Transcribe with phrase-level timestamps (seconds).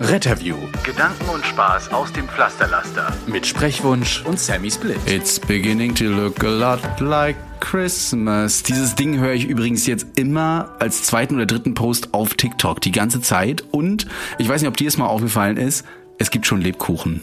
[0.00, 3.12] Retterview Gedanken und Spaß aus dem Pflasterlaster.
[3.26, 4.96] mit Sprechwunsch und Sammy Split.
[5.04, 8.62] It's beginning to look a lot like Christmas.
[8.62, 12.92] Dieses Ding höre ich übrigens jetzt immer als zweiten oder dritten Post auf TikTok die
[12.92, 13.62] ganze Zeit.
[13.72, 14.06] Und
[14.38, 15.84] ich weiß nicht, ob dir es mal aufgefallen ist,
[16.16, 17.20] es gibt schon Lebkuchen.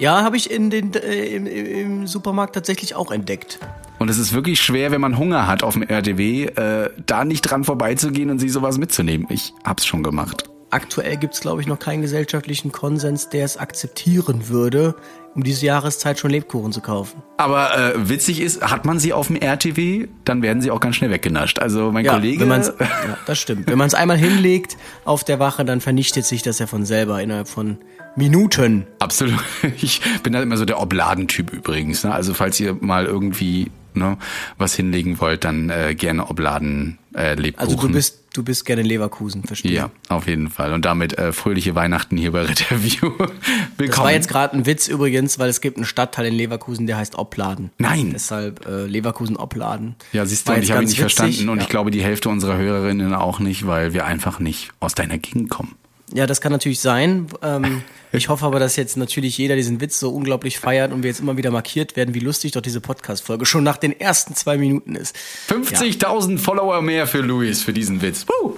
[0.00, 3.60] Ja, habe ich in den, äh, im, im Supermarkt tatsächlich auch entdeckt.
[4.00, 7.42] Und es ist wirklich schwer, wenn man Hunger hat auf dem RDW, äh, da nicht
[7.42, 9.28] dran vorbeizugehen und sich sowas mitzunehmen.
[9.30, 10.48] Ich hab's schon gemacht.
[10.70, 14.94] Aktuell gibt's glaube ich, noch keinen gesellschaftlichen Konsens, der es akzeptieren würde,
[15.34, 17.22] um diese Jahreszeit schon Lebkuchen zu kaufen.
[17.36, 20.96] Aber äh, witzig ist, hat man sie auf dem RTW, dann werden sie auch ganz
[20.96, 21.58] schnell weggenascht.
[21.58, 22.40] Also mein Ja, Kollege.
[22.40, 23.66] wenn man's, ja, das stimmt.
[23.68, 27.22] Wenn man es einmal hinlegt auf der Wache, dann vernichtet sich das ja von selber
[27.22, 27.78] innerhalb von
[28.16, 28.86] Minuten.
[28.98, 29.38] Absolut.
[29.80, 32.04] Ich bin da immer so der Obladentyp übrigens.
[32.04, 32.12] Ne?
[32.12, 34.18] Also falls ihr mal irgendwie ne,
[34.56, 37.68] was hinlegen wollt, dann äh, gerne Obladen äh, Lebkuchen.
[37.68, 39.72] Also du bist, du bist gerne Leverkusen, verstehe.
[39.72, 40.72] ja, auf jeden Fall.
[40.72, 43.12] Und damit äh, fröhliche Weihnachten hier bei Retterview.
[43.76, 43.88] Willkommen.
[43.88, 46.96] Das war jetzt gerade ein Witz übrigens, weil es gibt einen Stadtteil in Leverkusen, der
[46.96, 47.70] heißt Opladen.
[47.78, 48.10] Nein.
[48.12, 49.96] Deshalb äh, Leverkusen Opladen.
[50.12, 51.48] ja, siehst du, und ich habe ihn nicht verstanden witzig.
[51.48, 51.62] und ja.
[51.62, 55.50] ich glaube die Hälfte unserer Hörerinnen auch nicht, weil wir einfach nicht aus deiner Gegend
[55.50, 55.74] kommen.
[56.14, 57.26] Ja, das kann natürlich sein.
[57.42, 61.10] Ähm, ich hoffe aber, dass jetzt natürlich jeder diesen Witz so unglaublich feiert und wir
[61.10, 64.56] jetzt immer wieder markiert werden, wie lustig doch diese Podcast-Folge schon nach den ersten zwei
[64.56, 65.14] Minuten ist.
[65.48, 68.26] 50.000 Follower mehr für Luis für diesen Witz.
[68.26, 68.54] Woo!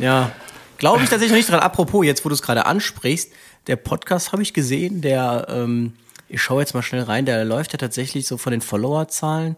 [0.00, 0.32] Ja,
[0.78, 1.60] glaube ich tatsächlich noch nicht dran.
[1.60, 3.30] Apropos, jetzt wo du es gerade ansprichst,
[3.68, 5.92] der Podcast habe ich gesehen, der, ähm,
[6.28, 9.56] ich schaue jetzt mal schnell rein, der läuft ja tatsächlich so von den Followerzahlen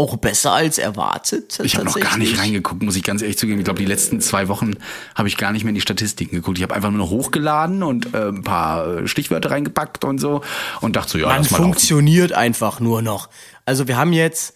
[0.00, 1.60] auch besser als erwartet.
[1.62, 3.58] Ich habe noch gar nicht reingeguckt, muss ich ganz ehrlich zugeben.
[3.60, 4.74] Ich glaube, die letzten zwei Wochen
[5.14, 6.56] habe ich gar nicht mehr in die Statistiken geguckt.
[6.58, 10.42] Ich habe einfach nur noch hochgeladen und äh, ein paar äh, Stichwörter reingepackt und so
[10.80, 11.72] und dachte so, ja, Man lass mal laufen.
[11.72, 13.28] funktioniert einfach nur noch.
[13.66, 14.54] Also wir haben jetzt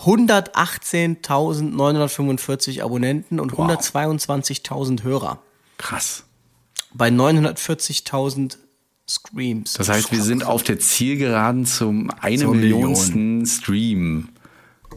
[0.00, 3.70] 118.945 Abonnenten und Wow.
[3.70, 5.38] 122.000 Hörer
[5.78, 6.24] Krass.
[6.92, 8.58] bei 940.000
[9.08, 9.74] Streams.
[9.74, 12.80] Das heißt, wir sind auf der Zielgeraden zum eine Zur Million.
[12.80, 14.28] Millionsten Stream.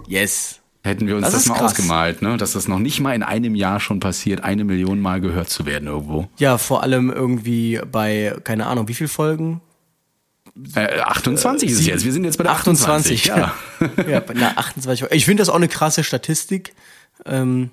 [0.07, 0.59] Yes.
[0.83, 1.71] Hätten wir uns Das das, mal krass.
[1.73, 2.37] ausgemalt, ne?
[2.37, 5.65] dass das noch nicht mal in einem Jahr schon passiert, eine Million Mal gehört zu
[5.65, 6.29] werden irgendwo.
[6.37, 9.59] Ja, vor allem irgendwie bei, keine Ahnung, wie viel Folgen?
[10.75, 12.05] Äh, 28 ist es jetzt.
[12.05, 13.31] Wir sind jetzt bei der 28.
[13.31, 14.05] 28.
[14.05, 14.11] ja.
[14.11, 15.15] ja, bei einer 28 Folgen.
[15.15, 16.73] Ich finde das auch eine krasse Statistik.
[17.25, 17.69] Ähm,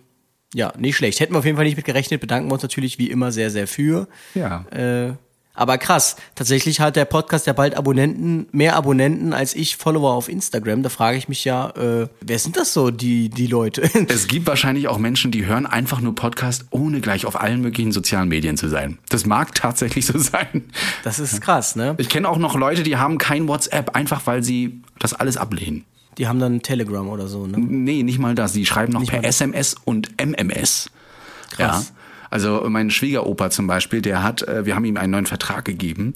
[0.53, 1.21] ja, nicht schlecht.
[1.21, 2.21] Hätten wir auf jeden Fall nicht mit gerechnet.
[2.21, 4.09] Bedanken wir uns natürlich wie immer sehr, sehr für.
[4.35, 4.65] ja.
[4.71, 5.15] Äh,
[5.55, 10.29] aber krass, tatsächlich hat der Podcast ja bald Abonnenten, mehr Abonnenten als ich Follower auf
[10.29, 10.83] Instagram.
[10.83, 13.89] Da frage ich mich ja, äh, wer sind das so, die, die Leute?
[14.09, 17.93] Es gibt wahrscheinlich auch Menschen, die hören einfach nur Podcast, ohne gleich auf allen möglichen
[17.93, 18.99] sozialen Medien zu sein.
[19.09, 20.65] Das mag tatsächlich so sein.
[21.05, 21.95] Das ist krass, ne?
[21.99, 25.85] Ich kenne auch noch Leute, die haben kein WhatsApp, einfach weil sie das alles ablehnen.
[26.19, 27.59] Die haben dann Telegram oder so, ne?
[27.59, 28.53] Nee, nicht mal das.
[28.53, 29.25] Die schreiben noch Nicht per.
[29.25, 30.91] SMS und MMS.
[31.51, 31.89] Krass.
[31.89, 31.95] Ja.
[32.35, 36.15] Also mein Schwiegeropa zum Beispiel, der hat, äh, wir haben ihm einen neuen Vertrag gegeben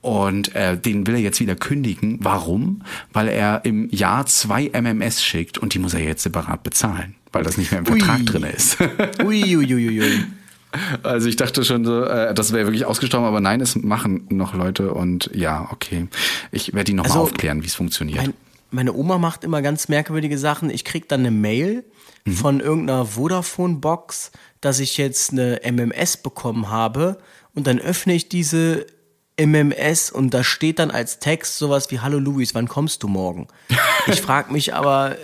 [0.00, 2.18] und äh, den will er jetzt wieder kündigen.
[2.20, 2.82] Warum?
[3.12, 7.44] Weil er im Jahr zwei MMS schickt und die muss er jetzt separat bezahlen, weil
[7.44, 8.24] das nicht mehr im Vertrag Ui.
[8.24, 8.78] drin ist.
[9.24, 10.24] Ui, ui, ui.
[11.04, 14.54] Also ich dachte schon so, äh, das wäre wirklich ausgestorben, aber nein, es machen noch
[14.54, 16.08] Leute und ja, okay.
[16.50, 18.22] Ich werde ihn noch Also, aufklären, wie es funktioniert.
[18.26, 18.34] Mein,
[18.70, 20.70] meine Oma macht immer ganz merkwürdige Sachen.
[20.70, 21.84] Ich krieg dann eine Mail
[22.26, 22.32] Mhm.
[22.32, 27.18] von irgendeiner Vodafone-Box, dass ich jetzt eine MMS bekommen habe
[27.54, 28.86] und dann öffne ich diese
[29.40, 33.48] MMS und da steht dann als Text sowas wie Hallo Luis, wann kommst du morgen?
[34.06, 35.16] Ich frage mich aber,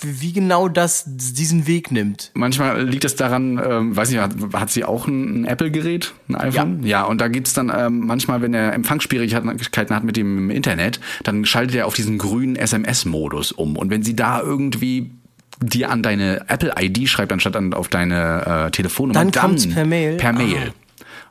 [0.00, 2.30] wie genau das diesen Weg nimmt.
[2.34, 6.34] Manchmal liegt es daran, ähm, weiß nicht, hat, hat sie auch ein, ein Apple-Gerät, ein
[6.34, 6.84] iPhone?
[6.84, 7.04] Ja.
[7.04, 11.76] und da gibt's dann ähm, manchmal, wenn er Empfangsschwierigkeiten hat mit dem Internet, dann schaltet
[11.76, 13.76] er auf diesen grünen SMS-Modus um.
[13.76, 15.12] Und wenn sie da irgendwie
[15.60, 20.16] dir an deine Apple-ID schreibt, anstatt an, auf deine äh, Telefonnummer, Dann kommt's per Mail?
[20.16, 20.70] Per Mail.
[20.70, 20.81] Ah.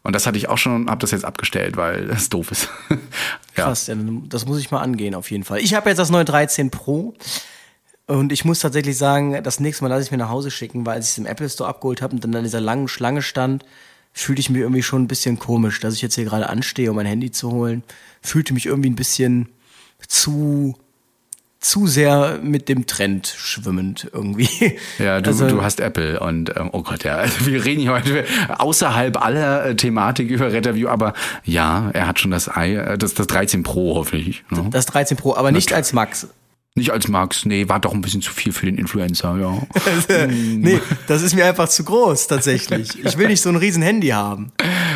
[0.03, 2.69] Und das hatte ich auch schon, habe das jetzt abgestellt, weil das doof ist.
[3.57, 3.65] ja.
[3.65, 3.95] Krass, ja,
[4.27, 5.59] das muss ich mal angehen auf jeden Fall.
[5.59, 7.13] Ich habe jetzt das neue 13 Pro
[8.07, 10.95] und ich muss tatsächlich sagen, das nächste Mal lasse ich mir nach Hause schicken, weil
[10.95, 13.63] als ich es im Apple Store abgeholt habe und dann an dieser langen Schlange stand,
[14.13, 16.95] fühlte ich mich irgendwie schon ein bisschen komisch, dass ich jetzt hier gerade anstehe, um
[16.97, 17.83] mein Handy zu holen.
[18.21, 19.49] Fühlte mich irgendwie ein bisschen
[20.07, 20.75] zu
[21.61, 24.49] zu sehr mit dem Trend schwimmend irgendwie.
[24.99, 27.93] Ja, du, Also- du hast Apple und ähm, oh Gott, ja, also wir reden hier
[27.93, 28.25] heute
[28.57, 31.13] außerhalb aller äh, Thematik über Retterview, aber
[31.45, 34.43] ja, er hat schon das i, äh, das, das 13 Pro hoffentlich.
[34.49, 34.67] Ne?
[34.71, 36.27] Das 13 Pro, aber nicht als Max.
[36.73, 39.61] Nicht als Max, nee, war doch ein bisschen zu viel für den Influencer, ja.
[40.27, 42.97] nee, das ist mir einfach zu groß tatsächlich.
[43.05, 44.53] Ich will nicht so ein riesen Handy haben.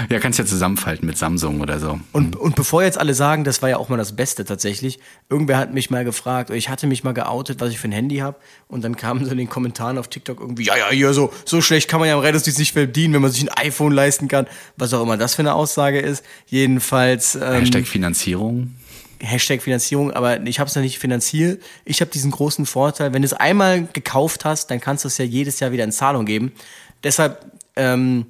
[0.10, 2.00] Ja, kannst ja zusammenfalten mit Samsung oder so.
[2.12, 5.00] Und, und bevor jetzt alle sagen, das war ja auch mal das Beste tatsächlich,
[5.30, 8.18] irgendwer hat mich mal gefragt, ich hatte mich mal geoutet, was ich für ein Handy
[8.18, 8.38] habe,
[8.68, 11.62] und dann kamen so in den Kommentaren auf TikTok irgendwie, ja, ja, hier, so, so
[11.62, 14.48] schlecht kann man ja am Rettungsdienst nicht verdienen, wenn man sich ein iPhone leisten kann,
[14.78, 16.24] was auch immer das für eine Aussage ist.
[16.48, 18.76] Jedenfalls ähm, Hashtag Finanzierung.
[19.20, 21.62] Hashtag Finanzierung, aber ich habe es noch nicht finanziert.
[21.86, 25.18] Ich habe diesen großen Vorteil, wenn du es einmal gekauft hast, dann kannst du es
[25.18, 26.52] ja jedes Jahr wieder in Zahlung geben.
[27.04, 28.26] Deshalb ähm,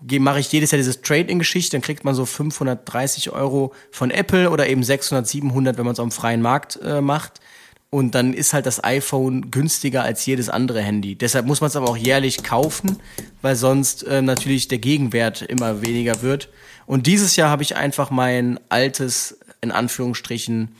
[0.00, 4.68] mache ich jedes Jahr dieses Trade-in-Geschichte, dann kriegt man so 530 Euro von Apple oder
[4.68, 7.40] eben 600, 700, wenn man es am freien Markt äh, macht.
[7.90, 11.14] Und dann ist halt das iPhone günstiger als jedes andere Handy.
[11.14, 12.98] Deshalb muss man es aber auch jährlich kaufen,
[13.40, 16.50] weil sonst äh, natürlich der Gegenwert immer weniger wird.
[16.86, 20.74] Und dieses Jahr habe ich einfach mein altes, in Anführungsstrichen,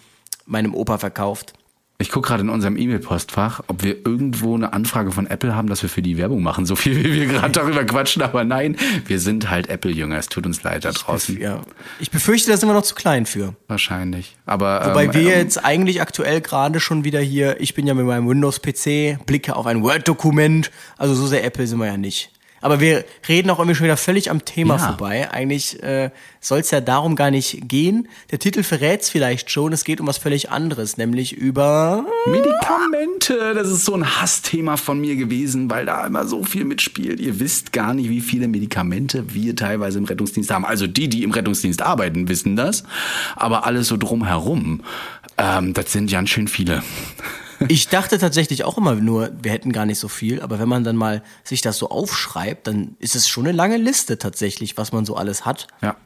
[0.45, 1.55] meinem Opa verkauft.
[2.01, 5.83] Ich gucke gerade in unserem E-Mail-Postfach, ob wir irgendwo eine Anfrage von Apple haben, dass
[5.83, 9.19] wir für die Werbung machen, so viel wie wir gerade darüber quatschen, aber nein, wir
[9.19, 11.41] sind halt Apple-Jünger, es tut uns leid da draußen.
[11.41, 11.63] Ja.
[11.99, 13.57] Ich befürchte, da sind wir noch zu klein für.
[13.67, 14.37] Wahrscheinlich.
[14.47, 17.95] Aber Wobei ähm, wir ähm, jetzt eigentlich aktuell gerade schon wieder hier, ich bin ja
[17.95, 22.31] mit meinem Windows-PC, blicke auf ein Word-Dokument, also so sehr Apple sind wir ja nicht.
[22.61, 24.87] Aber wir reden auch irgendwie schon wieder völlig am Thema Ja.
[24.89, 25.31] vorbei.
[25.31, 26.11] Eigentlich äh,
[26.41, 28.09] soll es ja darum gar nicht gehen.
[28.31, 32.05] Der Titel verrät es vielleicht schon, es geht um was völlig anderes, nämlich über...
[32.27, 37.21] Medikamente, das ist so ein Hassthema von mir gewesen, weil da immer so viel mitspielt.
[37.21, 40.65] Ihr wisst gar nicht, wie viele Medikamente wir teilweise im Rettungsdienst haben.
[40.65, 42.85] Also die, die im Rettungsdienst arbeiten, wissen das.
[43.37, 44.83] Aber alles so drumherum,
[45.37, 46.83] ähm, das sind ganz schön viele.
[47.69, 50.85] Ich dachte tatsächlich auch immer nur, wir hätten gar nicht so viel, aber wenn man
[50.85, 54.93] dann mal sich das so aufschreibt, dann ist es schon eine lange Liste tatsächlich, was
[54.93, 55.67] man so alles hat.
[55.83, 55.97] Ja.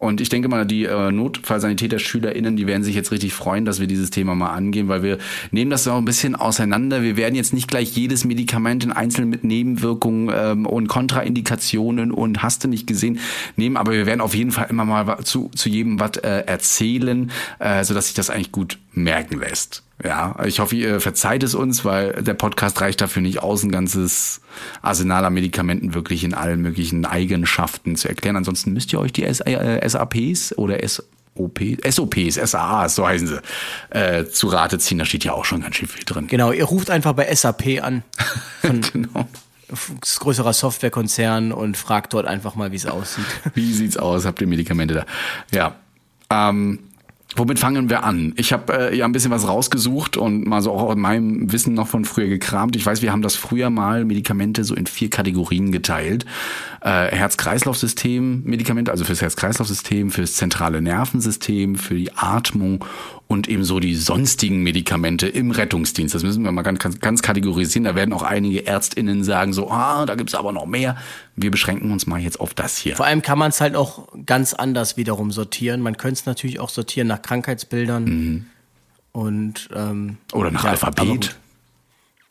[0.00, 3.86] Und ich denke mal, die äh, Notfallsanitäter-SchülerInnen, die werden sich jetzt richtig freuen, dass wir
[3.86, 5.18] dieses Thema mal angehen, weil wir
[5.50, 7.02] nehmen das so ein bisschen auseinander.
[7.02, 12.42] Wir werden jetzt nicht gleich jedes Medikament in einzeln mit Nebenwirkungen ähm, und Kontraindikationen und
[12.42, 13.18] hast du nicht gesehen
[13.56, 17.30] nehmen, aber wir werden auf jeden Fall immer mal zu, zu jedem was äh, erzählen,
[17.58, 19.82] äh, sodass sich das eigentlich gut merken lässt.
[20.02, 23.70] Ja, ich hoffe, ihr verzeiht es uns, weil der Podcast reicht dafür nicht aus, ein
[23.70, 24.40] ganzes
[24.80, 28.36] Arsenal an Medikamenten wirklich in allen möglichen Eigenschaften zu erklären.
[28.36, 33.40] Ansonsten müsst ihr euch die S äh, SAPs oder SOP, SOPs, SAAs, so heißen sie,
[33.90, 34.98] äh, zu Rate ziehen.
[34.98, 36.28] Da steht ja auch schon ganz schön viel drin.
[36.28, 38.02] Genau, ihr ruft einfach bei SAP an,
[38.62, 39.28] genau.
[40.18, 43.26] größerer Softwarekonzern und fragt dort einfach mal, wie es aussieht.
[43.54, 44.24] Wie sieht's aus?
[44.24, 45.06] Habt ihr Medikamente da?
[45.52, 45.76] Ja.
[46.30, 46.78] Ähm,
[47.36, 48.32] womit fangen wir an?
[48.36, 51.74] Ich habe äh, ja ein bisschen was rausgesucht und mal so auch in meinem Wissen
[51.74, 52.76] noch von früher gekramt.
[52.76, 56.26] Ich weiß, wir haben das früher mal Medikamente so in vier Kategorien geteilt.
[56.82, 62.84] Äh, Herz-Kreislauf-System Medikamente, also fürs Herz-Kreislauf-System, fürs zentrale Nervensystem, für die Atmung
[63.26, 66.14] und eben so die sonstigen Medikamente im Rettungsdienst.
[66.14, 67.84] Das müssen wir mal ganz, ganz, kategorisieren.
[67.84, 70.96] Da werden auch einige ÄrztInnen sagen so, ah, da gibt's aber noch mehr.
[71.36, 72.96] Wir beschränken uns mal jetzt auf das hier.
[72.96, 75.82] Vor allem kann man es halt auch ganz anders wiederum sortieren.
[75.82, 78.46] Man könnte es natürlich auch sortieren nach Krankheitsbildern
[79.12, 81.36] und ähm, Oder nach ja, Alphabet.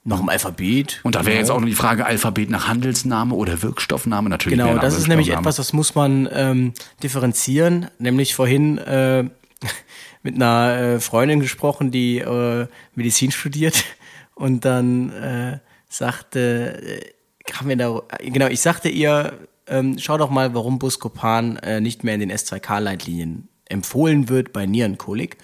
[0.10, 1.00] Noch im Alphabet.
[1.04, 1.58] Und da wäre jetzt Genau.
[1.58, 4.58] auch noch die Frage, Alphabet nach Handelsname oder Wirkstoffname natürlich.
[4.58, 7.88] Genau, nach das ist nämlich etwas, das muss man ähm, differenzieren.
[8.00, 9.26] Nämlich vorhin äh,
[10.24, 13.84] mit einer äh, Freundin gesprochen, die äh, Medizin studiert
[14.34, 19.34] und dann äh, sagte, äh, haben wir da, genau, ich sagte ihr,
[19.68, 24.66] ähm, schau doch mal, warum Buscopan äh, nicht mehr in den S2K-Leitlinien empfohlen wird bei
[24.66, 25.38] Nierenkolik.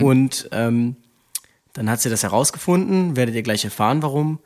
[0.00, 0.96] Und ähm,
[1.74, 4.38] dann hat sie das herausgefunden, werdet ihr gleich erfahren, warum.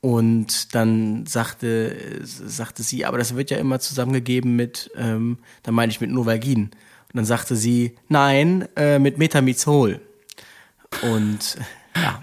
[0.00, 5.90] Und dann sagte, sagte sie, aber das wird ja immer zusammengegeben mit, ähm, dann meine
[5.90, 6.64] ich mit Novalgin.
[6.66, 10.00] Und dann sagte sie, nein, äh, mit Metamizol.
[11.02, 11.58] Und
[11.96, 12.22] ja,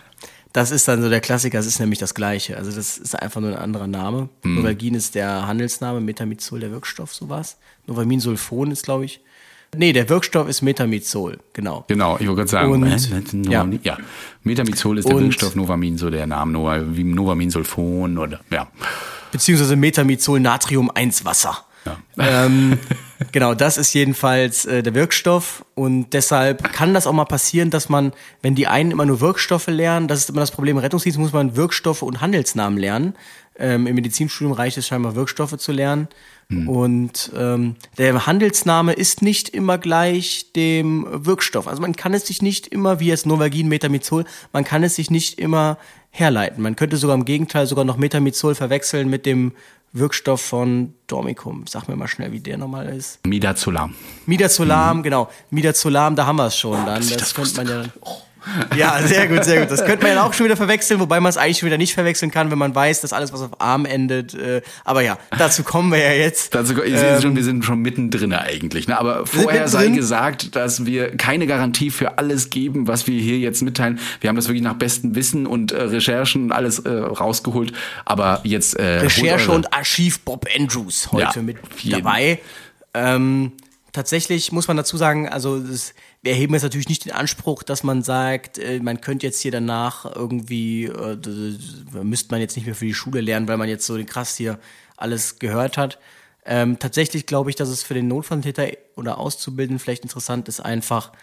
[0.54, 2.58] das ist dann so der Klassiker, es ist nämlich das Gleiche.
[2.58, 4.30] Also das ist einfach nur ein anderer Name.
[4.44, 7.58] Novalgin ist der Handelsname, Metamizol der Wirkstoff, sowas.
[7.88, 9.20] Novaminsulfon ist, glaube ich.
[9.78, 11.86] Nee, der Wirkstoff ist Metamizol, genau.
[11.88, 13.68] Genau, ich wollte gerade sagen, Und- äh, ja.
[13.84, 13.98] Ja.
[14.44, 18.68] Metamizol ist der Und- Wirkstoff, Novamin so der Name, wie Novaminsulfon oder ja.
[19.32, 21.66] beziehungsweise Metamizol Natrium 1 Wasser.
[21.86, 21.98] Ja.
[22.46, 22.78] Ähm,
[23.34, 27.90] genau, das ist jedenfalls äh, der Wirkstoff und deshalb kann das auch mal passieren, dass
[27.90, 31.20] man, wenn die einen immer nur Wirkstoffe lernen, das ist immer das Problem, im Rettungsdienst
[31.20, 33.16] muss man Wirkstoffe und Handelsnamen lernen.
[33.60, 36.08] Ähm, Im Medizinstudium reicht es scheinbar, Wirkstoffe zu lernen.
[36.50, 41.68] Und ähm, der Handelsname ist nicht immer gleich dem Wirkstoff.
[41.68, 45.10] Also man kann es sich nicht immer, wie jetzt Novagin, Metamizol, man kann es sich
[45.10, 45.78] nicht immer
[46.12, 46.62] herleiten.
[46.62, 49.54] Man könnte sogar im Gegenteil sogar noch Metamizol verwechseln mit dem
[49.94, 51.66] Wirkstoff von Dormicum.
[51.68, 53.26] Sag mir mal schnell, wie der nochmal ist.
[53.26, 53.94] Midazolam.
[54.26, 55.30] Midazolam, genau.
[55.52, 57.08] Midazolam, da haben wir es schon dann.
[57.08, 57.92] Das, das könnte man ja dann.
[58.76, 59.72] Ja, sehr gut, sehr gut.
[59.72, 61.94] Das könnte man ja auch schon wieder verwechseln, wobei man es eigentlich schon wieder nicht
[61.94, 64.34] verwechseln kann, wenn man weiß, dass alles, was auf Arm endet.
[64.34, 66.54] Äh, aber ja, dazu kommen wir ja jetzt.
[66.54, 68.88] Dazu, ihr seht schon, wir sind schon mittendrin eigentlich.
[68.88, 69.00] Ne?
[69.00, 73.62] Aber vorher sei gesagt, dass wir keine Garantie für alles geben, was wir hier jetzt
[73.62, 74.00] mitteilen.
[74.22, 77.74] Wir haben das wirklich nach bestem Wissen und äh, Recherchen und alles äh, rausgeholt.
[78.06, 82.40] Aber jetzt äh, Recherche und Archiv Bob Andrews heute Ja, mit dabei.
[82.94, 83.54] Ähm,
[83.94, 87.84] tatsächlich muss man dazu sagen, also das, wir erheben jetzt natürlich nicht den Anspruch, dass
[87.84, 91.18] man sagt, äh, man könnte jetzt hier danach irgendwie, äh,
[92.04, 94.36] müsste man jetzt nicht mehr für die Schule lernen, weil man jetzt so den krass
[94.36, 94.60] hier
[94.98, 96.00] alles gehört hat.
[96.46, 101.14] Ähm, tatsächlich glaube ich, dass es für den Notfalltäter oder Auszubildenden vielleicht interessant ist, einfach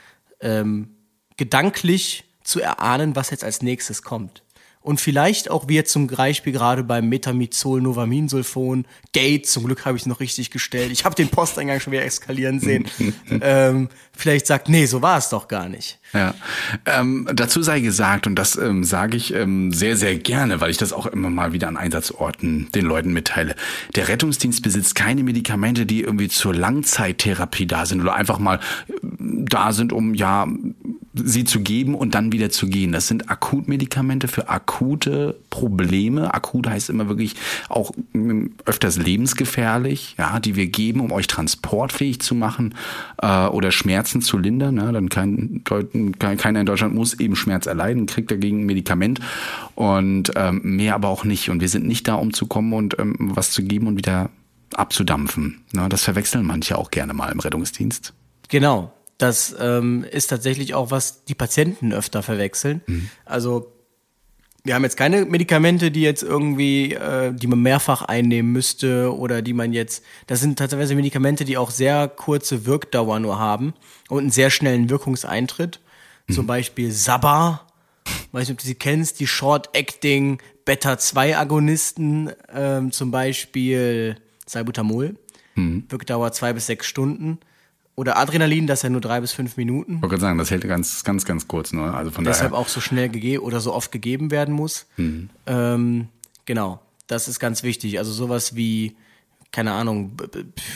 [0.41, 0.95] ähm,
[1.37, 4.43] gedanklich zu erahnen, was jetzt als nächstes kommt.
[4.83, 10.05] Und vielleicht auch jetzt zum Beispiel gerade beim Metamizol, Novaminsulfon, Gate, zum Glück habe ich
[10.05, 10.91] es noch richtig gestellt.
[10.91, 12.87] Ich habe den Posteingang schon wieder eskalieren sehen.
[13.43, 15.99] ähm, vielleicht sagt, nee, so war es doch gar nicht.
[16.15, 16.35] Ja,
[16.87, 20.79] ähm, dazu sei gesagt, und das ähm, sage ich ähm, sehr, sehr gerne, weil ich
[20.79, 23.57] das auch immer mal wieder an Einsatzorten den Leuten mitteile.
[23.97, 28.93] Der Rettungsdienst besitzt keine Medikamente, die irgendwie zur Langzeittherapie da sind oder einfach mal äh,
[29.11, 30.47] da sind, um ja
[31.13, 32.93] sie zu geben und dann wieder zu gehen.
[32.93, 36.33] Das sind Akutmedikamente für akute Probleme.
[36.33, 37.35] Akut heißt immer wirklich
[37.69, 42.75] auch ähm, öfters lebensgefährlich, ja, die wir geben, um euch transportfähig zu machen
[43.21, 44.77] äh, oder Schmerzen zu lindern.
[44.77, 45.63] Ja, dann kein,
[46.19, 49.21] kein, keiner in Deutschland muss eben Schmerz erleiden, kriegt dagegen ein Medikament
[49.75, 51.51] und ähm, mehr aber auch nicht.
[51.51, 54.31] Und wir sind nicht da, um zu kommen und ähm, was zu geben und wieder
[54.75, 55.63] abzudampfen.
[55.73, 58.15] Na, das verwechseln manche auch gerne mal im Rettungsdienst.
[58.49, 58.93] Genau.
[59.21, 62.81] Das ähm, ist tatsächlich auch, was die Patienten öfter verwechseln.
[63.27, 63.71] Also
[64.65, 69.43] wir haben jetzt keine Medikamente, die jetzt irgendwie, äh, die man mehrfach einnehmen müsste oder
[69.43, 73.75] die man jetzt, das sind tatsächlich Medikamente, die auch sehr kurze Wirkdauer nur haben
[74.09, 75.81] und einen sehr schnellen Wirkungseintritt.
[76.31, 77.67] Zum Beispiel Sabba,
[78.33, 85.17] weiß nicht, ob du sie kennst, die Short-Acting Beta-2-Agonisten, ähm, zum Beispiel Salbutamol,
[85.91, 87.39] Wirkdauer zwei bis sechs Stunden.
[87.97, 89.97] Oder Adrenalin, das ist ja nur drei bis fünf Minuten.
[89.97, 91.93] Ich wollte gerade sagen, das hält ganz, ganz, ganz kurz nur.
[91.93, 92.63] Also von deshalb daher.
[92.63, 94.87] auch so schnell gegeben oder so oft gegeben werden muss.
[95.47, 96.09] Ähm,
[96.47, 97.99] genau, das ist ganz wichtig.
[97.99, 98.97] Also sowas wie,
[99.53, 100.13] keine Ahnung,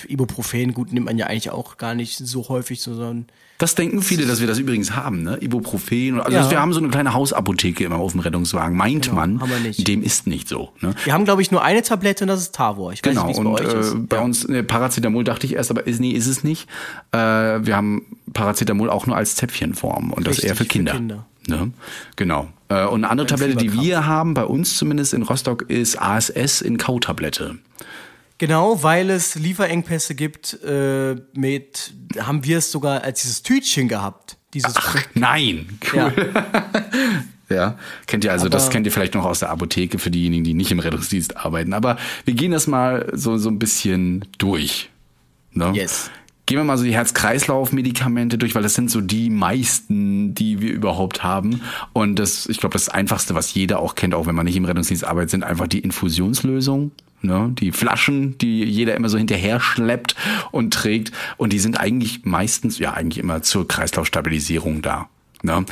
[0.09, 3.26] Ibuprofen, gut, nimmt man ja eigentlich auch gar nicht so häufig, sondern
[3.59, 5.38] Das denken viele, dass wir das übrigens haben, ne?
[5.40, 6.21] Ibuprofen.
[6.21, 6.50] Also Ja.
[6.50, 8.76] wir haben so eine kleine Hausapotheke immer auf dem Rettungswagen.
[8.76, 9.87] Meint Genau, man, haben wir nicht.
[9.87, 10.71] dem ist nicht so.
[10.81, 10.93] Ne?
[11.04, 12.93] wir haben, glaube ich, nur eine Tablette und das ist Tavor.
[12.93, 14.09] Ich weiß Genau, nicht, wie bei euch äh, ist.
[14.09, 16.69] bei uns ne, Paracetamol dachte ich erst, aber ist, nee, ist es nicht.
[17.12, 18.02] Äh, wir haben
[18.33, 20.93] Paracetamol auch nur als Zäpfchenform und das Richtig, eher für für Kinder.
[20.93, 21.26] Kinder.
[21.47, 21.71] Ne?
[22.16, 22.49] Genau.
[22.71, 26.61] Äh, und eine andere Tablette, die wir haben, bei uns zumindest in Rostock, ist ASS
[26.62, 27.57] in Kautablette.
[28.38, 34.37] Genau, weil es Lieferengpässe gibt, äh, mit, haben wir es sogar als dieses Tütchen gehabt.
[34.53, 34.75] Dieses
[35.14, 36.12] Nein, ja.
[36.17, 36.33] cool.
[37.50, 40.45] Ja, kennt ihr also, das Aber- kennt ihr vielleicht noch aus der Apotheke für diejenigen,
[40.45, 41.75] die nicht im Rettungsdienst arbeiten.
[41.75, 44.88] Aber wir gehen das mal so, so ein bisschen durch.
[45.53, 45.71] Ne?
[45.75, 46.11] Yes.
[46.47, 50.73] Gehen wir mal so die Herz-Kreislauf-Medikamente durch, weil das sind so die meisten, die wir
[50.73, 51.61] überhaupt haben.
[51.93, 54.64] Und das, ich glaube, das Einfachste, was jeder auch kennt, auch wenn man nicht im
[54.64, 56.93] Rettungsdienst arbeitet, sind einfach die Infusionslösungen.
[57.25, 57.52] Ne?
[57.59, 60.14] Die Flaschen, die jeder immer so hinterher schleppt
[60.52, 61.11] und trägt.
[61.37, 65.09] Und die sind eigentlich meistens, ja, eigentlich immer zur Kreislaufstabilisierung da.
[65.43, 65.64] Ne?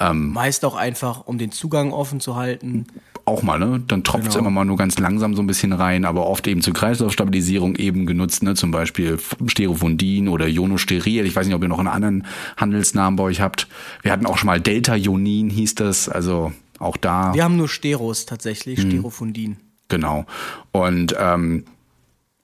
[0.00, 2.86] Ähm, Meist auch einfach, um den Zugang offen zu halten.
[3.26, 3.80] auch mal, ne?
[3.86, 4.40] Dann tropft es Genau.
[4.46, 8.06] immer mal nur ganz langsam so ein bisschen rein, aber oft eben zur Kreislaufstabilisierung eben
[8.06, 8.54] genutzt, ne?
[8.54, 11.26] Zum Beispiel Sterofondin oder Ionosteril.
[11.26, 12.26] Ich weiß nicht, ob ihr noch einen anderen
[12.56, 13.68] Handelsnamen bei euch habt.
[14.02, 17.32] Wir hatten auch schon mal Delta-Ionin hieß das, also auch da.
[17.34, 19.58] Wir haben nur Steros tatsächlich, Sterofundin.
[19.90, 20.24] Genau.
[20.72, 21.64] Und ähm,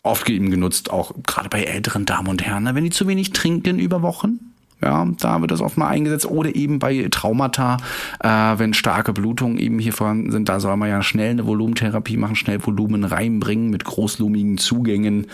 [0.03, 3.33] oft eben genutzt, auch gerade bei älteren Damen und Herren, ne, wenn die zu wenig
[3.33, 4.39] trinken über Wochen.
[4.83, 6.27] Ja, da wird das oft mal eingesetzt.
[6.27, 7.79] Oder eben bei Traumata,
[8.21, 12.19] äh, wenn starke Blutungen eben hier vorhanden sind, da soll man ja schnell eine Volumentherapie
[12.19, 15.29] machen, schnell Volumen reinbringen mit großlumigen Zugängen,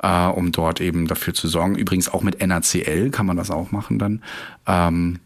[0.00, 1.74] äh, um dort eben dafür zu sorgen.
[1.74, 4.22] Übrigens auch mit NaCl kann man das auch machen dann.
[4.66, 5.18] Ähm,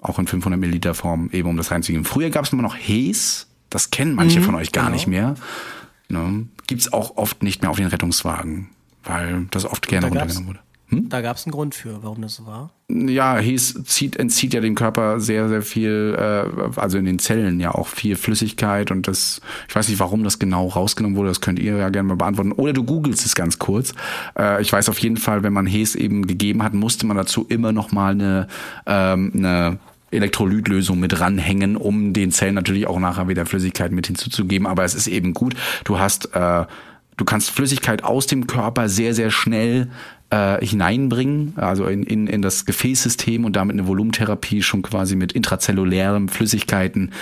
[0.00, 2.04] auch in 500 Milliliter Form, eben um das reinzugeben.
[2.04, 4.94] Früher gab es immer noch Hes, das kennen manche von euch gar genau.
[4.94, 5.34] nicht mehr.
[6.08, 6.46] Ne?
[6.66, 8.68] Gibt's auch oft nicht mehr auf den Rettungswagen,
[9.04, 10.60] weil das oft gerne Da runtergenommen wurde.
[10.92, 12.72] Da gab es einen Grund für, warum das so war.
[12.88, 17.60] Ja, Hes zieht, entzieht ja dem Körper sehr, sehr viel, äh, also in den Zellen
[17.60, 21.40] ja auch viel Flüssigkeit und das, ich weiß nicht, warum das genau rausgenommen wurde, das
[21.40, 22.50] könnt ihr ja gerne mal beantworten.
[22.52, 23.94] Oder du googelst es ganz kurz.
[24.36, 27.46] Äh, ich weiß auf jeden Fall, wenn man Hes eben gegeben hat, musste man dazu
[27.48, 28.48] immer noch mal eine,
[28.86, 29.78] ähm, eine
[30.10, 34.66] Elektrolytlösung mit ranhängen, um den Zellen natürlich auch nachher wieder Flüssigkeit mit hinzuzugeben.
[34.66, 35.54] Aber es ist eben gut.
[35.84, 36.64] Du hast, äh,
[37.16, 39.88] du kannst Flüssigkeit aus dem Körper sehr, sehr schnell
[40.30, 45.32] äh, hineinbringen, also in, in, in das Gefäßsystem und damit eine Volumentherapie schon quasi mit
[45.32, 47.12] intrazellulären Flüssigkeiten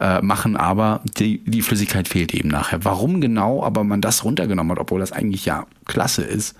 [0.00, 2.84] äh, machen, aber die, die Flüssigkeit fehlt eben nachher.
[2.84, 6.56] Warum genau aber man das runtergenommen hat, obwohl das eigentlich ja klasse ist,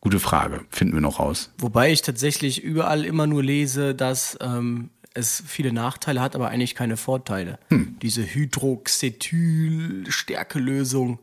[0.00, 1.50] gute Frage, finden wir noch raus.
[1.58, 6.74] Wobei ich tatsächlich überall immer nur lese, dass ähm, es viele Nachteile hat, aber eigentlich
[6.74, 7.58] keine Vorteile.
[7.68, 7.96] Hm.
[8.02, 11.18] Diese Hydroxethyl-Stärkelösung.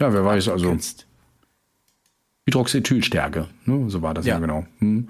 [0.00, 1.06] Ja, wer weiß, also Kennst.
[2.46, 3.88] Hydroxethylstärke, ne?
[3.90, 4.40] so war das ja, Ja.
[4.40, 4.66] genau.
[4.78, 5.06] Hm.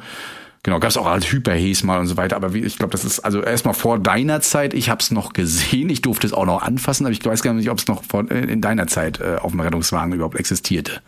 [0.63, 3.07] Genau, gab es auch als Hyperhes mal und so weiter, aber wie, ich glaube, das
[3.07, 6.45] ist also erstmal vor deiner Zeit, ich habe es noch gesehen, ich durfte es auch
[6.45, 9.37] noch anfassen, aber ich weiß gar nicht, ob es noch vor, in deiner Zeit äh,
[9.41, 11.01] auf dem Rettungswagen überhaupt existierte.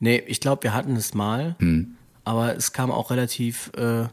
[0.00, 1.94] Nee, ich glaube, wir hatten es mal, Hm.
[2.24, 4.08] aber es kam auch relativ, äh,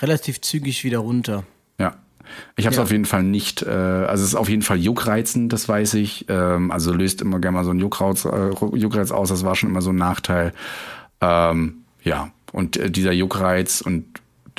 [0.00, 1.42] relativ zügig wieder runter.
[1.78, 1.94] Ja.
[2.56, 2.82] Ich habe es Ja.
[2.82, 6.26] auf jeden Fall nicht, äh, also es ist auf jeden Fall juckreizend, das weiß ich.
[6.28, 9.70] Ähm, also löst immer gerne mal so ein Juckreiz, äh, Juckreiz aus, das war schon
[9.70, 10.52] immer so ein Nachteil.
[11.20, 14.04] Ähm, ja, und äh, dieser Juckreiz und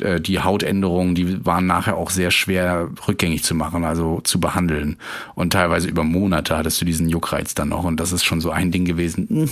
[0.01, 4.97] äh, die Hautänderungen, die waren nachher auch sehr schwer rückgängig zu machen, also zu behandeln.
[5.35, 7.83] Und teilweise über Monate hattest du diesen Juckreiz dann noch.
[7.83, 9.49] Und das ist schon so ein Ding gewesen, hm,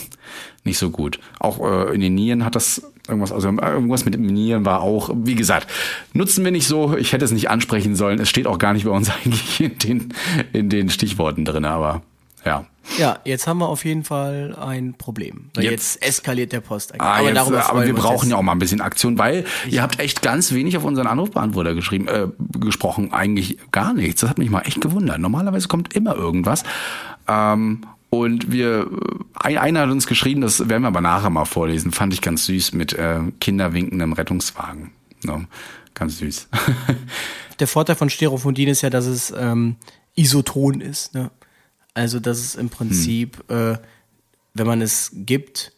[0.64, 1.20] nicht so gut.
[1.40, 5.36] Auch äh, in den Nieren hat das irgendwas, also irgendwas mit Nieren war auch, wie
[5.36, 5.68] gesagt,
[6.14, 6.96] nutzen wir nicht so.
[6.98, 8.20] Ich hätte es nicht ansprechen sollen.
[8.20, 10.14] Es steht auch gar nicht bei uns eigentlich in den,
[10.54, 12.02] in den Stichworten drin, aber
[12.46, 12.66] ja.
[12.98, 15.50] Ja, jetzt haben wir auf jeden Fall ein Problem.
[15.56, 17.06] Weil Jetzt- Jetzt, eskaliert der Posteingang.
[17.06, 19.82] Ah, jetzt, darüber aber freuen wir brauchen ja auch mal ein bisschen Aktion, weil ihr
[19.82, 22.28] habt echt ganz wenig auf unseren Anrufbeantworter geschrieben, äh,
[22.60, 24.22] gesprochen, eigentlich gar nichts.
[24.22, 25.20] Das hat mich mal echt gewundert.
[25.20, 26.64] Normalerweise kommt immer irgendwas.
[27.28, 28.90] Ähm, und wir,
[29.36, 32.46] ein, einer hat uns geschrieben, das werden wir aber nachher mal vorlesen, fand ich ganz
[32.46, 34.92] süß mit äh, Kinderwinkendem Rettungswagen.
[35.24, 35.44] No,
[35.94, 36.48] ganz süß.
[37.60, 39.76] Der Vorteil von Stereophondin ist ja, dass es ähm,
[40.16, 41.14] isoton ist.
[41.14, 41.32] Ne?
[41.94, 43.74] Also, dass es im Prinzip, Hm.
[43.74, 43.78] äh,
[44.54, 45.74] wenn man es gibt,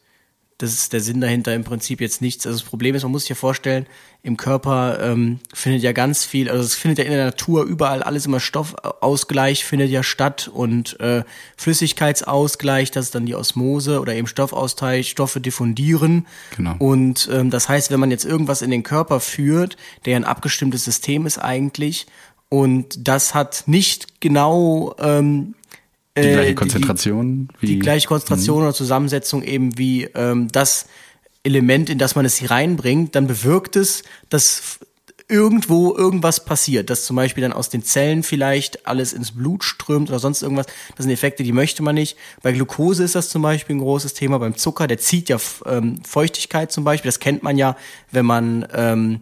[0.60, 2.46] das ist der Sinn dahinter im Prinzip jetzt nichts.
[2.46, 3.88] Also das Problem ist, man muss sich ja vorstellen,
[4.24, 8.04] im Körper ähm, findet ja ganz viel, also es findet ja in der Natur überall
[8.04, 11.24] alles immer Stoffausgleich findet ja statt und äh,
[11.56, 16.28] Flüssigkeitsausgleich, das ist dann die Osmose oder eben Stoffaustausch, Stoffe diffundieren.
[16.58, 16.76] Genau.
[16.78, 20.84] Und ähm, das heißt, wenn man jetzt irgendwas in den Körper führt, der ein abgestimmtes
[20.84, 22.06] System ist eigentlich,
[22.50, 25.54] und das hat nicht genau ähm,
[26.22, 27.68] Die äh, gleiche Konzentration wie.
[27.68, 30.88] die gleiche Konzentration oder Zusammensetzung eben wie ähm, das
[31.44, 34.80] Element, in das man es hier reinbringt, dann bewirkt es, dass
[35.30, 40.10] irgendwo irgendwas passiert, dass zum Beispiel dann aus den Zellen vielleicht alles ins Blut strömt
[40.10, 40.66] oder sonst irgendwas.
[40.96, 42.18] Das sind Effekte, die möchte man nicht.
[42.42, 44.40] Bei Glucose ist das zum Beispiel ein großes Thema.
[44.40, 47.10] Beim Zucker, der zieht ja ähm, Feuchtigkeit zum Beispiel.
[47.10, 47.78] Das kennt man ja,
[48.12, 49.22] wenn man ähm,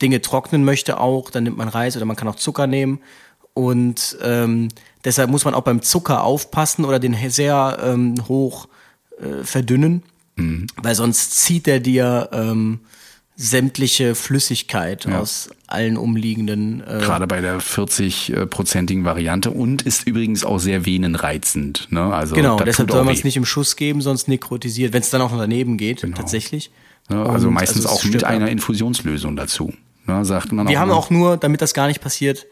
[0.00, 3.00] Dinge trocknen möchte auch, dann nimmt man Reis oder man kann auch Zucker nehmen.
[3.60, 4.68] Und ähm,
[5.04, 8.68] deshalb muss man auch beim Zucker aufpassen oder den sehr ähm, hoch
[9.20, 10.02] äh, verdünnen,
[10.80, 12.80] weil sonst zieht er dir ähm,
[13.36, 16.80] sämtliche Flüssigkeit aus allen umliegenden.
[16.80, 21.88] Äh, Gerade bei der 40-prozentigen Variante und ist übrigens auch sehr venenreizend.
[21.90, 22.02] Ne?
[22.02, 25.10] Also genau, deshalb soll auch man es nicht im Schuss geben, sonst nekrotisiert, wenn es
[25.10, 26.70] dann auch noch daneben geht, tatsächlich.
[27.10, 27.22] Ne?
[27.24, 29.72] Also Und- meistens also auch mit einer Infusionslösung dazu.
[30.06, 30.24] Ne?
[30.24, 30.98] Sagt man Wir haben immer.
[30.98, 32.46] auch nur, damit das gar nicht passiert,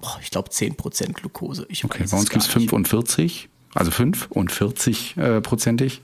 [0.00, 1.66] boah, ich glaube 10% Glucose.
[1.68, 2.70] Ich Okay, bei es uns gibt's nicht.
[2.70, 6.02] 45, also 45 äh, prozentig.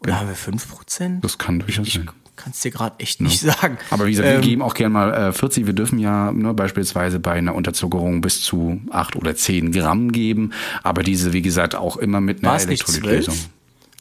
[0.00, 1.20] Oder haben wir 5%?
[1.20, 2.10] Das kann durchaus sein.
[2.36, 3.78] Kannst dir gerade echt nicht sagen.
[3.90, 5.66] Aber wie gesagt, Ähm, wir geben auch gerne mal äh, 40.
[5.66, 10.50] Wir dürfen ja ne, beispielsweise bei einer Unterzuckerung bis zu 8 oder 10 Gramm geben.
[10.82, 13.34] Aber diese, wie gesagt, auch immer mit einer es Elektrolytlösung.
[13.34, 13.48] 12?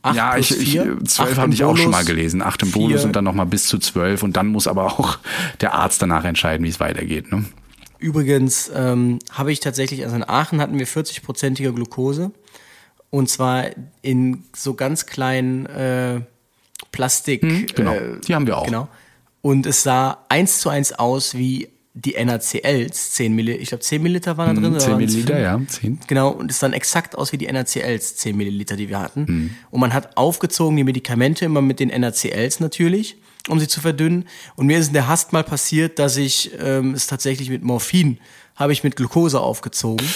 [0.01, 0.97] Acht Ja, plus ich, ich, vier?
[1.05, 2.41] 12 Acht habe ich auch schon mal gelesen.
[2.41, 4.23] 8 im vier- und dann nochmal bis zu 12.
[4.23, 5.19] Und dann muss aber auch
[5.61, 7.31] der Arzt danach entscheiden, wie es weitergeht.
[7.31, 7.45] Ne?
[8.03, 12.31] Übrigens ähm, habe ich tatsächlich, also in Aachen hatten wir 40-prozentige Glucose.
[13.09, 13.67] Und zwar
[14.01, 16.19] in so ganz kleinen äh,
[16.91, 17.41] Plastik.
[17.75, 17.93] genau.
[17.93, 18.65] Äh, Die haben wir auch.
[18.65, 18.89] Genau.
[19.41, 24.01] Und es sah eins zu eins aus wie die NaCls, 10 Milliliter, ich glaube 10
[24.01, 24.71] Milliliter waren da drin.
[24.71, 25.99] oder 10 waren's Milliliter, ja, 10.
[26.07, 29.27] Genau, und es dann exakt aus wie die NaCls, 10 Milliliter, die wir hatten.
[29.27, 29.49] Hm.
[29.69, 33.17] Und man hat aufgezogen die Medikamente immer mit den NaCls natürlich,
[33.49, 34.27] um sie zu verdünnen.
[34.55, 38.19] Und mir ist in der Hast mal passiert, dass ich ähm, es tatsächlich mit Morphin
[38.55, 40.07] habe ich mit Glucose aufgezogen.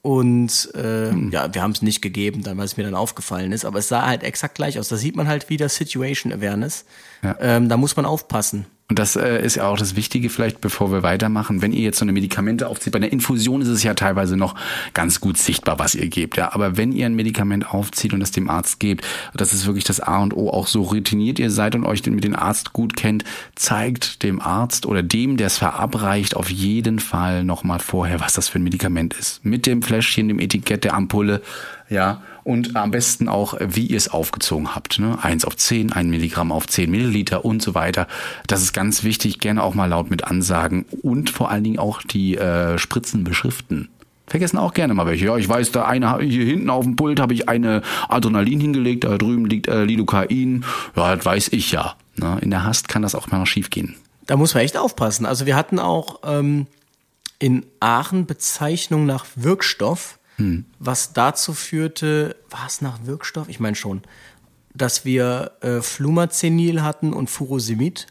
[0.00, 3.64] Und äh, ja, wir haben es nicht gegeben, dann, weil es mir dann aufgefallen ist.
[3.64, 4.88] Aber es sah halt exakt gleich aus.
[4.88, 6.84] Da sieht man halt wieder Situation Awareness.
[7.22, 7.36] Ja.
[7.40, 8.66] Ähm, da muss man aufpassen.
[8.88, 11.62] Und das äh, ist ja auch das Wichtige, vielleicht bevor wir weitermachen.
[11.62, 14.54] Wenn ihr jetzt so eine Medikamente aufzieht, bei einer Infusion ist es ja teilweise noch
[14.92, 16.36] ganz gut sichtbar, was ihr gebt.
[16.36, 19.84] Ja, aber wenn ihr ein Medikament aufzieht und das dem Arzt gebt, das ist wirklich
[19.84, 22.94] das A und O, auch so routiniert ihr seid und euch mit dem Arzt gut
[22.94, 28.34] kennt, zeigt dem Arzt oder dem, der es verabreicht, auf jeden Fall nochmal vorher, was
[28.34, 29.44] das für ein Medikament ist.
[29.44, 31.40] Mit dem Fläschchen, dem Etikett der Ampulle,
[31.88, 34.98] ja, und am besten auch, wie ihr es aufgezogen habt.
[34.98, 35.18] Ne?
[35.22, 38.08] Eins auf zehn, ein Milligramm auf zehn Milliliter und so weiter.
[38.46, 42.02] Das ist ganz wichtig, gerne auch mal laut mit Ansagen und vor allen Dingen auch
[42.02, 43.88] die äh, Spritzen beschriften.
[44.26, 45.26] Vergessen auch gerne mal welche.
[45.26, 49.04] Ja, ich weiß, da eine hier hinten auf dem Pult habe ich eine Adrenalin hingelegt,
[49.04, 50.64] da drüben liegt äh, Lidocain.
[50.96, 51.96] Ja, das weiß ich ja.
[52.16, 52.38] Ne?
[52.40, 53.94] In der Hast kann das auch mal schief gehen.
[54.26, 55.26] Da muss man echt aufpassen.
[55.26, 56.66] Also wir hatten auch ähm,
[57.38, 60.18] in Aachen Bezeichnung nach Wirkstoff,
[60.78, 63.48] was dazu führte, war es nach Wirkstoff?
[63.48, 64.02] Ich meine schon,
[64.74, 68.06] dass wir äh, Flumazenil hatten und Furosemid.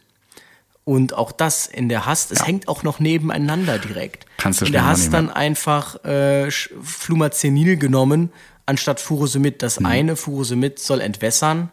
[0.83, 4.25] Und auch das in der Hast, es hängt auch noch nebeneinander direkt.
[4.37, 8.31] Kannst du in der Hast dann einfach äh, Flumazenil genommen
[8.65, 9.61] anstatt Furosemid.
[9.61, 11.69] Das eine Furosemid soll entwässern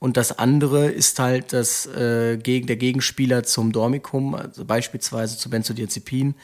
[0.00, 5.50] und das andere ist halt das äh, gegen der Gegenspieler zum Dormicum, also beispielsweise zu
[5.50, 6.34] Benzodiazepin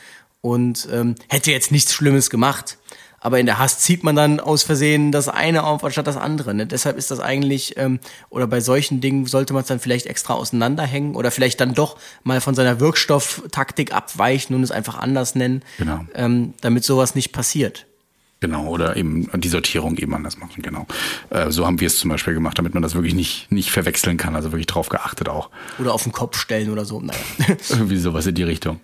[0.43, 2.79] und ähm, hätte jetzt nichts Schlimmes gemacht.
[3.27, 6.55] Aber in der Hast zieht man dann aus Versehen das eine auf anstatt das andere.
[6.55, 6.65] Ne?
[6.65, 7.99] Deshalb ist das eigentlich, ähm,
[8.31, 11.99] oder bei solchen Dingen sollte man es dann vielleicht extra auseinanderhängen oder vielleicht dann doch
[12.23, 16.07] mal von seiner Wirkstofftaktik abweichen und es einfach anders nennen, Genau.
[16.15, 17.87] ähm, damit sowas nicht passiert.
[18.39, 20.87] Genau, oder eben die Sortierung eben anders machen, genau.
[21.31, 24.19] Äh, so haben wir es zum Beispiel gemacht, damit man das wirklich nicht, nicht verwechseln
[24.19, 25.51] kann, also wirklich drauf geachtet auch.
[25.81, 27.01] Oder auf den Kopf stellen oder so.
[27.01, 27.19] Naja.
[27.71, 28.79] Irgendwie sowas in die Richtung.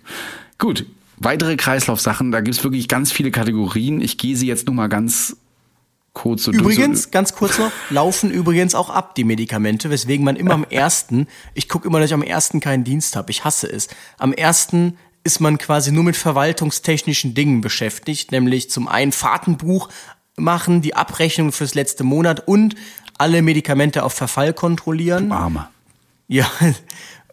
[0.57, 0.85] Gut,
[1.17, 4.01] weitere Kreislaufsachen, da gibt's wirklich ganz viele Kategorien.
[4.01, 5.37] Ich gehe sie jetzt nur mal ganz
[6.13, 10.53] kurz so Übrigens, ganz kurz noch, laufen übrigens auch ab, die Medikamente, weswegen man immer
[10.53, 13.87] am ersten, ich gucke immer, dass ich am ersten keinen Dienst habe, ich hasse es.
[14.17, 19.89] Am ersten ist man quasi nur mit verwaltungstechnischen Dingen beschäftigt, nämlich zum einen Fahrtenbuch
[20.35, 22.75] machen, die Abrechnung fürs letzte Monat und
[23.17, 25.31] alle Medikamente auf Verfall kontrollieren.
[25.31, 25.69] Arme.
[26.27, 26.49] Ja,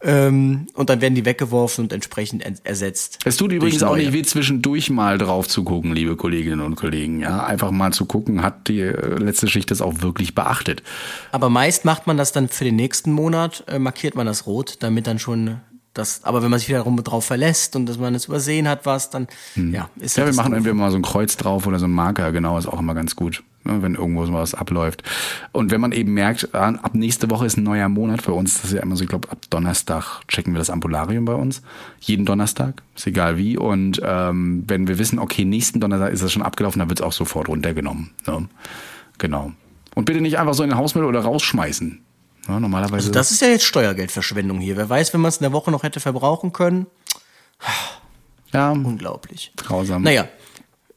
[0.03, 3.19] ähm, und dann werden die weggeworfen und entsprechend en- ersetzt.
[3.25, 7.21] Es tut übrigens auch nicht weh, zwischendurch mal drauf zu gucken, liebe Kolleginnen und Kollegen.
[7.21, 10.83] Ja, einfach mal zu gucken, hat die äh, letzte Schicht das auch wirklich beachtet.
[11.33, 14.77] Aber meist macht man das dann für den nächsten Monat, äh, markiert man das rot,
[14.81, 15.61] damit dann schon
[15.93, 19.11] das, aber wenn man sich wiederum drauf verlässt und dass man es übersehen hat, was,
[19.11, 20.59] dann, ja, ist Ja, wir machen doof.
[20.59, 23.17] entweder mal so ein Kreuz drauf oder so ein Marker, genau, ist auch immer ganz
[23.17, 25.03] gut, wenn irgendwo so was abläuft.
[25.53, 28.57] Und wenn man eben merkt, ah, ab nächste Woche ist ein neuer Monat, bei uns
[28.57, 31.63] ist das ja immer so, ich glaube, ab Donnerstag checken wir das Ampularium bei uns.
[32.01, 33.59] Jeden Donnerstag, ist egal wie.
[33.59, 37.07] Und ähm, wenn wir wissen, okay, nächsten Donnerstag ist das schon abgelaufen, dann wird es
[37.07, 38.11] auch sofort runtergenommen.
[38.27, 38.49] Ne?
[39.19, 39.53] Genau.
[39.95, 42.01] Und bitte nicht einfach so in den Hausmüll oder rausschmeißen.
[42.49, 42.95] Ja, normalerweise.
[42.97, 44.77] Also das ist ja jetzt Steuergeldverschwendung hier.
[44.77, 46.87] Wer weiß, wenn man es in der Woche noch hätte verbrauchen können.
[48.53, 49.53] ja, Unglaublich.
[49.57, 50.03] grausam.
[50.03, 50.27] Naja,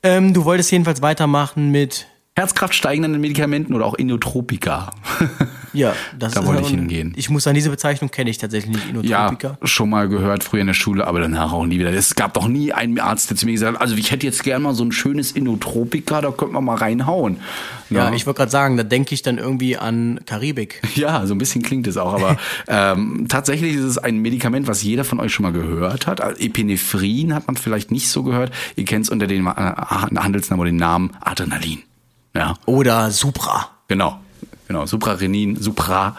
[0.04, 4.92] ähm, du wolltest jedenfalls weitermachen mit, Herzkraftsteigenden Medikamenten oder auch Inotropika.
[5.74, 7.14] ja, das Da ist wollte ja- ich hingehen.
[7.16, 9.58] Ich muss sagen, diese Bezeichnung kenne ich tatsächlich nicht, Ja, Inotropika.
[9.68, 11.94] schon mal gehört früher in der Schule, aber danach auch nie wieder.
[11.94, 14.44] Es gab doch nie einen Arzt, der zu mir gesagt hat, also ich hätte jetzt
[14.44, 17.38] gern mal so ein schönes Inotropika, da könnte man mal reinhauen.
[17.92, 20.82] Ja, ich wollte gerade sagen, da denke ich dann irgendwie an Karibik.
[20.96, 24.82] Ja, so ein bisschen klingt es auch, aber ähm, tatsächlich ist es ein Medikament, was
[24.82, 26.20] jeder von euch schon mal gehört hat.
[26.22, 28.52] Also Epinephrin hat man vielleicht nicht so gehört.
[28.76, 31.84] Ihr kennt es unter dem äh, Handelsnamen oder den Namen Adrenalin.
[32.36, 33.70] Ja, Oder Supra.
[33.88, 34.20] Genau.
[34.68, 36.16] Genau, Suprarenin, Supra,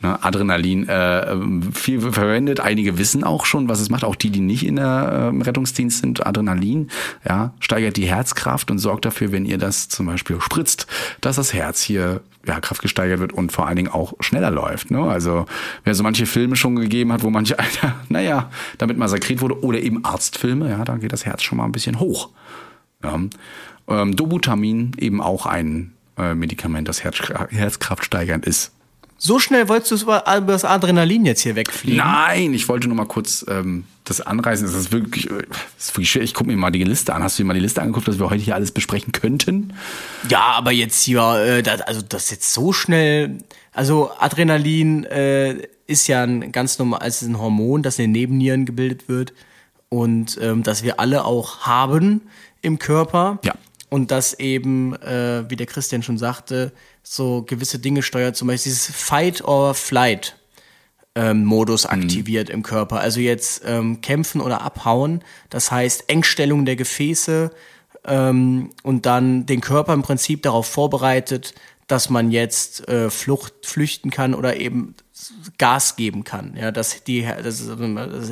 [0.00, 1.36] ne, Adrenalin, äh,
[1.72, 2.60] viel verwendet.
[2.60, 4.04] Einige wissen auch schon, was es macht.
[4.04, 6.24] Auch die, die nicht in der ähm, Rettungsdienst sind.
[6.24, 6.90] Adrenalin,
[7.28, 10.86] ja, steigert die Herzkraft und sorgt dafür, wenn ihr das zum Beispiel spritzt,
[11.20, 14.90] dass das Herz hier ja, Kraft gesteigert wird und vor allen Dingen auch schneller läuft.
[14.90, 15.02] Ne?
[15.02, 15.46] Also
[15.84, 19.80] wer so manche Filme schon gegeben hat, wo manche, Alter, naja, damit massakriert wurde, oder
[19.80, 22.30] eben Arztfilme, ja, da geht das Herz schon mal ein bisschen hoch.
[23.02, 23.18] Ja.
[23.88, 27.16] Ähm, Dobutamin eben auch ein äh, Medikament, das Herz,
[27.50, 28.72] herzkraftsteigernd ist.
[29.20, 31.98] So schnell wolltest du es über das Adrenalin jetzt hier wegfliegen?
[31.98, 34.64] Nein, ich wollte nur mal kurz ähm, das anreißen.
[34.64, 35.42] Das ist wirklich, äh,
[35.76, 36.22] das ist wirklich schwer.
[36.22, 37.24] Ich gucke mir mal die Liste an.
[37.24, 39.72] Hast du dir mal die Liste angeguckt, dass wir heute hier alles besprechen könnten?
[40.28, 43.38] Ja, aber jetzt hier, äh, das, also das jetzt so schnell,
[43.72, 48.12] also Adrenalin äh, ist ja ein ganz normal, es ist ein Hormon, das in den
[48.12, 49.32] Nebennieren gebildet wird
[49.88, 52.20] und ähm, das wir alle auch haben
[52.62, 53.40] im Körper.
[53.44, 53.54] Ja.
[53.90, 56.72] Und das eben, äh, wie der Christian schon sagte,
[57.02, 60.36] so gewisse Dinge steuert, zum Beispiel dieses Fight or Flight.
[61.14, 63.00] Ähm, Modus aktiviert im Körper.
[63.00, 67.50] Also jetzt ähm, kämpfen oder abhauen, das heißt Engstellung der Gefäße,
[68.08, 71.54] ähm, und dann den Körper im Prinzip darauf vorbereitet,
[71.86, 74.94] dass man jetzt äh, Flucht flüchten kann oder eben
[75.56, 76.56] Gas geben kann.
[76.56, 78.30] Ja, dass die das, ist, das,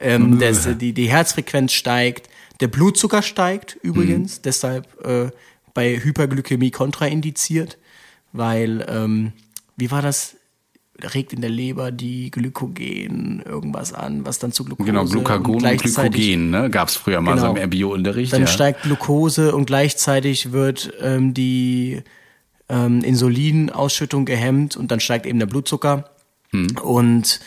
[0.00, 2.28] ähm, das, die, die Herzfrequenz steigt,
[2.60, 5.30] der Blutzucker steigt übrigens, deshalb äh,
[5.74, 7.78] bei Hyperglykämie kontraindiziert,
[8.32, 9.32] weil ähm,
[9.76, 10.36] wie war das?
[11.02, 15.78] regt in der Leber die Glykogen irgendwas an, was dann zu Glucose Genau, Glucagon und,
[15.78, 16.70] Glykogen, ne?
[16.70, 17.54] Gab es früher mal Genau.
[17.54, 18.32] so im Bio-Unterricht.
[18.32, 18.46] Dann ja.
[18.46, 22.02] steigt Glucose und gleichzeitig wird ähm, die
[22.68, 26.10] ähm, Insulinausschüttung gehemmt und dann steigt eben der Blutzucker.
[26.50, 26.68] Hm.
[26.82, 27.40] Und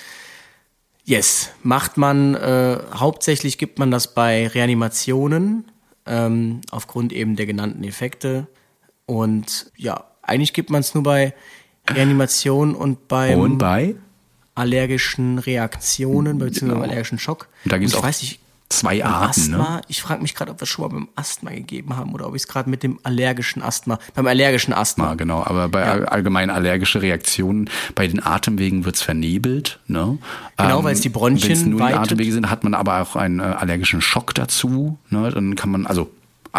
[1.07, 5.65] yes, macht man, äh, hauptsächlich gibt man das bei Reanimationen,
[6.05, 8.47] ähm, aufgrund eben der genannten Effekte.
[9.07, 11.33] Und ja, eigentlich gibt man es nur bei
[11.89, 13.95] Reanimation und beim Und bei
[14.53, 17.47] allergischen Reaktionen, beziehungsweise allergischen Schock.
[17.63, 19.59] Und da gibt's Und ich auch weiß nicht, zwei Arten, ne?
[19.59, 22.27] Asthma, ich frage mich gerade, ob wir es schon mal beim Asthma gegeben haben oder
[22.27, 25.05] ob ich es gerade mit dem allergischen Asthma, beim allergischen Asthma.
[25.09, 29.79] Ja, genau, aber bei all- allgemein allergische Reaktionen, bei den Atemwegen wird's vernebelt.
[29.87, 30.17] Ne?
[30.57, 31.93] Genau, weil es die Bronchien Wenn es nur die.
[31.93, 34.97] Atemwege sind, hat man aber auch einen äh, allergischen Schock dazu.
[35.09, 35.31] Ne?
[35.31, 36.09] Dann kann man, also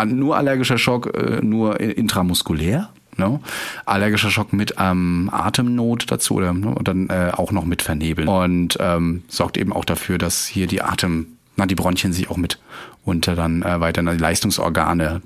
[0.06, 2.90] nur allergischer Schock, äh, nur intramuskulär.
[3.16, 3.40] Ne?
[3.84, 6.68] Allergischer Schock mit ähm, Atemnot dazu oder ne?
[6.72, 8.28] und dann äh, auch noch mit Vernebeln.
[8.28, 11.26] Und ähm, sorgt eben auch dafür, dass hier die Atem,
[11.58, 12.58] na, die Bronchien sich auch mit
[13.04, 15.22] unter dann äh, weiter die Leistungsorgane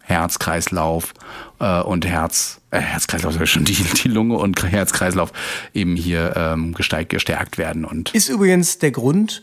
[0.00, 1.14] Herzkreislauf
[1.58, 5.32] äh, und Herz, äh, Herzkreislauf soll schon die, die Lunge und Herzkreislauf
[5.74, 9.42] eben hier ähm, gesteig, gestärkt werden und Ist übrigens der Grund,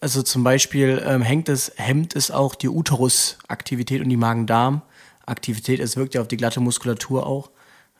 [0.00, 5.80] also zum Beispiel ähm, hängt es, hemmt es auch die Uterusaktivität und die Magen-Darm-Aktivität.
[5.80, 7.50] Es wirkt ja auf die glatte Muskulatur auch.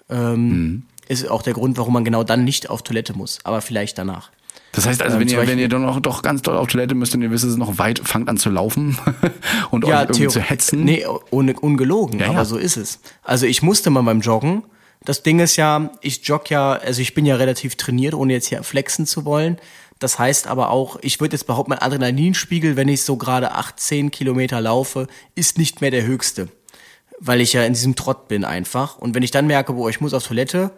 [0.09, 0.83] Ähm, Mhm.
[1.07, 4.31] Ist auch der Grund, warum man genau dann nicht auf Toilette muss, aber vielleicht danach.
[4.75, 6.95] Das heißt also, Ähm, wenn ihr, wenn ihr dann noch doch ganz doll auf Toilette
[6.95, 8.99] müsst und ihr wisst, es ist noch weit, fangt an zu laufen
[9.71, 10.85] und euch irgendwie zu hetzen.
[10.85, 12.45] Nee, ohne, ungelogen, Ja, aber ja.
[12.45, 13.01] so ist es.
[13.23, 14.65] Also ich musste mal beim Joggen.
[15.05, 18.47] Das Ding ist ja, ich jogge ja, also ich bin ja relativ trainiert, ohne jetzt
[18.47, 19.59] hier flexen zu wollen.
[19.99, 23.79] Das heißt aber auch, ich würde jetzt behaupten, mein Adrenalinspiegel, wenn ich so gerade 8,
[23.79, 26.49] 10 Kilometer laufe, ist nicht mehr der höchste.
[27.21, 28.99] Weil ich ja in diesem Trott bin einfach.
[28.99, 30.73] Und wenn ich dann merke, boah, ich muss auf Toilette,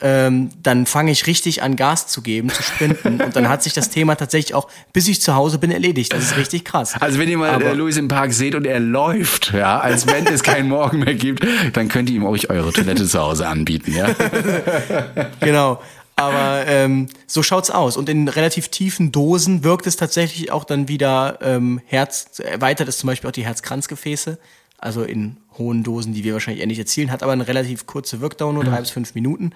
[0.00, 3.20] ähm, dann fange ich richtig an Gas zu geben, zu sprinten.
[3.20, 6.12] und dann hat sich das Thema tatsächlich auch, bis ich zu Hause bin, erledigt.
[6.12, 6.94] Das ist richtig krass.
[7.00, 10.06] Also wenn ihr mal Aber- äh, Luis im Park seht und er läuft, ja, als
[10.06, 13.48] wenn es keinen Morgen mehr gibt, dann könnt ihr ihm euch eure Toilette zu Hause
[13.48, 14.06] anbieten, ja.
[15.40, 15.80] Genau.
[16.16, 17.96] Aber ähm, so schaut's aus.
[17.96, 22.98] Und in relativ tiefen Dosen wirkt es tatsächlich auch dann wieder ähm, Herz, erweitert es
[22.98, 24.36] zum Beispiel auch die Herzkranzgefäße.
[24.78, 28.20] Also in hohen Dosen, die wir wahrscheinlich eher nicht erzielen, hat aber eine relativ kurze
[28.20, 29.52] Wirkdauer, nur drei bis fünf Minuten.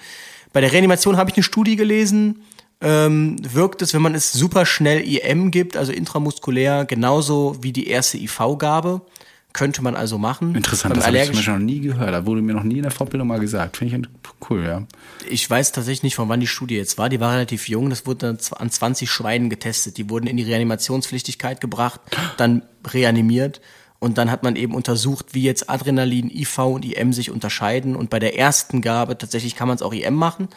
[0.52, 2.42] Bei der Reanimation habe ich eine Studie gelesen.
[2.80, 7.86] Ähm, wirkt es, wenn man es super schnell IM gibt, also intramuskulär, genauso wie die
[7.86, 9.02] erste IV-Gabe.
[9.52, 10.54] Könnte man also machen.
[10.54, 12.12] Interessant, Beim das habe ich zum Beispiel noch nie gehört.
[12.12, 13.76] Da wurde mir noch nie in der Fortbildung mal gesagt.
[13.76, 14.82] Finde ich cool, ja.
[15.28, 17.10] Ich weiß tatsächlich nicht, von wann die Studie jetzt war.
[17.10, 17.90] Die war relativ jung.
[17.90, 19.98] Das wurde an 20 Schweinen getestet.
[19.98, 22.00] Die wurden in die Reanimationspflichtigkeit gebracht,
[22.38, 23.60] dann reanimiert.
[24.02, 27.94] Und dann hat man eben untersucht, wie jetzt Adrenalin, IV und IM sich unterscheiden.
[27.94, 30.48] Und bei der ersten Gabe, tatsächlich kann man es auch IM machen.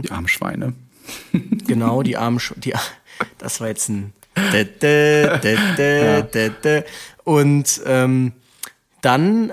[0.00, 0.72] Die armen Schweine.
[1.66, 2.72] Genau, die armen, Sch die,
[3.36, 4.14] das war jetzt ein
[4.82, 6.82] dä.
[7.24, 8.32] und ähm,
[9.02, 9.52] dann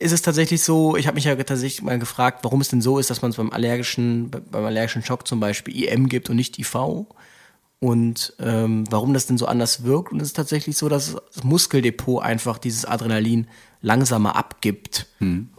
[0.00, 2.98] ist es tatsächlich so, ich habe mich ja tatsächlich mal gefragt, warum es denn so
[2.98, 6.58] ist, dass man es beim allergischen, beim allergischen Schock zum Beispiel IM gibt und nicht
[6.58, 7.06] IV
[7.84, 10.10] und ähm, warum das denn so anders wirkt.
[10.10, 13.46] Und es ist tatsächlich so, dass das Muskeldepot einfach dieses Adrenalin
[13.82, 15.06] langsamer abgibt.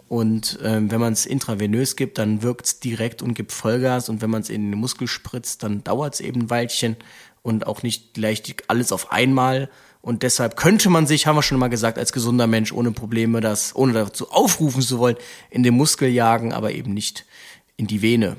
[0.08, 4.10] Und ähm, wenn man es intravenös gibt, dann wirkt es direkt und gibt Vollgas.
[4.10, 6.96] Und wenn man es in den Muskel spritzt, dann dauert es eben ein Weilchen
[7.44, 9.70] und auch nicht gleich alles auf einmal.
[10.02, 13.40] Und deshalb könnte man sich, haben wir schon mal gesagt, als gesunder Mensch ohne Probleme
[13.40, 15.18] das, ohne dazu aufrufen zu wollen,
[15.52, 17.24] in den Muskel jagen, aber eben nicht
[17.78, 18.36] in die Vene.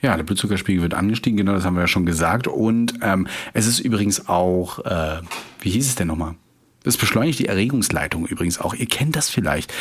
[0.00, 2.46] Ja, der Blutzuckerspiegel wird angestiegen, genau, das haben wir ja schon gesagt.
[2.46, 5.20] Und ähm, es ist übrigens auch, äh,
[5.60, 6.34] wie hieß es denn nochmal?
[6.84, 8.74] Das beschleunigt die Erregungsleitung übrigens auch.
[8.74, 9.72] Ihr kennt das vielleicht.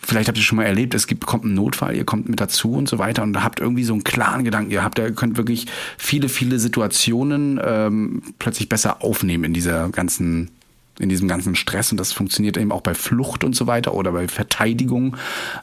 [0.00, 2.72] Vielleicht habt ihr schon mal erlebt, es gibt, kommt ein Notfall, ihr kommt mit dazu
[2.72, 4.70] und so weiter und habt irgendwie so einen klaren Gedanken.
[4.70, 5.66] Ihr habt, ihr könnt wirklich
[5.98, 10.52] viele, viele Situationen ähm, plötzlich besser aufnehmen in dieser ganzen
[11.02, 14.12] in diesem ganzen Stress und das funktioniert eben auch bei Flucht und so weiter oder
[14.12, 15.16] bei Verteidigung,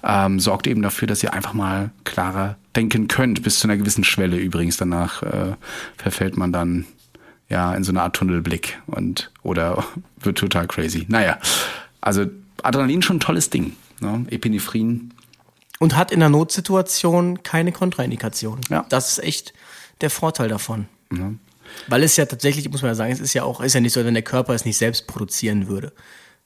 [0.04, 4.04] ähm, sorgt eben dafür, dass ihr einfach mal klarer denken könnt, bis zu einer gewissen
[4.04, 4.78] Schwelle übrigens.
[4.78, 5.56] Danach äh,
[5.98, 6.86] verfällt man dann
[7.48, 9.84] ja in so eine Art Tunnelblick und oder
[10.20, 11.06] wird total crazy.
[11.08, 11.40] Naja,
[12.02, 12.26] also
[12.62, 13.74] Adrenalin schon ein tolles Ding.
[14.02, 14.26] Ne?
[14.30, 15.14] Epinephrin,
[15.80, 18.60] Und hat in der Notsituation keine Kontraindikation.
[18.70, 18.86] Ja.
[18.90, 19.54] Das ist echt
[20.02, 20.88] der Vorteil davon.
[21.10, 21.36] ne?
[21.88, 23.94] Weil es ja tatsächlich, muss man ja sagen, es ist ja auch, ist ja nicht
[23.94, 25.94] so, wenn der Körper es nicht selbst produzieren würde.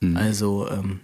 [0.00, 0.16] Hm.
[0.16, 1.00] Also, ähm,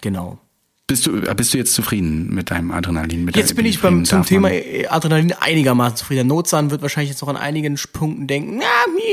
[0.00, 0.38] genau.
[0.86, 3.24] Bist du, bist du jetzt zufrieden mit deinem Adrenalin?
[3.24, 4.50] Mit Jetzt bin ich beim, zum Thema
[4.90, 6.28] Adrenalin einigermaßen zufrieden.
[6.28, 8.62] Der Notzahn wird wahrscheinlich jetzt noch an einigen Punkten denken, mi,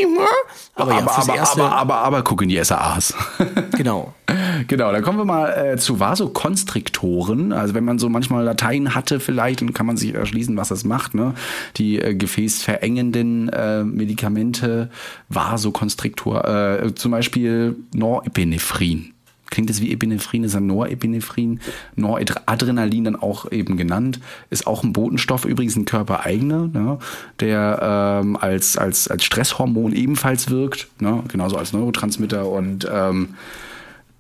[0.06, 0.20] mi.
[0.76, 3.14] aber, ja, aber, fürs aber, Erste, aber, aber, aber, guck in die SAAs.
[3.78, 4.14] genau.
[4.68, 7.54] genau, dann kommen wir mal äh, zu Vasokonstriktoren.
[7.54, 10.84] Also wenn man so manchmal Latein hatte vielleicht, dann kann man sich erschließen, was das
[10.84, 11.16] macht.
[11.16, 11.36] Ne?
[11.78, 14.90] Die äh, gefäßverengenden äh, Medikamente,
[15.30, 19.11] Vasokonstriktor, äh, zum Beispiel Norepinephrine.
[19.52, 21.60] Klingt das wie Epinephrin, ist ja Norepinephren,
[21.96, 26.98] Noradrenalin dann auch eben genannt, ist auch ein Botenstoff, übrigens ein körpereigener, ne,
[27.42, 33.36] der ähm, als, als, als Stresshormon ebenfalls wirkt, ne, genauso als Neurotransmitter und ähm,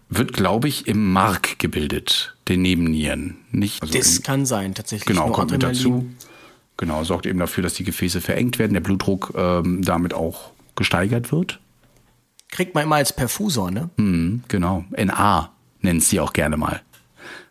[0.10, 3.38] wird, glaube ich, im Mark gebildet, den Nebennieren.
[3.52, 5.08] Nicht, also Das im, kann sein, tatsächlich.
[5.08, 6.06] genau, kommt mit dazu.
[6.76, 11.32] Genau, sorgt eben dafür, dass die Gefäße verengt werden, der Blutdruck ähm, damit auch gesteigert
[11.32, 11.60] wird.
[12.52, 13.90] Kriegt man immer als Perfusor, ne?
[13.98, 14.86] Mhm, genau.
[14.96, 16.82] NA nennt sie auch gerne mal.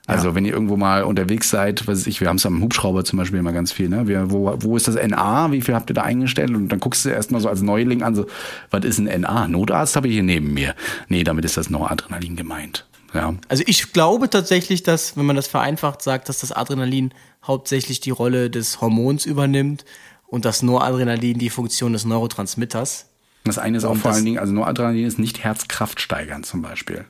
[0.06, 3.04] Also wenn ihr irgendwo mal unterwegs seid, was weiß ich, wir haben es am Hubschrauber
[3.04, 4.08] zum Beispiel immer ganz viel, ne?
[4.08, 5.52] Wir, wo, wo ist das NA?
[5.52, 6.50] Wie viel habt ihr da eingestellt?
[6.50, 8.26] Und dann guckst du erstmal so als Neuling an, so,
[8.70, 9.46] was ist ein NA?
[9.46, 10.74] Notarzt habe ich hier neben mir.
[11.08, 12.86] Nee, damit ist das Noradrenalin gemeint.
[13.14, 13.34] Ja.
[13.48, 17.12] Also ich glaube tatsächlich, dass, wenn man das vereinfacht sagt, dass das Adrenalin
[17.44, 19.84] hauptsächlich die Rolle des Hormons übernimmt
[20.26, 23.09] und das Noradrenalin die Funktion des Neurotransmitters.
[23.44, 27.04] Das eine ist auch vor allen Dingen, also Noradrenalin ist nicht Herzkraftsteigernd zum Beispiel.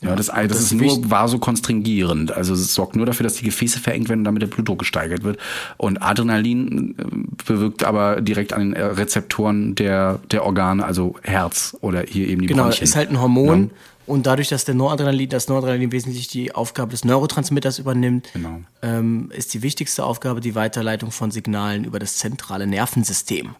[0.00, 1.10] Ja, das, das, das ist nur wichtig.
[1.10, 2.32] vasokonstringierend.
[2.32, 5.22] Also es sorgt nur dafür, dass die Gefäße verengt werden und damit der Blutdruck gesteigert
[5.22, 5.38] wird.
[5.76, 7.04] Und Adrenalin äh,
[7.46, 12.40] bewirkt aber direkt an den äh, Rezeptoren der, der Organe, also Herz oder hier eben
[12.40, 12.82] die Genau, Bronchien.
[12.84, 13.70] ist halt ein Hormon.
[14.04, 18.60] Und dadurch, dass der Noradrenalin, das Noradrenalin wesentlich die Aufgabe des Neurotransmitters übernimmt, Genau.
[18.82, 23.54] ähm, ist die wichtigste Aufgabe die Weiterleitung von Signalen über das zentrale Nervensystem.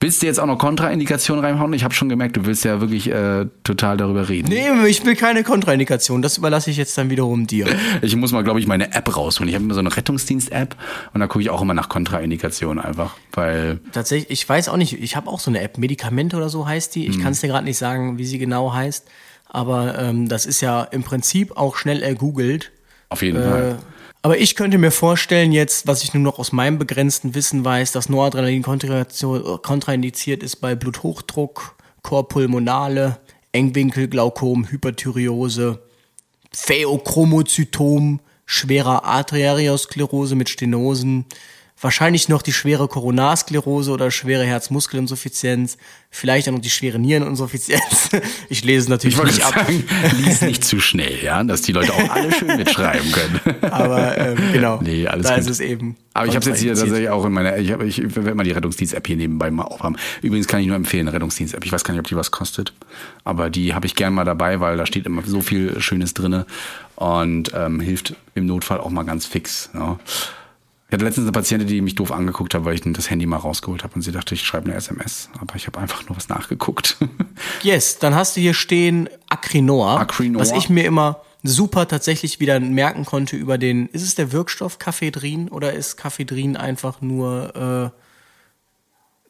[0.00, 1.72] Willst du jetzt auch noch Kontraindikationen reinhauen?
[1.72, 4.48] Ich habe schon gemerkt, du willst ja wirklich äh, total darüber reden.
[4.48, 6.20] Nee, ich will keine Kontraindikation.
[6.20, 7.66] Das überlasse ich jetzt dann wiederum dir.
[8.02, 9.48] Ich muss mal, glaube ich, meine App rausholen.
[9.48, 10.76] Ich habe immer so eine Rettungsdienst-App
[11.14, 15.00] und da gucke ich auch immer nach Kontraindikationen einfach, weil Tatsächlich, ich weiß auch nicht,
[15.00, 17.06] ich habe auch so eine App, Medikamente oder so heißt die.
[17.06, 19.06] Ich kann es dir gerade nicht sagen, wie sie genau heißt.
[19.48, 22.72] Aber ähm, das ist ja im Prinzip auch schnell ergoogelt.
[23.08, 23.78] auf jeden Äh, Fall.
[24.24, 27.92] Aber ich könnte mir vorstellen, jetzt, was ich nur noch aus meinem begrenzten Wissen weiß,
[27.92, 33.18] dass Noradrenalin kontra- kontraindiziert ist bei Bluthochdruck, Korpulmonale,
[33.52, 35.82] Engwinkelglaukom, Hyperthyreose,
[36.52, 41.26] Phaeochromozytom, schwerer Arteriosklerose mit Stenosen,
[41.84, 45.76] wahrscheinlich noch die schwere Koronarsklerose oder schwere Herzmuskelinsuffizienz,
[46.10, 48.10] vielleicht auch noch die schwere Niereninsuffizienz.
[48.48, 49.54] Ich lese es natürlich Ich nicht ab.
[49.54, 49.84] sagen,
[50.24, 53.40] lies nicht zu schnell, ja, dass die Leute auch alle schön mitschreiben können.
[53.70, 55.40] Aber ähm, genau, Nee, alles da gut.
[55.40, 55.96] ist es eben.
[56.14, 58.52] Aber ich habe jetzt hier tatsächlich auch in meiner, ich, hab, ich werde mal die
[58.52, 59.96] Rettungsdienst-App hier nebenbei mal aufhaben.
[60.22, 61.64] Übrigens kann ich nur empfehlen, Rettungsdienst-App.
[61.66, 62.72] Ich weiß gar nicht, ob die was kostet,
[63.24, 66.46] aber die habe ich gern mal dabei, weil da steht immer so viel Schönes drinne
[66.96, 69.70] und ähm, hilft im Notfall auch mal ganz fix.
[69.74, 69.98] Ja.
[70.94, 73.38] Ich hatte letztens eine Patientin, die mich doof angeguckt hat, weil ich das Handy mal
[73.38, 76.28] rausgeholt habe und sie dachte, ich schreibe eine SMS, aber ich habe einfach nur was
[76.28, 76.98] nachgeguckt.
[77.64, 80.40] Yes, dann hast du hier stehen Acrinor, Acrinor.
[80.40, 84.78] was ich mir immer super tatsächlich wieder merken konnte über den, ist es der Wirkstoff
[84.78, 87.92] Caphedrin oder ist Caphedrin einfach nur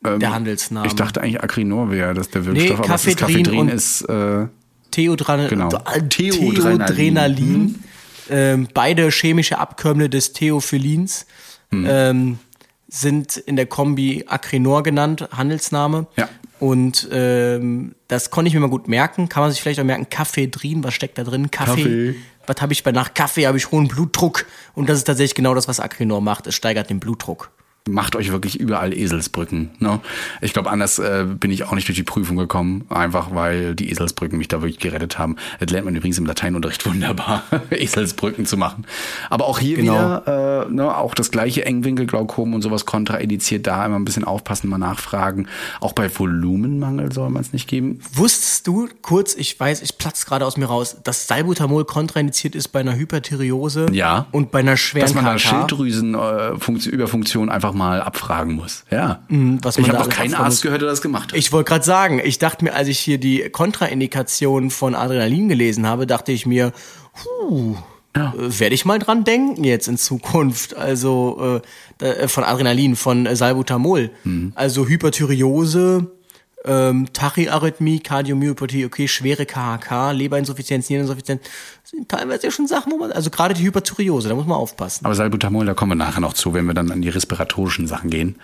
[0.05, 0.85] äh, der Handelsname?
[0.85, 4.49] Ähm, Ich dachte eigentlich Acrinor wäre das der Wirkstoff, aber es ist Caphedrin ist äh,
[4.91, 5.71] Theodran Genau.
[5.71, 6.11] Theodrenalin.
[6.11, 7.85] Theodrenalin.
[8.29, 11.25] Ähm, beide chemische Abkömmlinge des Theophylins
[11.83, 11.87] Hm.
[11.89, 12.39] ähm,
[12.89, 16.07] sind in der Kombi Acrinor genannt, Handelsname.
[16.17, 16.29] Ja.
[16.61, 19.29] Und ähm, das konnte ich mir mal gut merken.
[19.29, 21.51] Kann man sich vielleicht auch merken, Kaffeedrin, was steckt da drin?
[21.51, 21.83] Kaffee.
[21.83, 22.15] Kaffee.
[22.47, 23.47] Was habe ich bei nach Kaffee?
[23.47, 24.47] Habe ich hohen Blutdruck.
[24.75, 26.47] Und das ist tatsächlich genau das, was Acrinor macht.
[26.47, 27.51] Es steigert den Blutdruck.
[27.87, 29.69] Macht euch wirklich überall Eselsbrücken.
[29.79, 30.01] Ne?
[30.41, 33.91] Ich glaube, anders äh, bin ich auch nicht durch die Prüfung gekommen, einfach weil die
[33.91, 35.37] Eselsbrücken mich da wirklich gerettet haben.
[35.61, 38.87] Das lernt man übrigens im Lateinunterricht wunderbar, Eselsbrücken zu machen.
[39.29, 39.93] Aber auch hier Genau.
[40.23, 44.71] wieder, äh, ne, auch das gleiche Engwinkelglaukom und sowas kontraindiziert, da immer ein bisschen aufpassen,
[44.71, 45.47] mal nachfragen.
[45.81, 48.01] Auch bei Volumenmangel soll man es nicht geben.
[48.15, 52.69] Wusstest du, kurz, ich weiß, ich platz gerade aus mir raus, dass Salbutamol kontraindiziert ist
[52.69, 54.25] bei einer Hyperthyreose Ja.
[54.33, 55.39] und bei einer schweren Dass man da?
[55.39, 58.85] Schilddrüsenüberfunktion einfach mal abfragen muss.
[58.91, 59.23] Ja.
[59.29, 61.39] Mhm, was ich habe noch alles keinen Arzt gehört, der das gemacht hat.
[61.39, 65.87] Ich wollte gerade sagen, ich dachte mir, als ich hier die Kontraindikation von Adrenalin gelesen
[65.87, 66.73] habe, dachte ich mir,
[67.25, 67.77] huh,
[68.15, 70.77] äh, werde ich mal dran denken jetzt in Zukunft.
[70.77, 71.61] Also
[72.01, 74.11] äh, äh, von Adrenalin, von äh, Salbutamol.
[74.25, 74.53] Mhm.
[74.55, 76.11] Also Hyperthyreose,
[76.65, 81.43] ähm, Tachyarrhythmie, Kardiomyopathie, okay, schwere KHK, Leberinsuffizienz, Niereninsuffizienz,
[81.83, 85.05] sind teilweise ja schon Sachen, wo man, also gerade die Hyperthyreose, da muss man aufpassen.
[85.05, 88.11] Aber Salbutamol, da kommen wir nachher noch zu, wenn wir dann an die respiratorischen Sachen
[88.11, 88.37] gehen.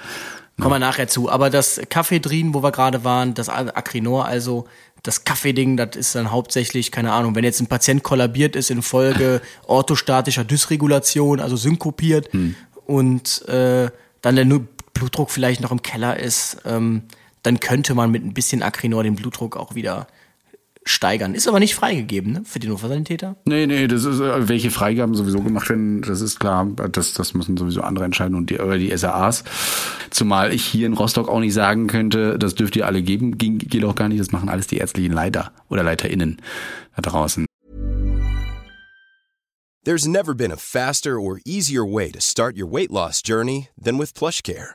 [0.59, 1.31] Kommen wir nachher zu.
[1.31, 4.67] Aber das Kaffeedrin, wo wir gerade waren, das Acrinor, also
[5.03, 9.41] das Kaffeeding, das ist dann hauptsächlich, keine Ahnung, wenn jetzt ein Patient kollabiert ist infolge
[9.67, 12.55] orthostatischer Dysregulation, also synkopiert hm.
[12.85, 13.91] und äh,
[14.21, 14.45] dann der
[14.93, 17.05] Blutdruck vielleicht noch im Keller ist, ähm,
[17.43, 20.07] dann könnte man mit ein bisschen Acrinor den Blutdruck auch wieder
[20.85, 21.35] steigern.
[21.35, 23.37] Ist aber nicht freigegeben, ne, für die Notfallsanitäter?
[23.45, 27.35] Nee, nee, das ist, äh, welche Freigaben sowieso gemacht werden, das ist klar, das, das
[27.35, 29.45] müssen sowieso andere entscheiden und die, oder die SAAs.
[30.11, 33.59] Zumal ich hier in Rostock auch nicht sagen könnte, das dürft ihr alle geben, ging,
[33.59, 36.41] geht auch gar nicht, das machen alles die ärztlichen Leiter oder LeiterInnen
[36.97, 37.47] da draußen.
[39.85, 43.99] There's never been a faster or easier way to start your weight loss journey than
[43.99, 44.75] with PlushCare.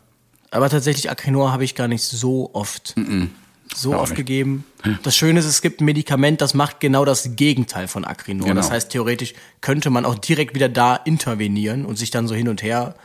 [0.51, 2.93] Aber tatsächlich Acrinor habe ich gar nicht so oft.
[2.97, 3.27] Mm -mm.
[3.73, 4.17] So oft nicht.
[4.17, 4.65] gegeben.
[5.03, 8.47] Das Schöne ist, es gibt ein Medikament, das macht genau das Gegenteil von Acrinor.
[8.47, 8.59] Genau.
[8.59, 12.49] Das heißt, theoretisch könnte man auch direkt wieder da intervenieren und sich dann so hin
[12.49, 12.95] und her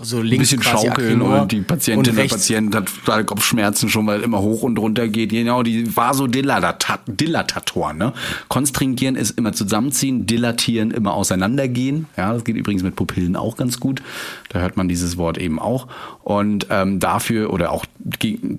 [0.00, 4.22] so links ein bisschen schaukeln und die Patientin oder Patient hat total Kopfschmerzen schon, weil
[4.22, 5.30] immer hoch und runter geht.
[5.30, 7.98] Genau, die Vasodilatatoren.
[7.98, 8.12] Ne?
[8.48, 12.06] Konstringieren ist immer zusammenziehen, dilatieren immer auseinandergehen.
[12.16, 14.02] Ja, das geht übrigens mit Pupillen auch ganz gut.
[14.50, 15.88] Da hört man dieses Wort eben auch.
[16.22, 17.84] Und ähm, dafür oder auch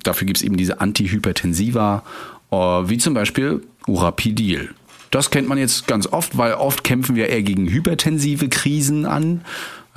[0.04, 2.04] dafür gibt's eben diese Antihypertensiva,
[2.52, 4.70] äh, wie zum Beispiel Urapidil.
[5.12, 9.42] Das kennt man jetzt ganz oft, weil oft kämpfen wir eher gegen hypertensive Krisen an.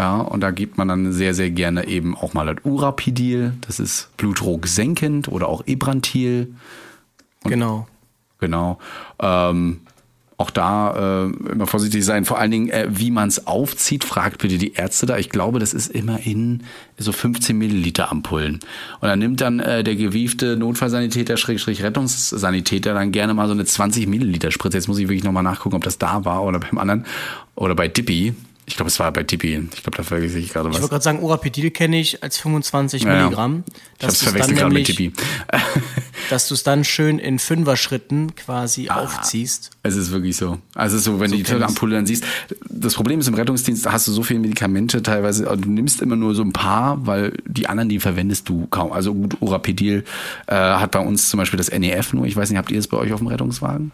[0.02, 3.52] Ja, und da gibt man dann sehr, sehr gerne eben auch mal das Urapidil.
[3.60, 6.56] Das ist Blutdruck senkend oder auch Ebrantil.
[7.44, 7.86] Und genau.
[8.40, 8.80] Genau.
[9.20, 9.82] Ähm,
[10.38, 12.24] auch da äh, immer vorsichtig sein.
[12.24, 15.18] Vor allen Dingen, äh, wie man es aufzieht, fragt bitte die Ärzte da.
[15.18, 16.64] Ich glaube, das ist immer in
[16.98, 18.54] so 15 Milliliter Ampullen.
[18.54, 23.66] Und dann nimmt dann äh, der gewiefte Notfallsanitäter, Schrägstrich Rettungssanitäter dann gerne mal so eine
[23.66, 24.78] 20 Milliliter Spritze.
[24.78, 27.06] Jetzt muss ich wirklich nochmal nachgucken, ob das da war oder beim anderen
[27.54, 28.34] oder bei Dippy.
[28.64, 29.68] Ich glaube, es war bei Tipi.
[29.74, 30.76] Ich glaube, da vergesse ich gerade was.
[30.76, 33.64] Ich wollte gerade sagen, Urapidil kenne ich als 25 ja, Milligramm.
[33.98, 35.12] Ich habe es verwechselt gerade mit Tipi.
[36.30, 39.70] dass du es dann schön in Fünfer-Schritten quasi ah, aufziehst.
[39.82, 40.58] Es ist wirklich so.
[40.74, 42.24] Also so, wenn so du die Ampulle dann siehst.
[42.68, 46.34] Das Problem ist, im Rettungsdienst hast du so viele Medikamente teilweise, du nimmst immer nur
[46.34, 48.92] so ein paar, weil die anderen, die verwendest du kaum.
[48.92, 50.04] Also gut, Urapidil
[50.46, 52.26] äh, hat bei uns zum Beispiel das NEF nur.
[52.26, 53.90] Ich weiß nicht, habt ihr es bei euch auf dem Rettungswagen?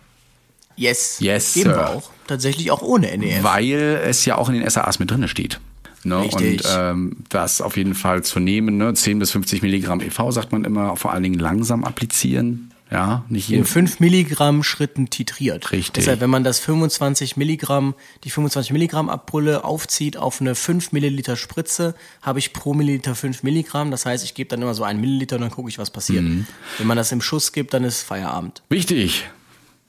[0.78, 1.18] Yes.
[1.20, 1.54] Yes.
[1.54, 2.10] Geben wir auch.
[2.26, 3.42] Tatsächlich auch ohne NEF.
[3.42, 5.60] Weil es ja auch in den SAAs mit drin steht.
[6.04, 6.22] Ne?
[6.22, 6.64] Richtig.
[6.64, 8.94] Und ähm, das auf jeden Fall zu nehmen, ne?
[8.94, 12.72] 10 bis 50 Milligramm EV sagt man immer, vor allen Dingen langsam applizieren.
[12.90, 13.58] Ja, nicht hier.
[13.58, 15.72] In 5 Milligramm Schritten titriert.
[15.72, 15.92] Richtig.
[15.92, 21.36] Deshalb, wenn man das 25 Milligramm, die 25 Milligramm Abpulle aufzieht auf eine 5 Milliliter
[21.36, 23.90] Spritze, habe ich pro Milliliter 5 Milligramm.
[23.90, 26.22] Das heißt, ich gebe dann immer so einen Milliliter und dann gucke ich, was passiert.
[26.22, 26.46] Mhm.
[26.78, 28.62] Wenn man das im Schuss gibt, dann ist Feierabend.
[28.70, 29.24] Wichtig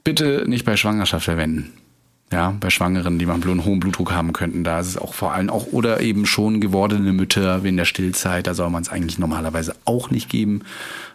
[0.10, 1.72] bitte nicht bei Schwangerschaft verwenden.
[2.32, 5.34] Ja, bei Schwangeren, die mal einen hohen Blutdruck haben könnten, da ist es auch vor
[5.34, 9.18] allem auch, oder eben schon gewordene Mütter in der Stillzeit, da soll man es eigentlich
[9.18, 10.62] normalerweise auch nicht geben.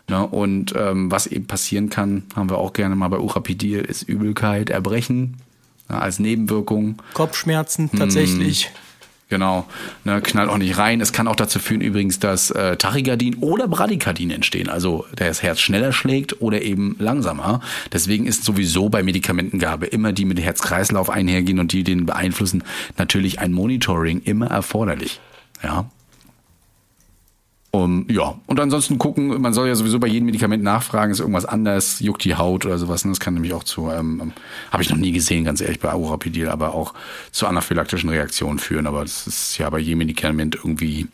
[0.08, 0.26] Ne?
[0.26, 4.70] Und ähm, was eben passieren kann, haben wir auch gerne mal bei Urapidil, ist Übelkeit,
[4.70, 5.36] Erbrechen
[5.88, 7.00] ja, als Nebenwirkung.
[7.14, 8.70] Kopfschmerzen tatsächlich.
[9.30, 9.66] Genau,
[10.04, 11.00] ne, knallt auch nicht rein.
[11.00, 15.60] Es kann auch dazu führen übrigens, dass äh, Tachykardin oder Bradykardin entstehen, also das Herz
[15.60, 17.60] schneller schlägt oder eben langsamer.
[17.92, 22.64] Deswegen ist sowieso bei Medikamentengabe immer die mit Herz-Kreislauf einhergehen und die den beeinflussen,
[22.98, 25.20] natürlich ein Monitoring immer erforderlich.
[25.62, 25.86] Ja,
[27.74, 31.44] um, ja, und ansonsten gucken, man soll ja sowieso bei jedem Medikament nachfragen, ist irgendwas
[31.44, 33.04] anders, juckt die Haut oder sowas.
[33.04, 34.32] Und das kann nämlich auch zu, ähm, ähm
[34.70, 36.94] habe ich noch nie gesehen, ganz ehrlich, bei Aurapidil, aber auch
[37.32, 38.86] zu anaphylaktischen Reaktionen führen.
[38.86, 41.08] Aber das ist ja bei jedem Medikament irgendwie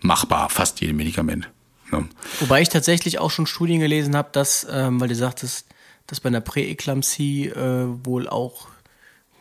[0.00, 1.48] machbar, fast jedem Medikament.
[1.90, 2.06] Ne?
[2.40, 5.68] Wobei ich tatsächlich auch schon Studien gelesen habe, dass, ähm, weil du sagtest,
[6.06, 8.66] dass bei einer Präeklampsie äh, wohl auch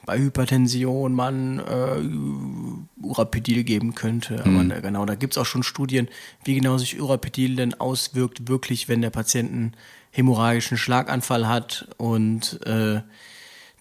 [0.08, 4.40] bei Hypertension man äh, Urapidil geben könnte.
[4.40, 4.82] Aber mhm.
[4.82, 6.08] genau, da gibt's auch schon Studien,
[6.46, 9.74] wie genau sich Urapidil denn auswirkt, wirklich, wenn der Patient einen
[10.12, 11.90] hämorrhagischen Schlaganfall hat.
[11.98, 13.02] Und äh,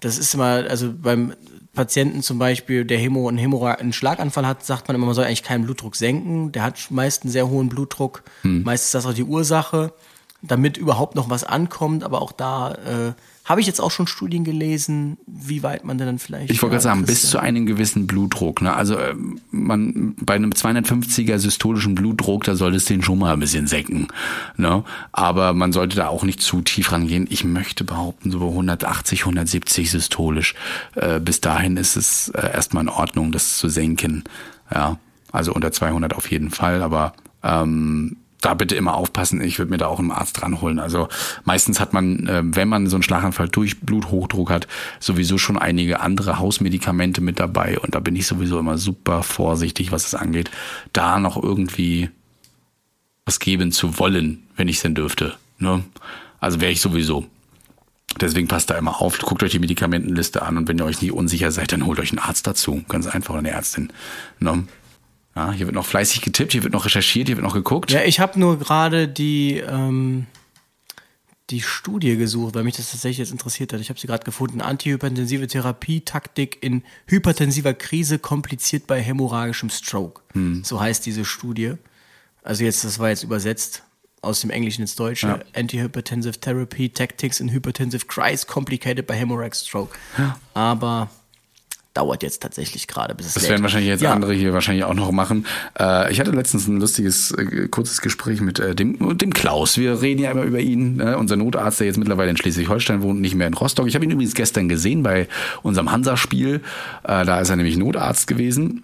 [0.00, 1.32] das ist immer, also beim
[1.74, 5.26] Patienten zum Beispiel, der Hämo, einen, Hämorrha einen Schlaganfall hat, sagt man immer, man soll
[5.26, 6.50] eigentlich keinen Blutdruck senken.
[6.50, 8.24] Der hat meist einen sehr hohen Blutdruck.
[8.42, 8.64] Mhm.
[8.64, 9.92] Meist ist das auch die Ursache
[10.42, 12.02] damit überhaupt noch was ankommt.
[12.02, 13.12] Aber auch da äh,
[13.46, 16.50] habe ich jetzt auch schon Studien gelesen, wie weit man denn dann vielleicht.
[16.50, 18.60] Ich wollte gerade sagen, bis zu einem gewissen Blutdruck.
[18.60, 18.74] Ne?
[18.74, 19.14] Also äh,
[19.52, 24.08] man bei einem 250er systolischen Blutdruck, da sollte es den schon mal ein bisschen senken.
[24.56, 24.82] Ne?
[25.12, 27.28] Aber man sollte da auch nicht zu tief rangehen.
[27.30, 30.56] Ich möchte behaupten, so bei 180, 170 systolisch.
[30.96, 34.24] Äh, bis dahin ist es äh, erstmal in Ordnung, das zu senken.
[34.74, 34.98] Ja,
[35.30, 36.82] also unter 200 auf jeden Fall.
[36.82, 37.12] Aber
[37.44, 38.16] ähm,
[38.46, 39.40] da bitte immer aufpassen.
[39.40, 40.78] Ich würde mir da auch einen Arzt ranholen.
[40.78, 41.08] Also
[41.44, 44.68] meistens hat man, äh, wenn man so einen Schlaganfall durch Bluthochdruck hat,
[45.00, 47.76] sowieso schon einige andere Hausmedikamente mit dabei.
[47.80, 50.52] Und da bin ich sowieso immer super vorsichtig, was es angeht,
[50.92, 52.08] da noch irgendwie
[53.24, 55.34] was geben zu wollen, wenn ich es denn dürfte.
[55.58, 55.82] Ne?
[56.38, 57.26] Also wäre ich sowieso.
[58.20, 61.12] Deswegen passt da immer auf, guckt euch die Medikamentenliste an und wenn ihr euch nicht
[61.12, 62.84] unsicher seid, dann holt euch einen Arzt dazu.
[62.88, 63.92] Ganz einfach, eine Ärztin.
[64.38, 64.68] Ne?
[65.36, 67.90] Ja, hier wird noch fleißig getippt, hier wird noch recherchiert, hier wird noch geguckt.
[67.90, 70.26] Ja, ich habe nur gerade die, ähm,
[71.50, 73.80] die Studie gesucht, weil mich das tatsächlich jetzt interessiert hat.
[73.80, 74.62] Ich habe sie gerade gefunden.
[74.62, 80.22] Antihypertensive Therapie, Taktik in hypertensiver Krise, kompliziert bei hämorrhagischem Stroke.
[80.62, 81.74] So heißt diese Studie.
[82.42, 83.82] Also jetzt, das war jetzt übersetzt
[84.22, 85.26] aus dem Englischen ins Deutsche.
[85.28, 85.38] Ja.
[85.54, 89.96] Antihypertensive Therapy, Tactics in Hypertensive Crisis, complicated by hemorrhagic stroke.
[90.54, 91.10] Aber
[91.96, 93.50] dauert jetzt tatsächlich gerade, bis es Das lädt.
[93.52, 94.12] werden wahrscheinlich jetzt Ja.
[94.12, 95.46] andere hier wahrscheinlich auch noch machen.
[95.78, 99.78] Äh, ich hatte letztens ein lustiges, äh, kurzes Gespräch mit äh, dem, dem Klaus.
[99.78, 103.20] Wir reden ja immer über ihn, äh, unser Notarzt, der jetzt mittlerweile in Schleswig-Holstein wohnt,
[103.20, 103.86] nicht mehr in Rostock.
[103.88, 105.28] Ich habe ihn übrigens gestern gesehen bei
[105.62, 106.60] unserem Hansa-Spiel.
[107.04, 108.82] Äh, da ist er nämlich Notarzt gewesen.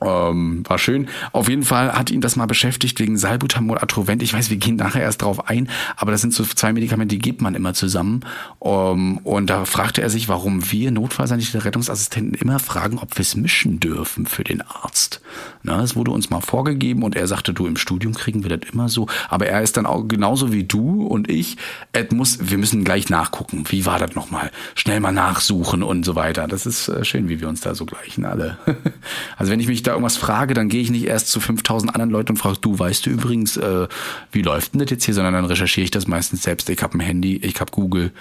[0.00, 1.08] Ähm, war schön.
[1.32, 4.22] Auf jeden Fall hat ihn das mal beschäftigt wegen Salbutamol, Atrovent.
[4.22, 7.20] Ich weiß, wir gehen nachher erst drauf ein, aber das sind so zwei Medikamente, die
[7.20, 8.20] gibt man immer zusammen.
[8.62, 13.34] Ähm, und da fragte er sich, warum wir Notfallsanitäter Rettungsassistenten immer fragen, ob wir es
[13.34, 15.20] mischen dürfen für den Arzt.
[15.62, 18.70] Na, das wurde uns mal vorgegeben und er sagte, du, im Studium kriegen wir das
[18.70, 19.08] immer so.
[19.28, 21.56] Aber er ist dann auch genauso wie du und ich.
[21.92, 23.64] Es muss, wir müssen gleich nachgucken.
[23.68, 24.50] Wie war das nochmal?
[24.74, 26.46] Schnell mal nachsuchen und so weiter.
[26.46, 28.58] Das ist äh, schön, wie wir uns da so gleichen alle.
[29.36, 32.10] also wenn ich mich da irgendwas frage, dann gehe ich nicht erst zu 5000 anderen
[32.10, 33.88] Leuten und frage, du, weißt du übrigens, äh,
[34.30, 36.68] wie läuft denn das jetzt hier, sondern dann recherchiere ich das meistens selbst.
[36.68, 38.12] Ich habe ein Handy, ich habe Google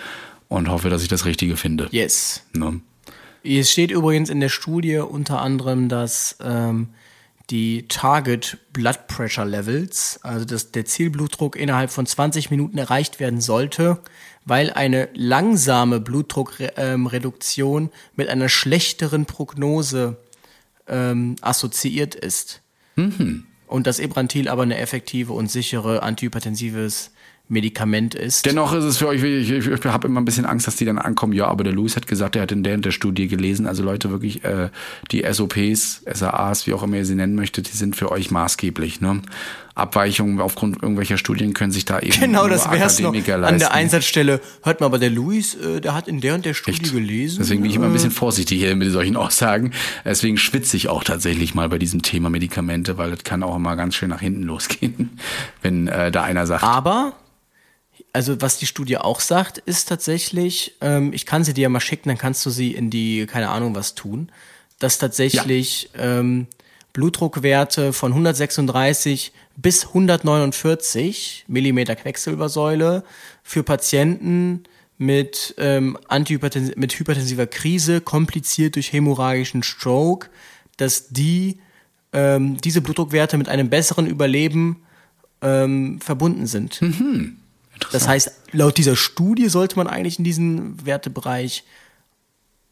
[0.48, 1.88] und hoffe, dass ich das Richtige finde.
[1.92, 2.44] Yes.
[2.54, 2.82] Ne?
[3.44, 6.90] Es steht übrigens in der Studie unter anderem, dass ähm,
[7.50, 13.40] die Target Blood Pressure Levels, also dass der Zielblutdruck innerhalb von 20 Minuten erreicht werden
[13.40, 14.00] sollte,
[14.46, 20.18] weil eine langsame Blutdruckreduktion mit einer schlechteren Prognose
[20.88, 22.62] ähm, assoziiert ist.
[23.68, 27.12] Und dass Ebrantil aber eine effektive und sichere antihypertensives
[27.50, 28.46] Medikament ist.
[28.46, 30.86] Dennoch ist es für euch, ich, ich, ich habe immer ein bisschen Angst, dass die
[30.86, 33.28] dann ankommen, ja, aber der Louis hat gesagt, er hat in der und der Studie
[33.28, 33.68] gelesen.
[33.68, 34.70] Also Leute, wirklich, äh,
[35.12, 39.00] die SOPs, SAAs, wie auch immer ihr sie nennen möchtet, die sind für euch maßgeblich.
[39.00, 39.22] Ne?
[39.78, 43.10] Abweichungen aufgrund irgendwelcher Studien können sich da eben Genau, das wär's noch.
[43.10, 43.60] Akademiker An leisten.
[43.60, 46.82] der Einsatzstelle, hört mal, aber der Luis, äh, der hat in der und der Studie
[46.82, 46.94] Echt?
[46.94, 47.40] gelesen.
[47.40, 49.72] Deswegen bin ich immer ein äh, bisschen vorsichtig hier mit solchen Aussagen.
[50.06, 53.76] Deswegen schwitze ich auch tatsächlich mal bei diesem Thema Medikamente, weil das kann auch immer
[53.76, 55.20] ganz schön nach hinten losgehen,
[55.62, 57.14] wenn äh, da einer sagt, Aber,
[58.14, 61.80] also was die Studie auch sagt, ist tatsächlich, ähm, ich kann sie dir ja mal
[61.80, 64.32] schicken, dann kannst du sie in die, keine Ahnung was tun,
[64.80, 66.48] dass tatsächlich ähm,
[66.98, 73.04] Blutdruckwerte von 136 bis 149 Millimeter Quecksilbersäule
[73.44, 74.64] für Patienten
[74.98, 80.30] mit, ähm, Antihypertens mit hypertensiver Krise, kompliziert durch hämorrhagischen Stroke,
[80.78, 81.60] dass die
[82.14, 84.82] ähm, diese Blutdruckwerte mit einem besseren Überleben
[85.44, 86.82] ähm, verbunden sind.
[87.92, 91.64] Das heißt, laut dieser Studie sollte man eigentlich in diesen Wertebereich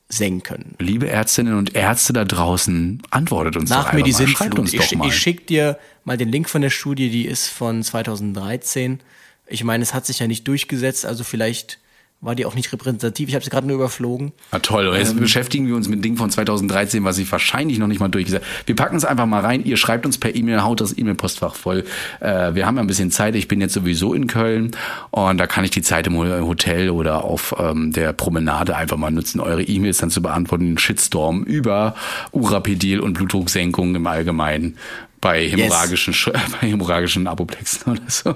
[0.07, 0.75] senken.
[0.79, 4.27] liebe Ärztinnen und Ärzte da draußen, antwortet uns doch Nach mir einfach die mal.
[4.27, 5.07] Schreibt uns Ich, doch mal.
[5.07, 8.99] ich schick dir mal den Link von der Studie, die ist von 2013.
[9.47, 11.79] Ich meine, es hat sich ja nicht durchgesetzt, also vielleicht
[12.25, 13.29] war die auch nicht repräsentativ.
[13.29, 14.31] Ich habe sie gerade nur überflogen.
[14.51, 15.19] Na toll, jetzt Ähm.
[15.19, 18.75] beschäftigen wir uns mit Ding von 2013, was ich wahrscheinlich noch nicht mal durchgesetzt Wir
[18.75, 19.63] packen es einfach mal rein.
[19.63, 21.85] Ihr schreibt uns per E-Mail, haut das E-Mail-Postfach voll.
[22.19, 23.35] Äh, wir haben ja ein bisschen Zeit.
[23.35, 24.71] Ich bin jetzt sowieso in Köln
[25.11, 29.11] und da kann ich die Zeit im Hotel oder auf ähm, der Promenade einfach mal
[29.11, 30.65] nutzen, eure E-Mails dann zu beantworten.
[30.65, 31.95] Den Shitstorm über
[32.31, 34.77] Urapidil und Blutdrucksenkung im Allgemeinen
[35.21, 38.35] bei hämorrhagischen, Sch- bei hämorrhagischen Apoplexen oder so.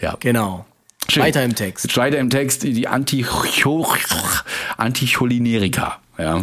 [0.00, 0.16] Ja.
[0.20, 0.64] Genau.
[1.12, 1.24] Schön.
[1.24, 1.94] Weiter im Text.
[1.98, 3.26] Weiter im Text die Anti
[4.78, 5.98] Anticholinerika.
[6.18, 6.42] Ja.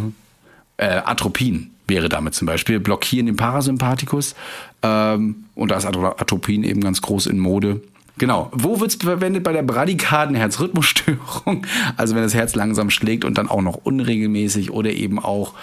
[0.78, 2.80] Äh, Atropin wäre damit zum Beispiel.
[2.80, 4.36] Blockieren den Parasympathikus.
[4.84, 7.82] Ähm, und da ist Atro- Atropin eben ganz groß in Mode.
[8.20, 8.52] Genau.
[8.52, 9.44] Wo wird es verwendet?
[9.44, 11.66] Bei der bradikaden Herzrhythmusstörung.
[11.98, 15.54] Also wenn das Herz langsam schlägt und dann auch noch unregelmäßig oder eben auch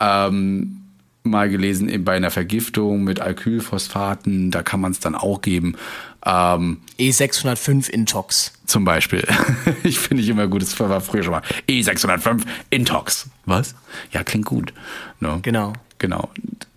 [0.00, 0.78] ähm,
[1.22, 5.76] mal gelesen, bei einer Vergiftung mit Alkylphosphaten, da kann man es dann auch geben.
[6.26, 8.52] Ähm, E605 Intox.
[8.66, 9.26] zum Beispiel.
[9.84, 11.42] ich finde ich immer gut, das war früher schon mal.
[11.68, 13.28] E605 Intox.
[13.44, 13.74] Was?
[14.10, 14.74] Ja, klingt gut.
[15.20, 15.38] Ne?
[15.42, 15.72] Genau.
[15.98, 16.28] Genau.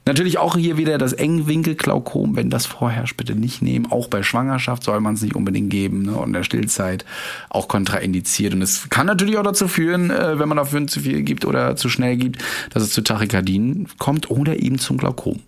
[0.05, 3.91] Natürlich auch hier wieder das Engwinkelglaukom, wenn das vorherrscht, bitte nicht nehmen.
[3.91, 6.13] Auch bei Schwangerschaft soll man es nicht unbedingt geben ne?
[6.13, 7.05] und in der Stillzeit
[7.49, 8.53] auch kontraindiziert.
[8.53, 11.75] Und es kann natürlich auch dazu führen, äh, wenn man dafür zu viel gibt oder
[11.75, 12.41] zu schnell gibt,
[12.71, 15.41] dass es zu Tachykardien kommt oder eben zum Glaukom.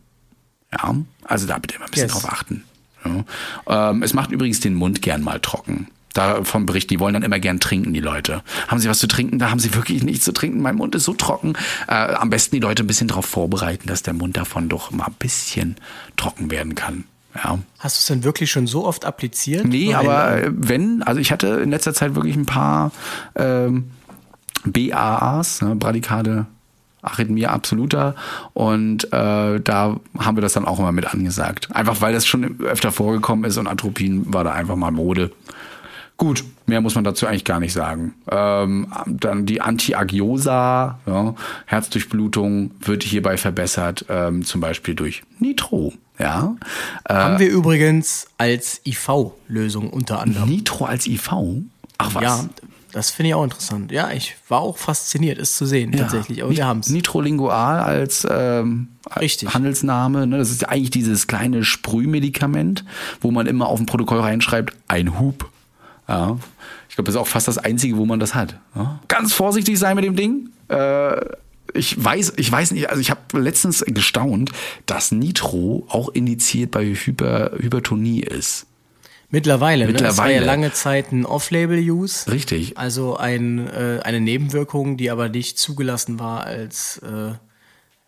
[0.71, 2.13] Ja, also da bitte immer ein bisschen Yes.
[2.13, 2.63] drauf achten.
[3.05, 3.89] Ja.
[3.89, 5.87] Ähm, es macht übrigens den Mund gern mal trocken.
[6.13, 8.43] Davon berichten, die wollen dann immer gern trinken, die Leute.
[8.67, 9.39] Haben sie was zu trinken?
[9.39, 10.61] Da haben sie wirklich nichts zu trinken.
[10.61, 11.53] Mein Mund ist so trocken.
[11.87, 15.05] Äh, am besten die Leute ein bisschen darauf vorbereiten, dass der Mund davon doch mal
[15.05, 15.77] ein bisschen
[16.17, 17.05] trocken werden kann.
[17.35, 17.59] Ja.
[17.79, 19.65] Hast du es denn wirklich schon so oft appliziert?
[19.65, 22.91] Nee, aber äh, wenn, also ich hatte in letzter Zeit wirklich ein paar
[23.35, 23.91] ähm,
[24.65, 26.45] BAAs, ne, Bradykade
[27.01, 28.15] Arrhythmia absoluta
[28.53, 31.69] und äh, da haben wir das dann auch immer mit angesagt.
[31.73, 35.31] Einfach weil das schon öfter vorgekommen ist und Atropin war da einfach mal Mode.
[36.21, 38.13] Gut, mehr muss man dazu eigentlich gar nicht sagen.
[38.29, 41.33] Ähm, dann die Antiagiosa, ja,
[41.65, 45.93] Herzdurchblutung wird hierbei verbessert, ähm, zum Beispiel durch Nitro.
[46.19, 46.55] Ja,
[47.05, 50.47] äh, Haben wir übrigens als IV-Lösung unter anderem.
[50.47, 51.31] Nitro als IV?
[51.97, 52.21] Ach was?
[52.21, 52.45] Ja,
[52.91, 53.91] das finde ich auch interessant.
[53.91, 56.43] Ja, ich war auch fasziniert, es zu sehen, tatsächlich.
[56.43, 56.89] Aber wir haben es.
[56.89, 58.89] Nitrolingual als ähm,
[59.19, 59.53] Richtig.
[59.53, 60.27] Handelsname.
[60.27, 60.37] Ne?
[60.37, 62.85] Das ist ja eigentlich dieses kleine Sprühmedikament,
[63.21, 65.49] wo man immer auf dem Protokoll reinschreibt, ein Hub.
[66.07, 66.37] Ja.
[66.89, 68.59] Ich glaube, das ist auch fast das Einzige, wo man das hat.
[68.75, 68.99] Ja.
[69.07, 70.49] Ganz vorsichtig sein mit dem Ding.
[70.67, 71.19] Äh,
[71.73, 74.51] ich weiß, ich weiß nicht, also ich habe letztens gestaunt,
[74.85, 78.67] dass Nitro auch indiziert bei Hyper, Hypertonie ist.
[79.31, 79.93] Mittlerweile, Ne?
[79.93, 80.45] Das war ja Mittlerweile.
[80.45, 82.31] lange Zeit ein Off-Label-Use.
[82.31, 82.77] Richtig.
[82.77, 87.33] Also ein, äh, eine Nebenwirkung, die aber nicht zugelassen war als, äh,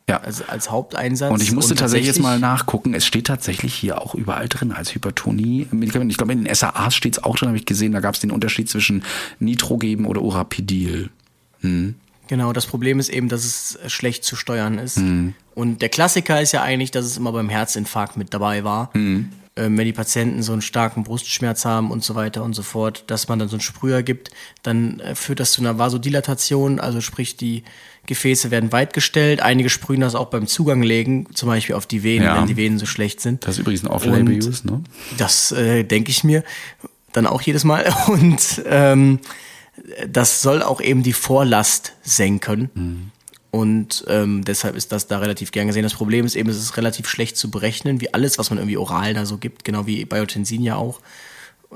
[0.10, 0.18] Ja.
[0.18, 1.32] als, als Haupteinsatz.
[1.32, 2.94] Und ich musste tatsächlich jetzt mal nachgucken.
[2.94, 6.12] Es steht tatsächlich hier auch überall drin als Hypertonie-Medikament.
[6.12, 7.94] Ich glaube, in den SAAs steht es auch drin, habe ich gesehen.
[7.94, 9.04] Da gab es den Unterschied zwischen
[9.40, 11.10] Nitrogeben oder Urapidil.
[12.28, 14.98] Genau, das Problem ist eben, dass es schlecht zu steuern ist.
[14.98, 15.34] Mhm.
[15.56, 18.90] Und der Klassiker ist ja eigentlich, dass es immer beim Herzinfarkt mit dabei war.
[18.94, 19.30] Mhm.
[19.56, 23.04] Ähm, wenn die Patienten so einen starken Brustschmerz haben und so weiter und so fort,
[23.08, 24.32] dass man dann so einen Sprüher gibt,
[24.64, 27.64] dann äh, führt das zu einer Vasodilatation, also sprich die
[28.08, 29.42] Gefäße werden weitgestellt.
[29.42, 32.38] Einige sprühen das auch beim Zugang legen, zum Beispiel auf die Venen, Ja.
[32.38, 33.46] wenn die Venen so schlecht sind.
[33.46, 34.82] Das ist übrigens ein Off-Label-Use, ne?
[35.18, 36.44] Das äh, denke ich mir
[37.14, 37.86] dann auch jedes Mal.
[38.08, 39.20] Und ähm,
[40.10, 43.12] das soll auch eben die Vorlast senken.
[43.54, 45.84] Und ähm, deshalb ist das da relativ gern gesehen.
[45.84, 48.78] Das Problem ist eben, es ist relativ schlecht zu berechnen, wie alles, was man irgendwie
[48.78, 51.02] oral da so gibt, genau wie Biotensin ja auch.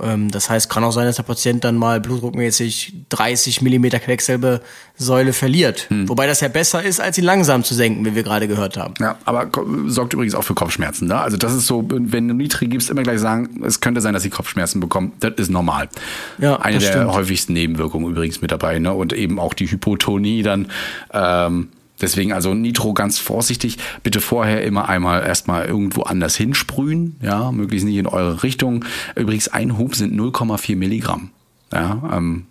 [0.01, 5.33] Ähm, das heißt, kann auch sein, dass der Patient dann mal blutdruckmäßig 30 Millimeter Quecksilbersäule
[5.33, 5.87] verliert.
[5.89, 8.93] Wobei das ja besser ist, als ihn langsam zu senken, wie wir gerade gehört haben.
[8.99, 9.49] Ja, aber
[9.87, 11.07] sorgt übrigens auch für Kopfschmerzen.
[11.07, 11.19] Ne?
[11.19, 14.23] Also das ist so, wenn du Nitri gibst, immer gleich sagen, es könnte sein, dass
[14.23, 15.13] sie Kopfschmerzen bekommen.
[15.19, 15.89] Das ist normal.
[16.37, 17.11] Ja, Eine der stimmt.
[17.13, 18.79] häufigsten Nebenwirkungen übrigens mit dabei.
[18.79, 18.93] Ne?
[18.93, 20.67] Und eben auch die Hypotonie dann.
[21.13, 21.69] Ähm,
[22.01, 23.77] deswegen also Nitro ganz vorsichtig.
[24.03, 27.15] Bitte vorher immer einmal erstmal irgendwo anders hinsprühen.
[27.21, 28.85] Ja, möglichst nicht in eure Richtung.
[29.15, 31.31] Übrigens ein Hub sind 0,4 Milligramm.
[31.71, 32.45] Ja, ähm,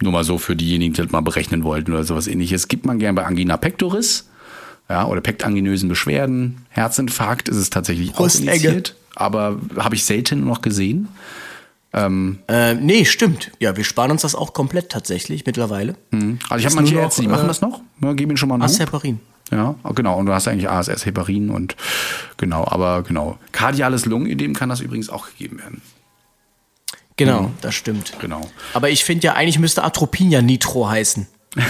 [0.00, 2.68] nur mal so für diejenigen, die das mal berechnen wollten oder sowas ähnliches.
[2.68, 4.28] Gibt man gern bei Angina pectoris
[4.88, 6.64] ja, oder pektanginösen Beschwerden.
[6.70, 8.52] Herzinfarkt ist es tatsächlich auch Brustenge.
[8.52, 11.08] indiziert, aber habe ich selten noch gesehen.
[11.92, 13.50] Äh, nee, stimmt.
[13.60, 15.96] Ja, wir sparen uns das auch komplett tatsächlich mittlerweile.
[16.48, 17.80] Also ich habe manche Ärzte, die machen äh, das noch.
[18.02, 18.64] Ja, gib ihnen schon mal einen.
[18.64, 19.20] Acerbarin.
[19.50, 20.18] Ja, genau.
[20.18, 21.76] Und du hast eigentlich ASS, Heparin und
[22.36, 23.38] genau, aber genau.
[23.52, 25.82] Kardiales Lungenödem kann das übrigens auch gegeben werden.
[27.16, 28.12] Genau, das stimmt.
[28.20, 28.42] Genau.
[28.74, 31.26] Aber ich finde ja, eigentlich müsste Atropin ja Nitro heißen.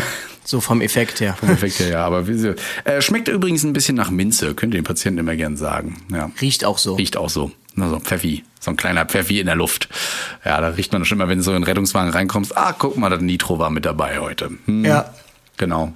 [0.49, 1.35] so vom Effekt her.
[1.39, 2.07] Vom Effekt her, ja.
[2.07, 5.37] Aber wie sie, äh, schmeckt übrigens ein bisschen nach Minze, könnt ihr den Patienten immer
[5.37, 5.97] gern sagen.
[6.11, 6.31] Ja.
[6.41, 6.95] Riecht auch so.
[6.95, 7.51] Riecht auch so.
[7.75, 8.45] Na, so ein Pfeffi.
[8.59, 9.89] So ein kleiner Pfeffi in der Luft.
[10.45, 12.57] Ja, da riecht man schon immer, wenn du so in den Rettungswagen reinkommst.
[12.57, 14.51] Ah, guck mal, das Nitro war mit dabei heute.
[14.65, 15.13] Hm, Ja.
[15.59, 15.93] Genau.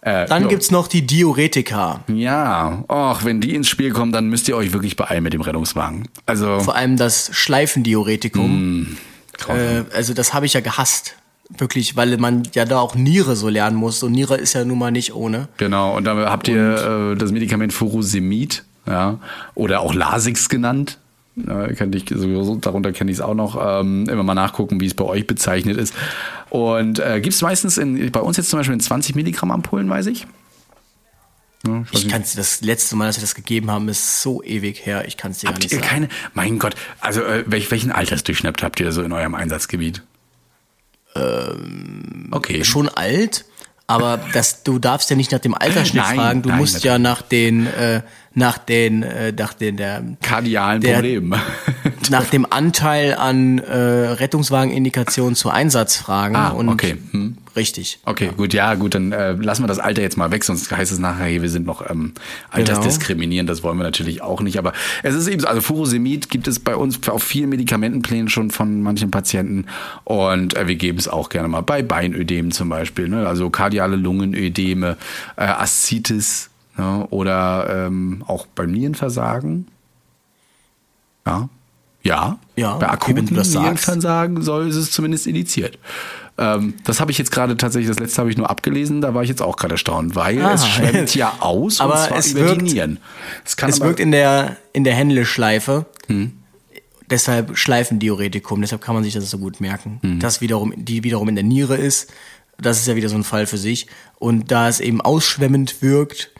[0.00, 0.48] Äh, Dann ja.
[0.48, 2.04] gibt's noch die Diuretika.
[2.08, 5.40] Ja, och, wenn die ins Spiel kommen, dann müsst ihr euch wirklich beeilen mit dem
[5.40, 6.08] Rettungswagen.
[6.24, 8.80] Also, Vor allem das Schleifendiuretikum.
[8.82, 8.96] Mm,
[9.48, 11.14] äh, also das habe ich ja gehasst.
[11.56, 14.02] Wirklich, weil man ja da auch Niere so lernen muss.
[14.02, 15.48] Und Niere ist ja nun mal nicht ohne.
[15.56, 15.96] genau.
[15.96, 19.18] Und dann habt ihr äh, das Medikament Furosemid, ja,
[19.54, 20.98] oder auch Lasix genannt.
[21.36, 23.56] Ja, kenn ich sowieso, darunter kenne ich es auch noch.
[23.60, 25.94] Ähm, immer mal nachgucken, wie es bei euch bezeichnet ist.
[26.50, 29.88] Und äh, gibt es meistens in, bei uns jetzt zum Beispiel in 20 Milligramm Ampullen,
[29.88, 30.26] weiß ich.
[31.66, 34.84] Ja, ich Ich kann das letzte Mal, dass wir das gegeben haben, ist so ewig
[34.84, 35.06] her.
[35.06, 35.88] Ich kann es dir gar Habt nicht ihr sagen.
[35.88, 40.02] keine, mein Gott, also äh, welch, welchen Altersdurchschnitt habt ihr so in eurem Einsatzgebiet?
[41.18, 42.64] Ähm, okay.
[42.64, 43.44] Schon alt,
[43.86, 46.98] Aber das, du darfst ja nicht nach dem Altersschnitt Nein, fragen, du nein, musst ja
[46.98, 48.02] nach den, äh,
[48.34, 51.40] nach den, äh, nach den, der, Kardialen Der- Problemen.
[52.10, 56.36] nach dem Anteil an äh, Rettungswagenindikationen zu Einsatz fragen.
[56.36, 56.96] Ah, und okay.
[57.12, 57.38] Hm.
[57.58, 57.98] Richtig.
[58.04, 60.92] Okay, gut, ja, gut, dann äh, lassen wir das Alter jetzt mal weg, sonst heißt
[60.92, 62.12] es nachher, hey, wir sind noch ähm,
[62.50, 64.58] altersdiskriminierend, das wollen wir natürlich auch nicht.
[64.58, 68.52] Aber es ist eben so, also Furosemid gibt es bei uns auf vielen Medikamentenplänen schon
[68.52, 69.66] von manchen Patienten
[70.04, 73.26] und äh, wir geben es auch gerne mal bei Beinödemen zum Beispiel, ne?
[73.26, 74.96] also kardiale Lungenödeme,
[75.34, 77.08] äh, Aszitis ne?
[77.10, 79.66] oder ähm, auch beim Nierenversagen.
[81.26, 81.48] Ja.
[82.04, 83.24] Ja, Ja, bei akuten.
[83.24, 85.76] Nierenversagen soll ist es zumindest indiziert.
[86.38, 89.22] Ähm, das habe ich jetzt gerade tatsächlich, das letzte habe ich nur abgelesen, da war
[89.24, 90.54] ich jetzt auch gerade erstaunt, weil Aha.
[90.54, 92.98] es schwemmt ja aus Aber und zwar es über wirkt- die Nieren.
[93.44, 95.86] Es, kann Es aber, wirkt in der, in der Händle-Schleife.
[96.06, 96.32] Hm.
[97.10, 99.98] Deshalb Schleifendiuretikum, deshalb kann man sich das so gut merken.
[100.02, 100.20] Hm.
[100.20, 102.10] Das wiederum, die wiederum in der Niere ist,
[102.60, 103.86] das ist ja wieder so ein Fall für sich.
[104.18, 106.30] Und da es eben ausschwemmend wirkt,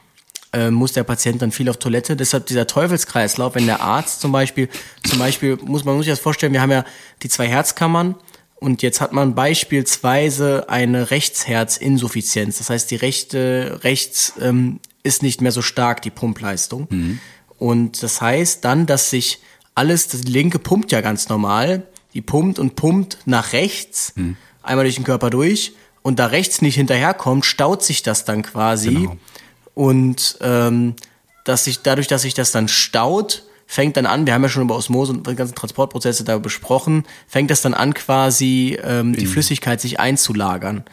[0.53, 2.16] äh, muss der Patient dann viel auf Toilette.
[2.16, 4.68] Deshalb dieser Teufelskreislauf, wenn der Arzt zum Beispiel,
[5.05, 6.84] zum Beispiel muss man muss sich das vorstellen, wir haben ja
[7.22, 8.14] die zwei Herzkammern
[8.61, 12.59] und jetzt hat man beispielsweise eine Rechtsherzinsuffizienz.
[12.59, 16.88] Das heißt, die rechte rechts ähm, ist nicht mehr so stark, die Pumpleistung.
[17.59, 19.40] Und das heißt dann, dass sich
[19.74, 24.12] alles, das linke pumpt ja ganz normal, die pumpt und pumpt nach rechts,
[24.62, 25.72] einmal durch den Körper durch.
[26.02, 28.94] Und da rechts nicht hinterherkommt, staut sich das dann quasi.
[28.94, 29.16] Genau.
[29.74, 30.94] Und ähm,
[31.44, 34.62] dass sich dadurch, dass sich das dann staut, fängt dann an, wir haben ja schon
[34.62, 39.26] über Osmose und die ganzen Transportprozesse da besprochen, fängt das dann an quasi ähm, die
[39.26, 40.84] Flüssigkeit sich einzulagern.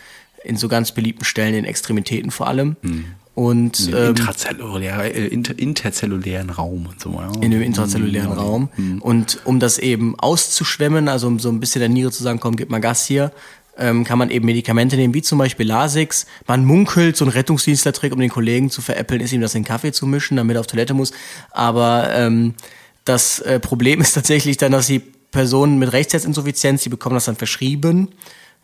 [0.43, 2.75] In so ganz beliebten Stellen, in Extremitäten vor allem.
[3.33, 7.11] Und im ähm, intrazellulär, äh, inter, interzellulären Raum und so.
[7.13, 7.31] Ja.
[7.41, 8.69] in dem intrazellulären Raum.
[8.99, 12.57] Und um das eben auszuschwemmen, also um so ein bisschen der Niere zu sagen, komm,
[12.57, 13.31] gib mal Gas hier,
[13.77, 16.25] ähm, kann man eben Medikamente nehmen, wie zum Beispiel Lasix.
[16.47, 19.67] Man munkelt, so ein Rettungsdienstlertrick, um den Kollegen zu veräppeln, ist ihm das in den
[19.67, 21.11] Kaffee zu mischen, damit er auf Toilette muss.
[21.51, 22.55] Aber ähm,
[23.03, 24.99] das äh, Problem ist tatsächlich dann, dass die
[25.31, 28.09] Personen mit Rechtsherzinsuffizienz, die bekommen das dann verschrieben,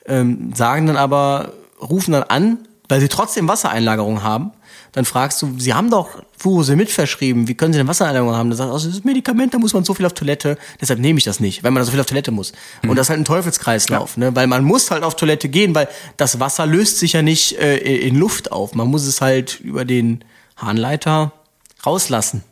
[0.05, 2.57] ähm, sagen dann aber, rufen dann an,
[2.91, 4.51] weil sie trotzdem Wassereinlagerung haben.
[4.91, 8.49] Dann fragst du, sie haben doch Furosemid verschrieben, wie können sie denn Wassereinlagerung haben?
[8.49, 10.99] Dann sagst du, also das ist Medikament, da muss man so viel auf Toilette, deshalb
[10.99, 12.51] nehme ich das nicht, weil man da so viel auf Toilette muss.
[12.83, 14.35] Und das ist halt ein Teufelskreislauf, ne?
[14.35, 15.87] weil man muss halt auf Toilette gehen, weil
[16.17, 18.75] das Wasser löst sich ja nicht äh, in Luft auf.
[18.75, 20.25] Man muss es halt über den
[20.57, 21.31] Harnleiter
[21.85, 22.43] rauslassen.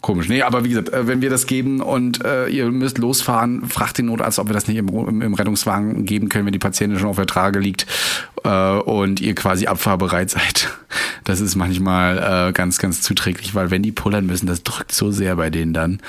[0.00, 0.28] Komisch.
[0.28, 3.98] Nee, aber wie gesagt, äh, wenn wir das geben und äh, ihr müsst losfahren, fragt
[3.98, 4.88] den Notarzt, ob wir das nicht im,
[5.22, 7.86] im, Rettungswagen geben können, wenn die Patientin schon auf der Trage liegt
[8.44, 10.70] äh, und ihr quasi abfahrbereit seid.
[11.24, 15.10] Das ist manchmal äh, ganz, ganz zuträglich, weil wenn die pullern müssen, das drückt so
[15.10, 16.00] sehr bei denen dann.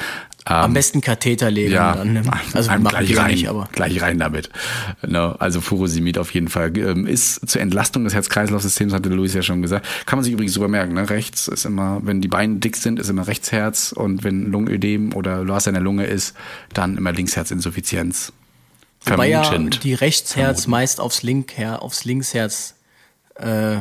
[0.46, 2.14] Am besten Katheter legen Ja, dann.
[2.14, 2.24] Ne?
[2.54, 3.70] Also gleich ja rein, nicht, aber.
[3.72, 4.50] gleich rein damit.
[5.06, 9.44] Ne, also Furosemid auf jeden Fall ähm, ist zur Entlastung des Herz-Kreislauf-Systems, hatte Luis ja
[9.44, 9.86] schon gesagt.
[10.06, 10.94] Kann man sich übrigens sogar merken.
[10.96, 11.10] Ne?
[11.10, 15.44] Rechts ist immer, wenn die Beine dick sind, ist immer Rechtsherz und wenn Lungenödem oder
[15.44, 16.36] Loas in der Lunge ist,
[16.74, 18.34] dann immer Linksherzinsuffizienz.
[19.06, 22.76] Wobei ja die Rechtsherz meist aufs, Link, aufs Linksherz
[23.36, 23.78] äh,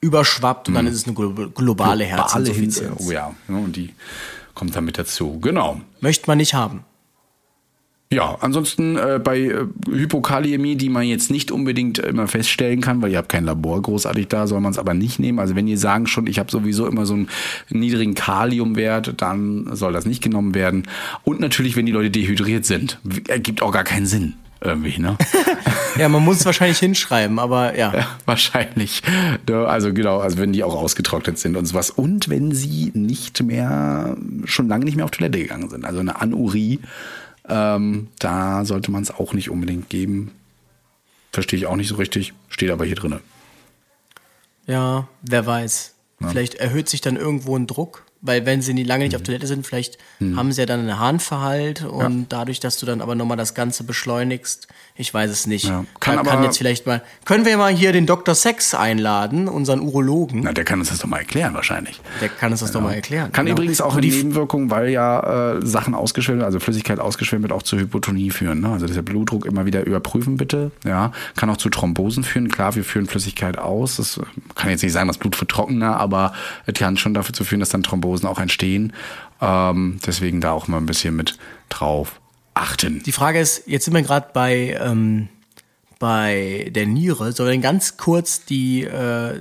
[0.00, 2.78] überschwappt und dann ist es eine glo globale, Globale Herzinsuffizienz.
[2.78, 3.04] Hitze.
[3.04, 3.94] Oh ja, ne, und die
[4.58, 5.38] kommt dann mit dazu.
[5.40, 5.80] Genau.
[6.00, 6.84] Möchte man nicht haben.
[8.10, 13.12] Ja, ansonsten äh, bei äh, Hypokaliämie, die man jetzt nicht unbedingt immer feststellen kann, weil
[13.12, 15.38] ihr habt kein Labor großartig da, soll man es aber nicht nehmen.
[15.38, 17.28] Also wenn ihr sagen schon, ich habe sowieso immer so einen
[17.68, 20.88] niedrigen Kaliumwert, dann soll das nicht genommen werden.
[21.22, 22.98] Und natürlich, wenn die Leute dehydriert sind,
[23.28, 25.16] ergibt auch gar keinen Sinn irgendwie, ne?
[25.98, 27.92] Ja, man muss es wahrscheinlich hinschreiben, aber ja.
[27.92, 29.02] Ja, wahrscheinlich.
[29.48, 31.90] Ja, Also genau, also wenn die auch ausgetrocknet sind und sowas.
[31.90, 35.84] Und wenn sie nicht mehr, schon lange nicht mehr auf Toilette gegangen sind.
[35.84, 36.78] Also eine Anurie,
[37.48, 40.30] ähm, da sollte man es auch nicht unbedingt geben.
[41.32, 43.20] Verstehe ich auch nicht so richtig, steht aber hier drinne.
[44.66, 45.94] Ja, wer weiß.
[46.20, 49.66] Vielleicht erhöht sich dann irgendwo ein Druck, weil wenn sie lange nicht auf Toilette sind,
[49.66, 49.98] vielleicht
[50.34, 53.84] haben sie ja dann einen Harnverhalt und dadurch, dass du dann aber nochmal das Ganze
[53.84, 54.66] beschleunigst,
[54.96, 55.66] ich weiß es nicht.
[55.66, 58.34] Ja, kann Man kann aber- jetzt vielleicht mal, können wir mal hier den Dr.
[58.34, 60.40] Sex einladen, unseren Urologen?
[60.42, 62.00] Na, der kann uns das doch mal erklären wahrscheinlich.
[62.20, 63.30] Der kann uns das doch mal erklären.
[63.30, 63.56] Kann Genau.
[63.56, 67.78] übrigens auch die Nebenwirkungen, weil ja äh, Sachen ausgeschwemmt, also Flüssigkeit ausgeschwemmt wird, auch zu
[67.78, 68.60] Hypotonie führen.
[68.60, 68.70] Ne?
[68.70, 70.72] Also der Blutdruck immer wieder überprüfen bitte.
[70.84, 72.48] Ja, kann auch zu Thrombosen führen.
[72.48, 73.96] Klar, wir führen Flüssigkeit aus.
[73.98, 74.18] Das
[74.56, 76.32] kann jetzt nicht sagen, das Blut wird trockener, aber
[76.66, 78.92] es kann schon dafür zu führen, dass dann Thrombosen auch entstehen.
[79.40, 81.38] Ähm, deswegen da auch mal ein bisschen mit
[81.68, 82.20] drauf
[82.54, 83.02] achten.
[83.04, 85.28] Die Frage ist, jetzt sind wir gerade bei, ähm,
[85.98, 87.32] bei der Niere.
[87.32, 89.40] Sollen wir denn ganz kurz die, äh,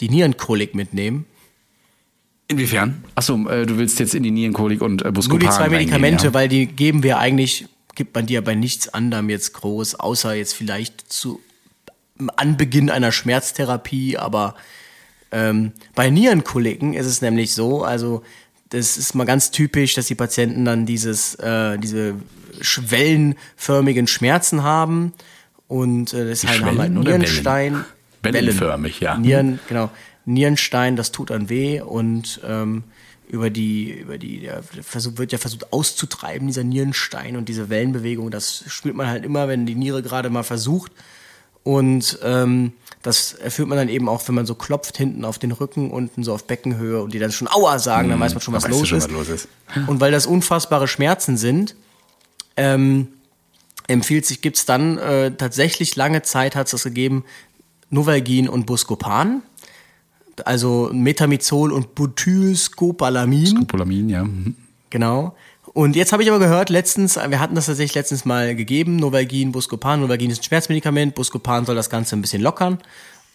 [0.00, 1.26] die Nierenkolik mitnehmen?
[2.48, 3.04] Inwiefern?
[3.14, 6.28] Achso, äh, du willst jetzt in die Nierenkolik und äh, Nur Buscopan die zwei Medikamente,
[6.28, 6.34] ja?
[6.34, 10.34] weil die geben wir eigentlich, gibt man die ja bei nichts anderem jetzt groß, außer
[10.34, 11.40] jetzt vielleicht zu
[12.36, 14.56] Anbeginn einer Schmerztherapie, aber
[15.32, 18.22] ähm, bei Nierenkoliken ist es nämlich so, also
[18.70, 22.14] das ist mal ganz typisch, dass die Patienten dann dieses, äh, diese
[22.60, 25.12] schwellenförmigen Schmerzen haben
[25.66, 27.84] und äh, deshalb haben halt oder Nierenstein.
[28.22, 28.34] Wellen?
[28.34, 29.16] Wellenförmig, ja.
[29.16, 29.90] Nieren, genau.
[30.26, 32.84] Nierenstein, das tut dann weh und ähm,
[33.28, 38.30] über die, über die, der Versuch, wird ja versucht auszutreiben, dieser Nierenstein und diese Wellenbewegung,
[38.30, 40.92] das spürt man halt immer, wenn die Niere gerade mal versucht.
[41.62, 45.52] Und ähm, das erfüllt man dann eben auch, wenn man so klopft hinten auf den
[45.52, 48.54] Rücken, unten so auf Beckenhöhe und die dann schon Aua sagen, dann weiß man schon,
[48.54, 49.04] was, los, schon, ist.
[49.04, 49.48] was los ist.
[49.86, 51.76] Und weil das unfassbare Schmerzen sind,
[52.56, 53.08] ähm,
[53.86, 57.24] empfiehlt sich, gibt's dann äh, tatsächlich lange Zeit hat es das gegeben,
[57.88, 59.42] Novalgin und Buscopan.
[60.44, 63.66] Also Metamizol und Butylscopalamin.
[63.66, 64.24] Polamin, ja.
[64.24, 64.56] Mhm.
[64.90, 65.34] Genau.
[65.72, 69.52] Und jetzt habe ich aber gehört, letztens, wir hatten das tatsächlich letztens mal gegeben, Novalgin,
[69.52, 70.00] Buscopan.
[70.00, 72.78] Novalgin ist ein Schmerzmedikament, Buscopan soll das Ganze ein bisschen lockern.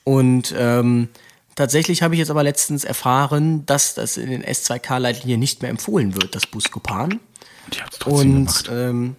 [0.03, 1.07] Und ähm,
[1.55, 6.13] tatsächlich habe ich jetzt aber letztens erfahren, dass das in den S2K-Leitlinien nicht mehr empfohlen
[6.13, 7.19] wird, das Buscopan.
[7.73, 8.69] Die hab's trotzdem Und gemacht.
[8.71, 9.15] ähm,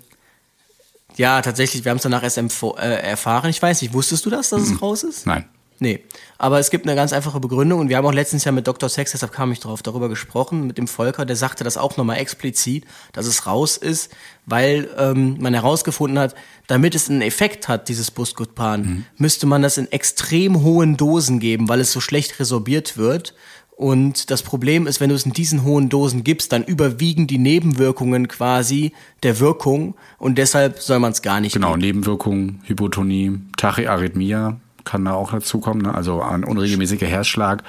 [1.17, 3.49] ja, tatsächlich, wir haben es danach erst äh, erfahren.
[3.49, 5.27] Ich weiß nicht, wusstest du das, dass es raus ist?
[5.27, 5.47] Nein.
[5.79, 6.01] Nee,
[6.39, 8.89] aber es gibt eine ganz einfache Begründung und wir haben auch letztens ja mit Dr.
[8.89, 12.17] Sex, deshalb kam ich drauf, darüber gesprochen, mit dem Volker, der sagte das auch nochmal
[12.19, 14.11] explizit, dass es raus ist,
[14.47, 16.35] weil ähm, man herausgefunden hat,
[16.67, 21.69] damit es einen Effekt hat, dieses Buscopan, müsste man das in extrem hohen Dosen geben,
[21.69, 23.35] weil es so schlecht resorbiert wird.
[23.77, 27.37] Und das Problem ist, wenn du es in diesen hohen Dosen gibst, dann überwiegen die
[27.37, 31.81] Nebenwirkungen quasi der Wirkung und deshalb soll man es gar nicht Genau, geben.
[31.83, 35.95] Nebenwirkungen, Hypotonie, Tachyarrhythmia kann da auch dazukommen, ne?
[35.95, 37.63] also ein unregelmäßiger Herzschlag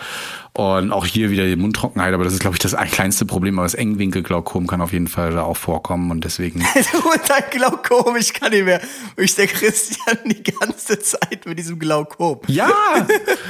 [0.58, 3.66] und auch hier wieder die Mundtrockenheit, aber das ist, glaube ich, das kleinste Problem, aber
[3.68, 6.66] das Engwinkelglaukom kann auf jeden Fall da auch vorkommen und deswegen
[7.52, 8.82] Glaukom, ich kann nicht mehr.
[9.18, 12.40] Ich der Christian die ganze Zeit mit diesem Glaukom.
[12.48, 12.72] Ja,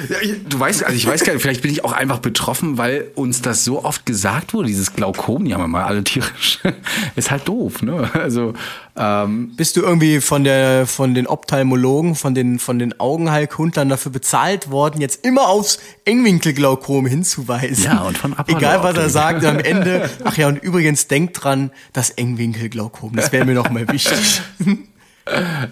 [0.09, 0.17] Ja,
[0.49, 3.41] du weißt, also ich weiß gar nicht, vielleicht bin ich auch einfach betroffen, weil uns
[3.41, 6.59] das so oft gesagt wurde, dieses Glaukom, wir mal alle tierisch,
[7.15, 8.09] ist halt doof, ne?
[8.13, 8.53] Also,
[8.97, 14.11] ähm, Bist du irgendwie von der von den Ophthalmologen, von den von den Augenheilkundlern dafür
[14.11, 17.83] bezahlt worden, jetzt immer aufs Engwinkelglaukom hinzuweisen?
[17.83, 20.09] Ja, und von Apollo Egal was er sagt, am Ende.
[20.23, 24.41] Ach ja, und übrigens denkt dran, das Engwinkelglaukom, das wäre mir noch mal wichtig.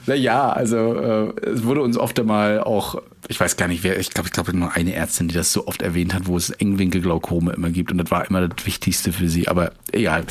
[0.05, 3.99] na ja, also äh, es wurde uns oft einmal auch, ich weiß gar nicht wer,
[3.99, 6.49] ich glaube, ich glaube nur eine Ärztin, die das so oft erwähnt hat, wo es
[6.49, 10.25] Engwinkelglaukome immer gibt und das war immer das Wichtigste für sie, aber egal.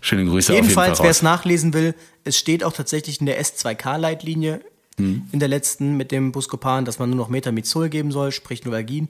[0.00, 1.94] Schöne Grüße Jedenfalls, wer es nachlesen will,
[2.24, 4.60] es steht auch tatsächlich in der S2K-Leitlinie
[4.98, 5.22] Hm.
[5.32, 9.08] in der letzten mit dem Buscopan, dass man nur noch Metamizol geben soll, sprich Novalgin.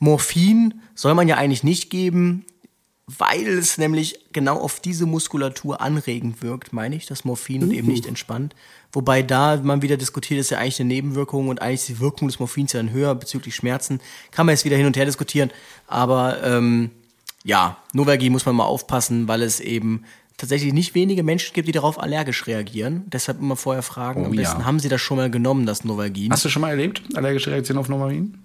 [0.00, 2.44] Morphin soll man ja eigentlich nicht geben,
[3.06, 7.88] weil es nämlich genau auf diese Muskulatur anregend wirkt, meine ich, das Morphin und eben
[7.88, 8.54] nicht entspannt.
[8.92, 12.28] Wobei da man wieder diskutiert, ist ja eigentlich eine Nebenwirkung und eigentlich ist die Wirkung
[12.28, 14.00] des Morphins ja dann höher bezüglich Schmerzen.
[14.30, 15.50] Kann man jetzt wieder hin und her diskutieren,
[15.86, 16.90] aber ähm,
[17.44, 20.04] ja, Novalgin muss man mal aufpassen, weil es eben
[20.36, 23.04] tatsächlich nicht wenige Menschen gibt, die darauf allergisch reagieren.
[23.06, 24.66] Deshalb immer vorher fragen, Oh am besten ja.
[24.66, 26.32] haben sie das schon mal genommen, das Novalgin.
[26.32, 28.38] Hast du schon mal erlebt, allergische Reaktion auf Nomarin?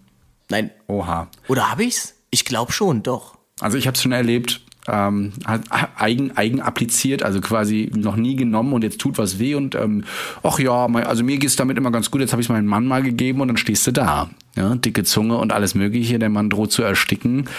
[0.49, 0.71] Nein.
[0.87, 1.27] Oha.
[1.47, 2.15] Oder habe ich's?
[2.31, 3.37] Ich glaube schon, doch.
[3.61, 5.61] Also ich habe es schon erlebt, ähm, hat
[5.97, 10.03] eigen, eigen appliziert, also quasi noch nie genommen und jetzt tut was weh und ähm,
[10.43, 13.01] ach ja, also mir geht's damit immer ganz gut, jetzt habe ich meinem Mann mal
[13.01, 14.29] gegeben und dann stehst du da.
[14.55, 17.49] Ja, dicke Zunge und alles mögliche, der Mann droht zu ersticken.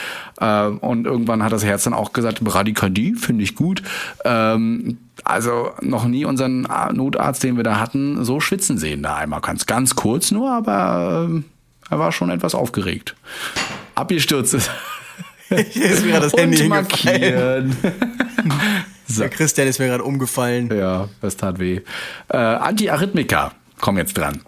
[0.41, 3.83] Äh, und irgendwann hat das Herz dann auch gesagt, Bradykardie, finde ich gut.
[4.25, 9.43] Ähm, also noch nie unseren Notarzt, den wir da hatten, so schwitzen sehen da einmal.
[9.43, 11.45] Ganz, ganz kurz nur, aber ähm,
[11.91, 13.15] er war schon etwas aufgeregt.
[13.95, 14.71] Abgestürzt ist.
[15.49, 17.77] Ist mir gerade das Handy und markieren.
[19.09, 20.69] Der Christian ist mir gerade umgefallen.
[20.77, 21.83] Ja, das tat weh.
[22.29, 24.41] Äh, Antiarrhythmika, komm jetzt dran.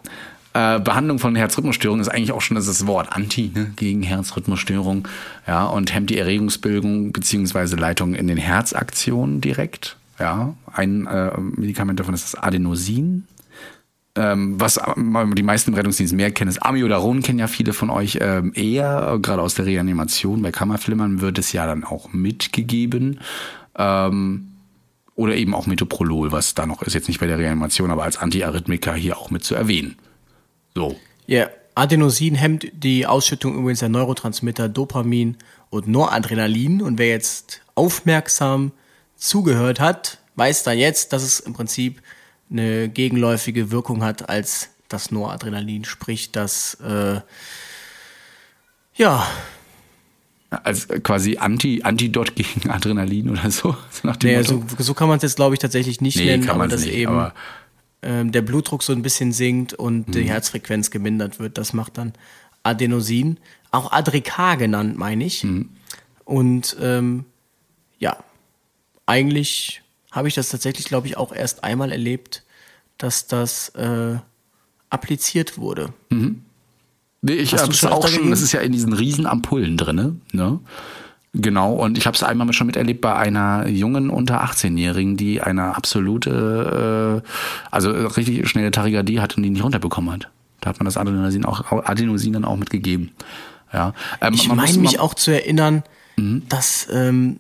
[0.55, 3.73] Äh, Behandlung von Herzrhythmusstörungen ist eigentlich auch schon das, das Wort Anti, ne?
[3.77, 5.07] gegen Herzrhythmusstörung.
[5.47, 9.97] Ja, und hemmt die Erregungsbildung beziehungsweise Leitung in den Herzaktionen direkt.
[10.19, 13.29] Ja, ein äh, Medikament davon ist das Adenosin.
[14.19, 14.81] Ähm, was
[15.37, 19.17] die meisten im Rettungsdienst mehr kennen, ist Amiodaron, kennen ja viele von euch ähm, eher,
[19.23, 20.43] gerade aus der Reanimation.
[20.43, 23.21] Bei Kammerflimmern wird es ja dann auch mitgegeben.
[23.77, 24.49] Ähm,
[25.15, 28.17] oder eben auch Metoprolol, was da noch ist, jetzt nicht bei der Reanimation, aber als
[28.17, 29.97] Antiarrhythmika hier auch mit zu erwähnen.
[30.75, 30.97] So.
[31.27, 35.37] Ja, Adenosin hemmt die Ausschüttung übrigens der Neurotransmitter Dopamin
[35.71, 36.83] und Noradrenalin.
[36.83, 38.73] Und wer jetzt aufmerksam
[39.17, 42.03] zugehört hat, weiß dann jetzt, dass es im Prinzip
[42.51, 45.85] eine gegenläufige Wirkung hat als das Noradrenalin.
[45.85, 47.21] Sprich, dass, äh,
[48.95, 49.27] ja,
[50.51, 53.77] Als äh, quasi Anti, Antidot gegen Adrenalin oder so.
[53.91, 54.65] so nach dem nee, Motto.
[54.77, 56.71] so, so kann man es jetzt, glaube ich, tatsächlich nicht nee, nennen, kann aber man
[56.71, 57.13] das nicht, eben.
[57.13, 57.35] aber
[58.03, 61.59] ähm, der Blutdruck so ein bisschen sinkt und die Herzfrequenz gemindert wird.
[61.59, 62.13] Das macht dann
[62.63, 63.39] Adenosin,
[63.71, 65.45] auch Adrikar genannt, meine ich.
[66.25, 67.25] Und ähm,
[67.99, 68.17] ja,
[69.07, 72.43] eigentlich habe ich das tatsächlich, glaube ich, auch erst einmal erlebt,
[72.97, 74.17] dass das äh,
[74.91, 75.93] appliziert wurde.
[76.11, 80.17] Nee, ich habe es schon auch schon, das ist ja in diesen riesen Ampullen drinne,
[80.33, 80.61] ne?
[81.35, 85.77] Genau, und ich habe es einmal schon miterlebt bei einer jungen unter 18-Jährigen, die eine
[85.77, 87.29] absolute, äh,
[87.71, 90.31] also äh, richtig schnelle Tachykardie hatte und die nicht runterbekommen hat.
[90.61, 93.11] Da hat man das Adenosin auch, Adenosin dann auch mitgegeben.
[93.73, 93.93] Ja.
[94.23, 95.85] Ähm, Ich meine mich auch zu erinnern,
[96.49, 97.39] dass ähm,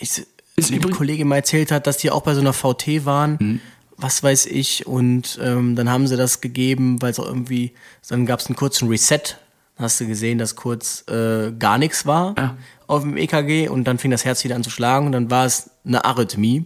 [0.00, 0.26] ich,
[0.56, 3.60] Ist übrigens- Kollegin mal erzählt hat, dass die auch bei so einer VT waren, Mhm.
[3.96, 7.72] was weiß ich, und ähm, dann haben sie das gegeben, weil es auch irgendwie,
[8.08, 9.36] dann gab es einen kurzen Reset.
[9.76, 12.56] Dann hast du gesehen, dass kurz äh, gar nichts war Ja.
[12.86, 15.46] auf dem EKG und dann fing das Herz wieder an zu schlagen und dann war
[15.46, 16.64] es eine Arrhythmie.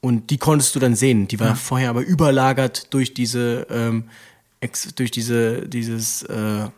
[0.00, 1.26] Und die konntest du dann sehen.
[1.28, 4.04] Die war vorher aber überlagert durch diese, ähm,
[4.96, 6.68] durch diese, dieses, äh,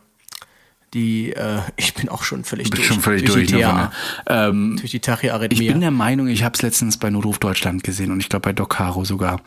[0.96, 2.88] die, äh, ich bin auch schon völlig bin durch.
[2.88, 3.48] schon völlig durch durch.
[3.48, 3.90] die ne,
[4.26, 5.68] ähm, durch die Ich Tachyarrhythmie.
[5.68, 8.52] bin der Meinung, ich habe es letztens bei Notruf Deutschland gesehen und ich glaube bei
[8.52, 9.40] Doc Caro sogar,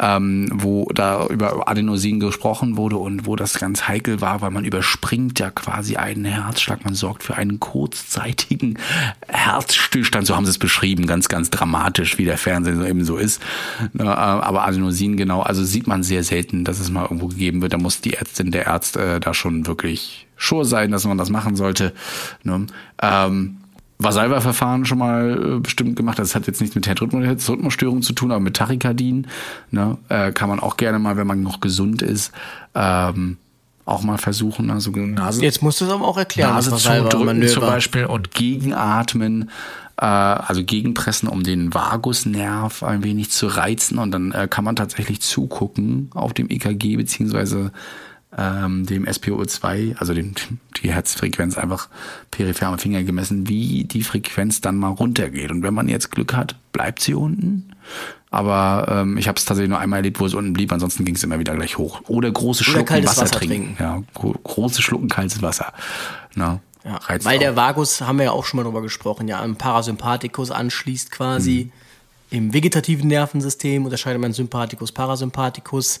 [0.00, 4.64] ähm, wo da über Adenosin gesprochen wurde und wo das ganz heikel war, weil man
[4.64, 8.78] überspringt ja quasi einen Herzschlag, man sorgt für einen kurzzeitigen
[9.28, 13.16] Herzstillstand, so haben sie es beschrieben, ganz, ganz dramatisch, wie der Fernseher so eben so
[13.16, 13.42] ist.
[13.92, 17.60] Ne, äh, aber Adenosin genau, also sieht man sehr selten, dass es mal irgendwo gegeben
[17.60, 17.74] wird.
[17.74, 21.30] Da muss die Ärztin, der Arzt äh, da schon wirklich sure sein, dass man das
[21.30, 21.92] machen sollte.
[22.42, 22.66] Ne?
[23.00, 23.56] Ähm,
[23.98, 26.18] Vasalva-Verfahren schon mal äh, bestimmt gemacht.
[26.18, 29.26] Das hat jetzt nichts mit Herzrhythmus- Herzrhythmusstörungen zu tun, aber mit Tachykardien.
[29.70, 29.98] Ne?
[30.08, 32.32] Äh, kann man auch gerne mal, wenn man noch gesund ist,
[32.74, 33.38] ähm,
[33.84, 34.70] auch mal versuchen.
[34.70, 39.50] Also Nase, Jetzt musst du es aber auch erklären, Nase zudrücken zum Beispiel und gegenatmen.
[39.96, 43.98] Äh, also gegenpressen, um den Vagusnerv ein wenig zu reizen.
[43.98, 47.70] Und dann äh, kann man tatsächlich zugucken auf dem EKG beziehungsweise
[48.36, 50.34] ähm, dem SPO2, also dem,
[50.82, 51.88] die Herzfrequenz einfach
[52.30, 55.50] peripher am Finger gemessen, wie die Frequenz dann mal runtergeht.
[55.50, 57.70] Und wenn man jetzt Glück hat, bleibt sie unten.
[58.30, 61.14] Aber ähm, ich habe es tatsächlich nur einmal erlebt, wo es unten blieb, ansonsten ging
[61.14, 62.00] es immer wieder gleich hoch.
[62.08, 63.76] Oder große Schlucken kaltes Wasser, Wasser trinken.
[63.76, 63.82] trinken.
[63.82, 65.72] Ja, gro große Schlucken kaltes Wasser.
[66.34, 67.40] Na, Ja, weil auch.
[67.40, 71.70] der Vagus, haben wir ja auch schon mal drüber gesprochen, ja, am Parasympathikus anschließt quasi.
[72.30, 76.00] Im vegetativen Nervensystem unterscheidet man Sympathikus, Parasympathikus.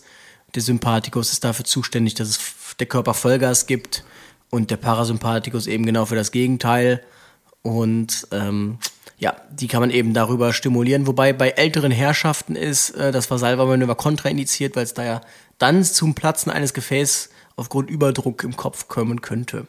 [0.54, 2.40] Der Sympathikus ist dafür zuständig, dass es
[2.78, 4.04] der Körper Vollgas gibt
[4.50, 7.02] und der Parasympathikus eben genau für das Gegenteil.
[7.62, 8.78] Und ähm,
[9.18, 11.06] ja, die kann man eben darüber stimulieren.
[11.06, 15.20] Wobei bei älteren Herrschaften ist äh, das Vasalva-Manöver kontraindiziert, weil es da ja
[15.58, 19.66] dann zum Platzen eines Gefäßes aufgrund Überdruck im Kopf kommen könnte.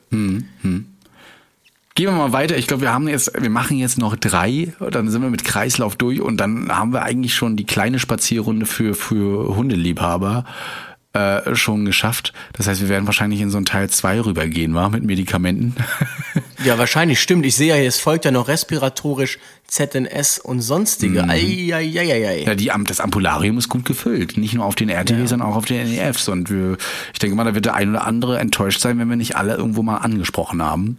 [1.95, 2.57] Gehen wir mal weiter.
[2.57, 5.95] Ich glaube, wir haben jetzt, wir machen jetzt noch drei, dann sind wir mit Kreislauf
[5.95, 10.43] durch und dann haben wir eigentlich schon die kleine Spazierrunde für, für Hundeliebhaber
[11.13, 12.33] äh, schon geschafft.
[12.51, 15.75] Das heißt, wir werden wahrscheinlich in so einen Teil zwei rübergehen, war mit Medikamenten.
[16.63, 17.45] Ja, wahrscheinlich stimmt.
[17.45, 19.37] Ich sehe ja, es folgt ja noch respiratorisch
[19.67, 21.21] ZNS und sonstige.
[21.21, 21.29] Mhm.
[21.29, 22.43] Eieieiei.
[22.43, 24.37] Ja, die, das Ampularium ist gut gefüllt.
[24.37, 26.27] Nicht nur auf den RTW, sondern auch auf den NEFs.
[26.27, 26.77] Und wir,
[27.13, 29.55] ich denke mal, da wird der ein oder andere enttäuscht sein, wenn wir nicht alle
[29.55, 30.97] irgendwo mal angesprochen haben.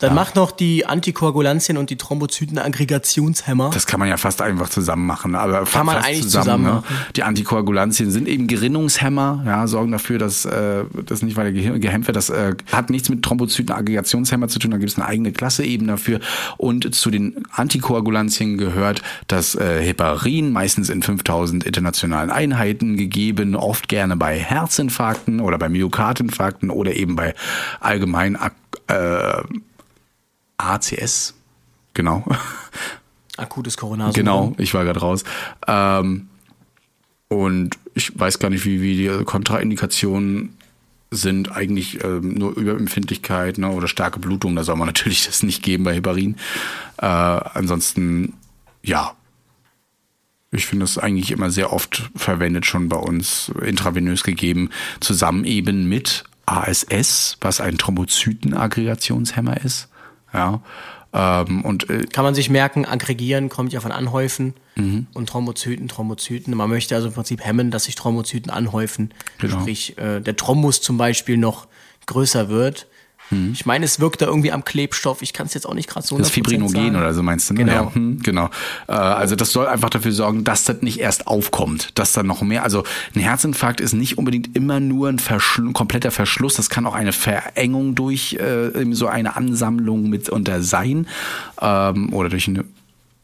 [0.00, 3.70] Dann macht noch die Antikoagulantien und die Thrombozytenaggregationshemmer.
[3.72, 5.34] Das kann man ja fast einfach zusammen machen.
[5.34, 6.70] Aber Kann man eigentlich zusammen ne?
[6.70, 6.84] machen.
[7.16, 12.06] Die Antikoagulantien sind eben Gerinnungshemmer, ja, sorgen dafür, dass äh, das nicht weiter gehe- gehemmt
[12.06, 12.16] wird.
[12.16, 14.70] Das äh, hat nichts mit Thrombozytenaggregationshemmer zu tun.
[14.70, 16.20] Da gibt es eine eigene Klasse eben dafür.
[16.56, 23.88] Und zu den Antikoagulantien gehört das äh, Heparin, meistens in 5000 internationalen Einheiten gegeben, oft
[23.88, 27.34] gerne bei Herzinfarkten oder bei Myokardinfarkten oder eben bei
[27.80, 28.36] allgemein
[28.88, 29.42] äh,
[30.58, 31.34] ACS.
[31.94, 32.24] Genau.
[33.36, 34.52] Akutes Coronarsyndrom.
[34.52, 35.24] Genau, ich war gerade raus.
[35.66, 36.28] Ähm,
[37.28, 40.56] und ich weiß gar nicht, wie, wie die Kontraindikationen
[41.10, 44.56] sind eigentlich ähm, nur Überempfindlichkeit ne, oder starke Blutung.
[44.56, 46.36] Da soll man natürlich das nicht geben bei Heparin.
[46.98, 48.34] Äh, ansonsten,
[48.82, 49.14] ja.
[50.52, 55.88] Ich finde das eigentlich immer sehr oft verwendet, schon bei uns intravenös gegeben, zusammen eben
[55.88, 59.88] mit ASS, was ein Thrombozytenaggregationshemmer ist.
[60.32, 60.60] Ja.
[61.12, 65.06] Ähm, und äh, Kann man sich merken, aggregieren kommt ja von anhäufen Mhm.
[65.14, 66.54] und Thrombozyten, Thrombozyten.
[66.54, 69.14] Man möchte also im Prinzip hemmen, dass sich Thrombozyten anhäufen.
[69.38, 69.60] Genau.
[69.60, 71.66] Sprich, äh, der Thrombus zum Beispiel noch
[72.06, 72.86] größer wird.
[73.30, 75.20] Ich meine, es wirkt da irgendwie am Klebstoff.
[75.22, 76.16] Ich kann es jetzt auch nicht gerade so.
[76.16, 76.96] Das 100% Fibrinogen sagen.
[76.96, 77.54] oder so meinst du?
[77.54, 77.64] Ne?
[77.64, 77.72] Genau.
[77.72, 78.50] Ja, hm, genau.
[78.86, 82.42] Äh, also das soll einfach dafür sorgen, dass das nicht erst aufkommt, dass dann noch
[82.42, 82.62] mehr.
[82.62, 86.54] Also ein Herzinfarkt ist nicht unbedingt immer nur ein, Verschl kompletter Verschluss.
[86.54, 91.06] Das kann auch eine Verengung durch äh, eben so eine Ansammlung mitunter sein
[91.60, 92.64] ähm, oder durch eine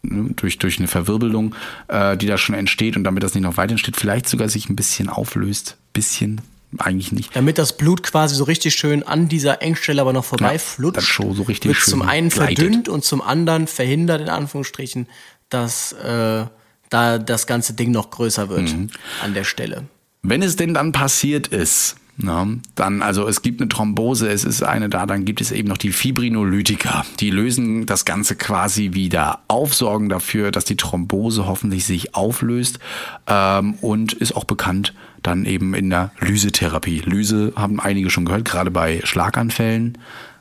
[0.03, 1.55] ne, durch, durch eine Verwirbelung,
[1.89, 4.69] äh, die da schon entsteht und damit das nicht noch weiter entsteht, vielleicht sogar sich
[4.69, 5.77] ein bisschen auflöst.
[5.93, 6.41] Bisschen,
[6.79, 7.35] eigentlich nicht.
[7.37, 10.97] Damit das Blut quasi so richtig schön an dieser Engstelle aber noch vorbei Ja, flutscht.
[10.99, 12.59] das schon so richtig wird schön zum einen gleitet.
[12.59, 15.07] verdünnt und zum anderen verhindert in Anführungsstrichen,
[15.51, 16.45] dass äh,
[16.91, 18.91] da das ganze Ding noch größer wird Mhm.
[19.23, 19.85] an der Stelle.
[20.23, 24.63] Wenn es denn dann passiert ist, na, dann, also es gibt eine Thrombose, es ist
[24.63, 27.05] eine da, dann gibt es eben noch die Fibrinolytika.
[27.21, 32.79] Die lösen das Ganze quasi wieder auf, sorgen dafür, dass die Thrombose hoffentlich sich auflöst
[33.27, 37.01] ähm, und ist auch bekannt dann eben in der Lysetherapie.
[37.01, 39.99] Lyse haben einige schon gehört, gerade bei Schlaganfällen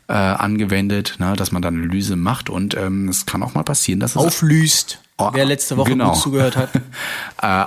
[0.07, 3.63] äh, angewendet, na, dass man dann eine Lyse macht und ähm, es kann auch mal
[3.63, 6.13] passieren, dass es Auflüst, Oh, wer letzte Woche genau.
[6.13, 6.69] gut zugehört hat.
[7.41, 7.65] äh,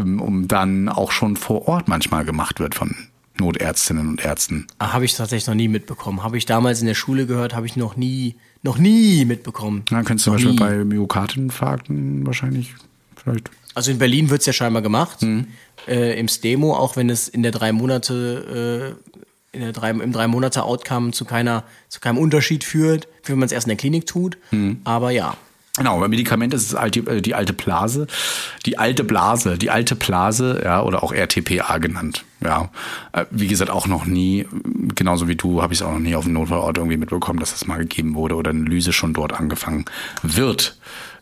[0.00, 2.94] um dann auch schon vor Ort manchmal gemacht wird von
[3.38, 4.66] Notärztinnen und Ärzten.
[4.78, 6.22] Ah, Habe ich tatsächlich noch nie mitbekommen.
[6.22, 9.84] Habe ich damals in der Schule gehört, habe ich noch nie, noch nie mitbekommen.
[9.90, 10.58] Ja, könntest du zum Beispiel nie.
[10.58, 12.74] bei Myokardinfarkten wahrscheinlich
[13.16, 13.50] vielleicht.
[13.74, 15.48] Also in Berlin wird es ja scheinbar gemacht, Mhm.
[15.86, 18.96] Äh, im Stemo, auch wenn es in der drei Monate,
[19.52, 23.32] äh, in der drei, im drei Monate Outcome zu keiner, zu keinem Unterschied führt, wie
[23.32, 24.36] wenn man es erst in der Klinik tut.
[24.50, 24.80] Mhm.
[24.84, 25.36] Aber ja,
[25.76, 28.06] Genau, bei Medikament ist es alte, äh, die alte Blase,
[28.64, 32.24] die alte Blase, die alte Blase, ja, oder auch RTPA genannt.
[32.40, 32.70] Ja,
[33.12, 34.46] Äh, wie gesagt, auch noch nie,
[34.94, 37.50] genauso wie du, habe ich es auch noch nie auf dem Notfallort irgendwie mitbekommen, dass
[37.50, 39.84] das mal gegeben wurde oder eine Lyse schon dort angefangen
[40.22, 40.78] wird.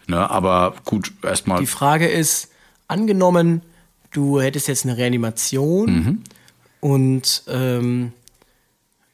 [0.07, 1.59] Ne, aber gut, erstmal.
[1.59, 2.51] die Frage ist,
[2.87, 3.63] angenommen,
[4.15, 6.19] du hättest jetzt eine Reanimation Mhm.
[6.81, 8.13] und ähm,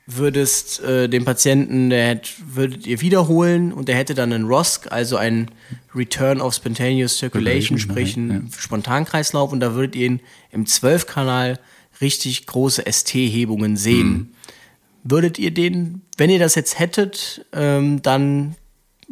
[0.06, 4.88] würdest äh, den Patienten, der hätt, würdet ihr wiederholen und der hätte dann einen ROSC,
[4.90, 5.50] also einen
[5.94, 10.20] Return of Spontaneous Circulation, sprich einen Spontankreislauf und da würdet ihr ihn
[10.50, 11.58] im 12-Kanal
[12.00, 14.08] richtig große ST-Hebungen sehen.
[14.08, 14.28] Mhm.
[15.04, 18.56] Würdet ihr den, wenn ihr das jetzt hättet, ähm, dann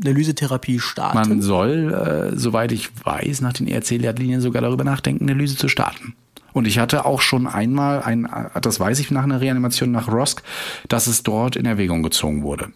[0.01, 1.17] eine Lysetherapie starten?
[1.17, 1.93] Man soll,
[2.33, 6.15] äh, soweit ich weiß, nach den ERC-Leitlinien sogar darüber nachdenken, eine Lyse zu starten.
[6.53, 10.09] Und ich hatte auch schon einmal, ein, äh, das weiß ich nach einer Reanimation nach
[10.09, 10.43] ROSC,
[10.89, 12.73] dass es dort in Erwägung gezogen wurde.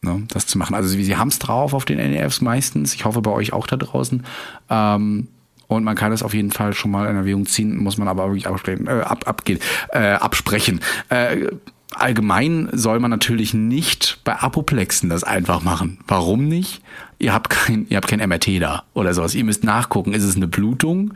[0.00, 0.74] Ne, das zu machen.
[0.74, 2.94] Also sie, sie haben es drauf auf den NEFs meistens.
[2.94, 4.24] Ich hoffe bei euch auch da draußen.
[4.70, 5.28] Ähm,
[5.66, 8.26] und man kann es auf jeden Fall schon mal in Erwägung ziehen, muss man aber
[8.26, 8.86] wirklich absprechen.
[8.86, 9.58] Äh, ab, abgehen,
[9.90, 10.80] äh, absprechen.
[11.08, 11.48] Äh,
[11.94, 15.98] allgemein soll man natürlich nicht bei Apoplexen das einfach machen.
[16.06, 16.80] Warum nicht?
[17.20, 19.34] Ihr habt kein, ihr habt kein MRT da oder sowas.
[19.34, 21.14] Ihr müsst nachgucken, ist es eine Blutung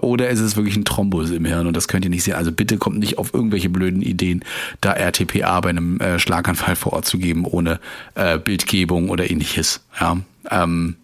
[0.00, 2.34] oder ist es wirklich ein Thrombus im Hirn und das könnt ihr nicht sehen.
[2.34, 4.44] Also bitte kommt nicht auf irgendwelche blöden Ideen,
[4.80, 7.78] da RTPA bei einem äh, Schlaganfall vor Ort zu geben, ohne
[8.16, 9.82] äh, Bildgebung oder ähnliches.
[10.00, 10.16] Ja,
[10.50, 10.96] ähm,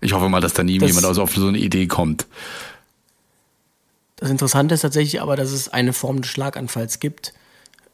[0.00, 2.26] ich hoffe mal, dass da nie Das- jemand aus auf so eine Idee kommt.
[4.16, 7.32] Das Interessante ist tatsächlich aber, dass es eine Form des Schlaganfalls gibt,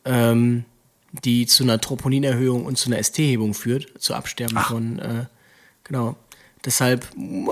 [0.05, 0.65] ähm,
[1.25, 5.25] die zu einer Troponinerhöhung und zu einer ST-Hebung führt, zu Absterben von, äh,
[5.85, 6.17] genau.
[6.65, 7.47] Deshalb mm,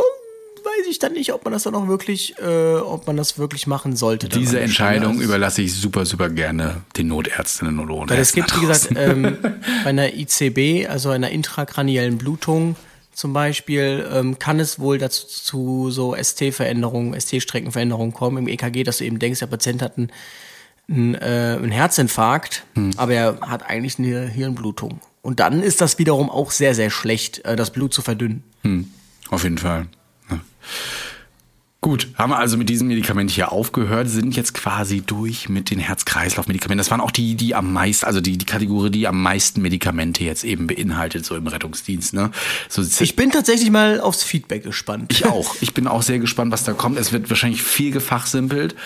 [0.65, 3.67] weiß ich dann nicht, ob man das dann auch wirklich, äh, ob man das wirklich
[3.67, 4.29] machen sollte.
[4.29, 4.61] Diese.
[4.61, 8.11] Entscheidung Also, überlasse ich super, super gerne den Notärztinnen und Notärzten.
[8.11, 9.39] Weil es gibt, wie gesagt, ähm,
[9.85, 12.77] bei einer ICB, also einer intrakraniellen Blutung
[13.13, 18.99] zum Beispiel, ähm, kann es wohl dazu zu so ST-Veränderungen, ST-Streckenveränderungen kommen im EKG, dass
[18.99, 20.11] du eben denkst, der Patient hat einen,
[20.89, 22.91] einen, äh, einen Herzinfarkt, Hm.
[22.97, 25.01] aber er hat eigentlich eine Hirnblutung.
[25.23, 28.43] Und dann ist das wiederum auch sehr, sehr schlecht, äh, das Blut zu verdünnen.
[29.31, 29.87] Auf jeden Fall.
[30.31, 30.41] Ja.
[31.81, 35.81] Gut, haben wir also mit diesem Medikament hier aufgehört, sind jetzt quasi durch mit den
[35.81, 36.79] Herz-Kreislauf-Medikamenten.
[36.79, 40.23] Das waren auch die, die am meisten, also die, die Kategorie, die am meisten Medikamente
[40.23, 42.15] jetzt eben beinhaltet, so im Rettungsdienst.
[42.15, 42.31] Ne?
[42.69, 45.13] So, Ich bin tatsächlich mal aufs Feedback gespannt.
[45.13, 45.57] ich auch.
[45.61, 46.99] Ich bin auch sehr gespannt, was da kommt.
[47.01, 48.77] Es wird wahrscheinlich viel gefachsimpelt.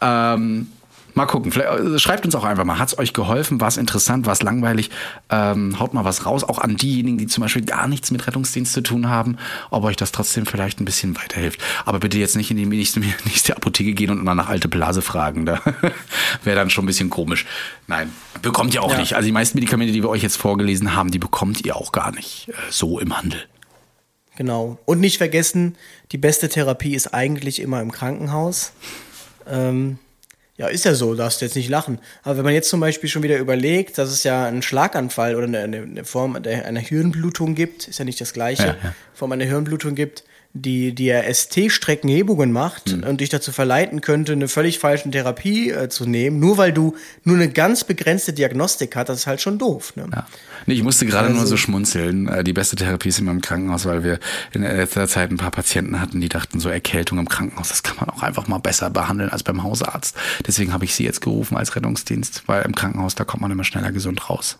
[0.00, 0.68] Ähm,
[1.14, 1.52] mal gucken.
[1.52, 2.78] Vielleicht, äh, schreibt uns auch einfach mal.
[2.78, 3.60] Hat es euch geholfen?
[3.60, 4.26] War es interessant?
[4.26, 4.90] War es langweilig?
[5.30, 6.44] Ähm, haut mal was raus.
[6.44, 9.36] Auch an diejenigen, die zum Beispiel gar nichts mit Rettungsdienst zu tun haben,
[9.70, 11.60] ob euch das trotzdem vielleicht ein bisschen weiterhilft.
[11.84, 15.02] Aber bitte jetzt nicht in die nächste, nächste Apotheke gehen und mal nach alte Blase
[15.02, 15.46] fragen.
[15.46, 15.60] Da
[16.44, 17.46] wäre dann schon ein bisschen komisch.
[17.86, 18.10] Nein,
[18.42, 18.98] bekommt ihr auch Ja.
[18.98, 19.14] nicht.
[19.14, 22.12] Also die meisten Medikamente, die wir euch jetzt vorgelesen haben, die bekommt ihr auch gar
[22.12, 23.40] nicht äh, so im Handel.
[24.36, 24.78] Genau.
[24.84, 25.76] Und nicht vergessen,
[26.10, 28.72] die beste Therapie ist eigentlich immer im Krankenhaus.
[29.46, 29.98] Ähm,
[30.56, 31.98] ja, ist ja so, darfst du jetzt nicht lachen.
[32.22, 35.46] Aber wenn man jetzt zum Beispiel schon wieder überlegt, dass es ja einen Schlaganfall oder
[35.46, 38.94] eine, eine, Form einer Hirnblutung gibt, ist ja nicht das Gleiche, Ja, ja.
[39.14, 40.22] Form einer Hirnblutung gibt,
[40.56, 43.02] die, die ja ST-Streckenhebungen macht Hm.
[43.02, 46.94] und dich dazu verleiten könnte, eine völlig falsche Therapie äh, zu nehmen, nur weil du
[47.24, 49.94] nur eine ganz begrenzte Diagnostik hast, das ist halt schon doof.
[49.96, 50.06] Ne?
[50.12, 50.26] Ja.
[50.66, 52.28] Nee, ich musste gerade nur Also- so schmunzeln.
[52.28, 54.20] Äh, Die beste Therapie ist immer im Krankenhaus, weil wir
[54.52, 57.96] in letzter Zeit ein paar Patienten hatten, die dachten, so Erkältung im Krankenhaus, das kann
[57.96, 60.16] man auch einfach mal besser behandeln als beim Hausarzt.
[60.46, 63.64] Deswegen habe ich sie jetzt gerufen als Rettungsdienst, weil im Krankenhaus, da kommt man immer
[63.64, 64.58] schneller gesund raus.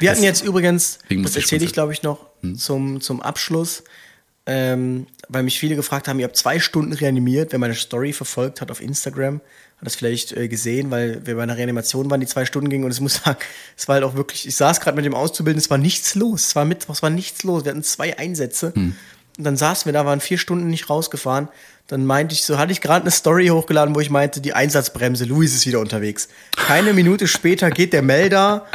[0.00, 2.26] Wir hatten jetzt übrigens, das erzähle ich glaube ich noch
[2.56, 3.84] zum, zum Abschluss,
[4.46, 7.52] ähm, weil mich viele gefragt haben, ihr habt zwei Stunden reanimiert.
[7.52, 9.40] Wer meine Story verfolgt hat auf Instagram,
[9.78, 12.84] hat das vielleicht äh, gesehen, weil wir bei einer Reanimation waren, die zwei Stunden ging
[12.84, 13.38] und es muss sagen,
[13.76, 16.48] es war halt auch wirklich, ich saß gerade mit dem Auszubildenden, es war nichts los.
[16.48, 17.64] Es war Mittwoch, es war nichts los.
[17.64, 18.72] Wir hatten zwei Einsätze.
[19.36, 21.48] Und dann saßen wir da, waren vier Stunden nicht rausgefahren.
[21.86, 25.24] Dann meinte ich so, hatte ich gerade eine Story hochgeladen, wo ich meinte, die Einsatzbremse,
[25.24, 26.28] Luis ist wieder unterwegs.
[26.56, 28.66] Keine Minute später geht der Melder,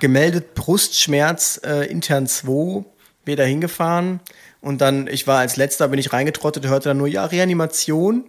[0.00, 2.84] gemeldet Brustschmerz, äh, intern 2,
[3.24, 4.20] wieder hingefahren.
[4.60, 8.24] Und dann, ich war als letzter, bin ich reingetrottet, hörte dann nur, ja, Reanimation.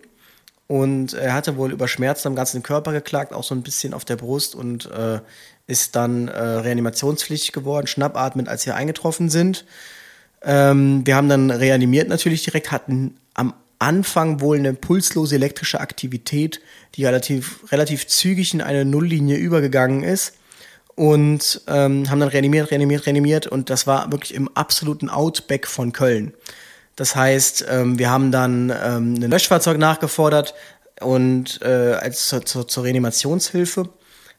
[0.68, 4.06] Und er hatte wohl über Schmerzen am ganzen Körper geklagt, auch so ein bisschen auf
[4.06, 5.20] der Brust und äh,
[5.66, 9.66] ist dann äh, reanimationspflichtig geworden, schnappatmend, als wir eingetroffen sind.
[10.44, 16.60] Ähm, wir haben dann reanimiert natürlich direkt, hatten am Anfang wohl eine pulslose elektrische Aktivität,
[16.96, 20.34] die relativ, relativ zügig in eine Nulllinie übergegangen ist.
[21.00, 23.48] Und ähm, haben dann reanimiert, reanimiert, reanimiert.
[23.48, 26.34] Und das war wirklich im absoluten Outback von Köln.
[26.98, 30.56] Das heißt, ähm, wir haben dann ähm, ein Löschfahrzeug nachgefordert
[31.00, 33.88] und äh, als zur, zur, zur Reanimationshilfe.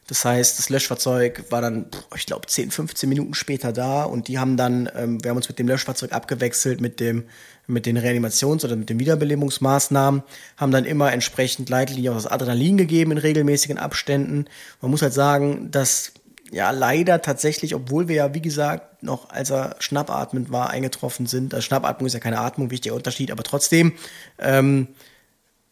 [0.05, 4.37] Das heißt, das Löschfahrzeug war dann, ich glaube, 10, 15 Minuten später da und die
[4.37, 7.23] haben dann, ähm, wir haben uns mit dem Löschfahrzeug abgewechselt mit dem,
[7.65, 10.21] mit den Reanimations- oder mit den Wiederbelebungsmaßnahmen,
[10.57, 14.45] haben dann immer entsprechend Leitlinien das Adrenalin gegeben in regelmäßigen Abständen.
[14.79, 16.13] Man muss halt sagen, dass
[16.51, 21.53] ja leider tatsächlich, obwohl wir ja, wie gesagt, noch als er schnappatmend war, eingetroffen sind.
[21.53, 23.93] Also Schnappatmung ist ja keine Atmung, wichtiger Unterschied, aber trotzdem,
[24.37, 24.89] ähm,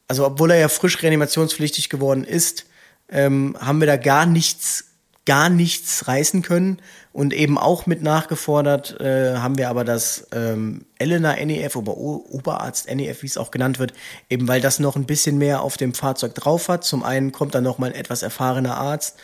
[0.07, 2.65] also obwohl er ja frisch reanimationspflichtig geworden ist,
[3.09, 4.85] ähm, haben wir da gar nichts,
[5.25, 6.79] gar nichts reißen können
[7.11, 12.89] und eben auch mit nachgefordert äh, haben wir aber das ähm, Elena NEF, Ober Oberarzt
[12.89, 13.93] NEF, wie es auch genannt wird,
[14.29, 16.83] eben weil das noch ein bisschen mehr auf dem Fahrzeug drauf hat.
[16.83, 19.17] Zum einen kommt dann noch mal ein etwas erfahrener Arzt,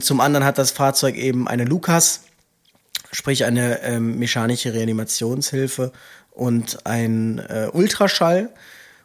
[0.00, 2.22] zum anderen hat das Fahrzeug eben eine Lukas,
[3.12, 5.92] sprich eine ähm, mechanische Reanimationshilfe
[6.30, 8.50] und ein äh, Ultraschall.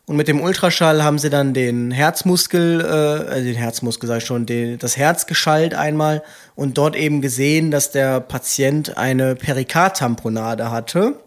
[0.08, 4.46] Und mit dem Ultraschall haben sie dann den Herzmuskel, äh, den Herzmuskel sag ich schon,
[4.46, 6.22] den, das Herz geschallt einmal
[6.56, 11.20] und dort eben gesehen, dass der Patient eine Perikardtamponade hatte,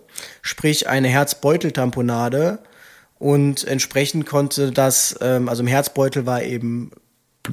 [0.42, 2.60] sprich eine Herzbeuteltamponade.
[3.18, 6.92] Und entsprechend konnte das, ähm, also im Herzbeutel war eben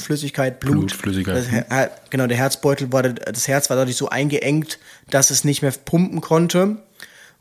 [0.02, 0.74] Flüssigkeit, Blut.
[0.74, 1.46] Blut, Flüssigkeit.
[1.70, 5.72] Das, genau, der Herzbeutel war, das Herz war dadurch so eingeengt, dass es nicht mehr
[5.72, 6.78] pumpen konnte.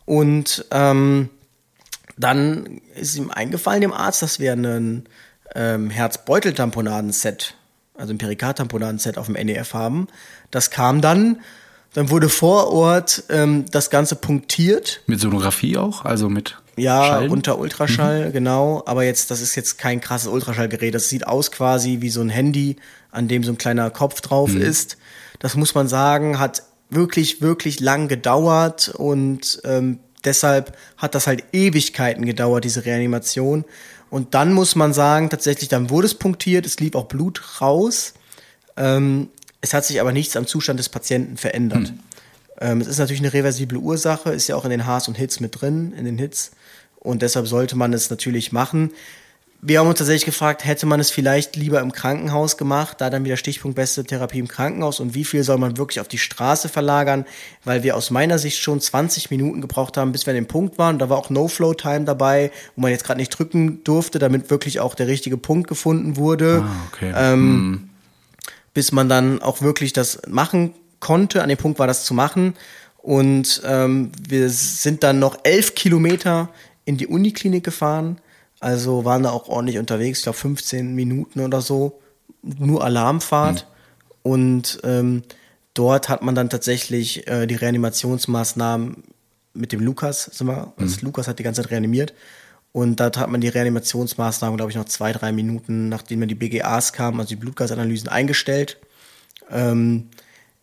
[0.06, 1.30] Und ähm,
[2.16, 5.08] dann ist ihm eingefallen, dem Arzt, dass wir einen
[5.54, 7.54] ähm, Herzbeuteltamponaden-Set,
[7.94, 10.08] also ein Perikardtamponaden-Set auf dem NEF haben.
[10.50, 11.40] Das kam dann,
[11.94, 15.02] dann wurde vor Ort ähm, das Ganze punktiert.
[15.06, 16.04] Mit Sonographie auch?
[16.04, 17.30] Also mit Ja, Schallen?
[17.30, 18.82] unter Ultraschall, genau.
[18.86, 20.94] Aber jetzt, das ist jetzt kein krasses Ultraschallgerät.
[20.94, 22.76] Das sieht aus quasi wie so ein Handy,
[23.10, 24.96] an dem so ein kleiner Kopf drauf ist.
[25.38, 31.44] Das muss man sagen, hat wirklich, wirklich lang gedauert und ähm, deshalb hat das halt
[31.52, 33.64] Ewigkeiten gedauert, diese Reanimation.
[34.10, 38.14] Und dann muss man sagen, tatsächlich, dann wurde es punktiert, es lief auch Blut raus.
[38.76, 39.28] Ähm,
[39.60, 41.92] es hat sich aber nichts am Zustand des Patienten verändert.
[42.60, 45.40] Ähm, es ist natürlich eine reversible Ursache, ist ja auch in den Haars und Hits
[45.40, 46.52] mit drin, in den Hits.
[47.04, 48.90] Und deshalb sollte man es natürlich machen.
[49.66, 53.24] Wir haben uns tatsächlich gefragt, hätte man es vielleicht lieber im Krankenhaus gemacht, da dann
[53.24, 56.68] wieder Stichpunkt beste Therapie im Krankenhaus und wie viel soll man wirklich auf die Straße
[56.68, 57.24] verlagern,
[57.64, 60.76] weil wir aus meiner Sicht schon 20 Minuten gebraucht haben, bis wir an dem Punkt
[60.76, 60.98] waren.
[60.98, 64.94] Da war auch No-Flow-Time dabei, wo man jetzt gerade nicht drücken durfte, damit wirklich auch
[64.94, 67.12] der richtige Punkt gefunden wurde Ah, okay.
[67.16, 67.88] ähm,
[68.74, 71.42] bis man dann auch wirklich das machen konnte.
[71.42, 72.54] An dem Punkt war das zu machen.
[72.98, 76.50] Und ähm, wir sind dann noch elf Kilometer
[76.84, 78.18] in die Uniklinik gefahren.
[78.60, 82.00] Also waren da auch ordentlich unterwegs, ich glaube 15 Minuten oder so,
[82.42, 83.66] nur Alarmfahrt.
[84.22, 85.22] Und ähm,
[85.74, 89.04] dort hat man dann tatsächlich äh, die Reanimationsmaßnahmen
[89.52, 92.14] mit dem Lukas, sind wir, das Lukas hat die ganze Zeit reanimiert.
[92.72, 96.34] Und da hat man die Reanimationsmaßnahmen, glaube ich, noch zwei, drei Minuten, nachdem dann die
[96.34, 98.78] BGAs kamen, also die Blutgasanalysen, eingestellt.
[99.48, 100.08] Ähm,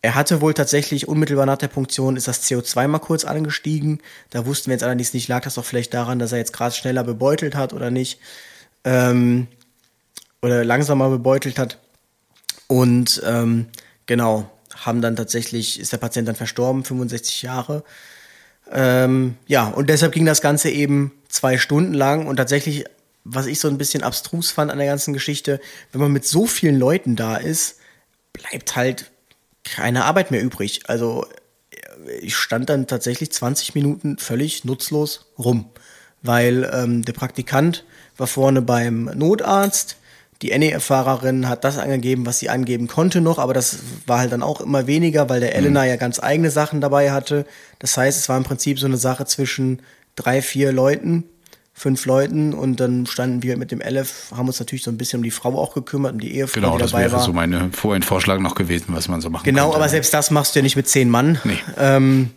[0.02, 4.00] er hatte wohl tatsächlich unmittelbar nach der Punktion ist das CO2 mal kurz angestiegen.
[4.30, 6.74] Da wussten wir jetzt allerdings nicht, lag das doch vielleicht daran, dass er jetzt gerade
[6.74, 8.18] schneller bebeutelt hat oder nicht.
[8.82, 9.46] Ähm,
[10.42, 11.78] oder langsamer bebeutelt hat.
[12.66, 13.66] Und ähm,
[14.06, 17.84] genau, haben dann tatsächlich, ist der Patient dann verstorben, 65 Jahre.
[18.72, 22.86] Ähm, ja, und deshalb ging das Ganze eben zwei Stunden lang und tatsächlich,
[23.22, 25.60] was ich so ein bisschen abstrus fand an der ganzen Geschichte,
[25.92, 27.76] wenn man mit so vielen Leuten da ist,
[28.32, 29.11] bleibt halt
[29.64, 30.82] keine Arbeit mehr übrig.
[30.88, 31.26] Also
[32.20, 35.70] ich stand dann tatsächlich 20 Minuten völlig nutzlos rum,
[36.22, 37.84] weil ähm, der Praktikant
[38.16, 39.96] war vorne beim Notarzt,
[40.42, 44.42] die NEF-Fahrerin hat das angegeben, was sie angeben konnte noch, aber das war halt dann
[44.42, 47.46] auch immer weniger, weil der Elena ja ganz eigene Sachen dabei hatte.
[47.78, 49.82] Das heißt, es war im Prinzip so eine Sache zwischen
[50.16, 51.24] drei, vier Leuten,
[51.74, 55.18] fünf Leuten und dann standen wir mit dem Elef, haben uns natürlich so ein bisschen
[55.20, 57.20] um die Frau auch gekümmert, um die Ehefrau, Genau, die das wäre war.
[57.20, 59.76] so meine vorhin Vorschlag noch gewesen, was man so machen genau, könnte.
[59.78, 61.38] aber selbst das machst du ja nicht mit zehn Mann.
[61.44, 61.58] Nee.
[61.78, 62.30] Ähm,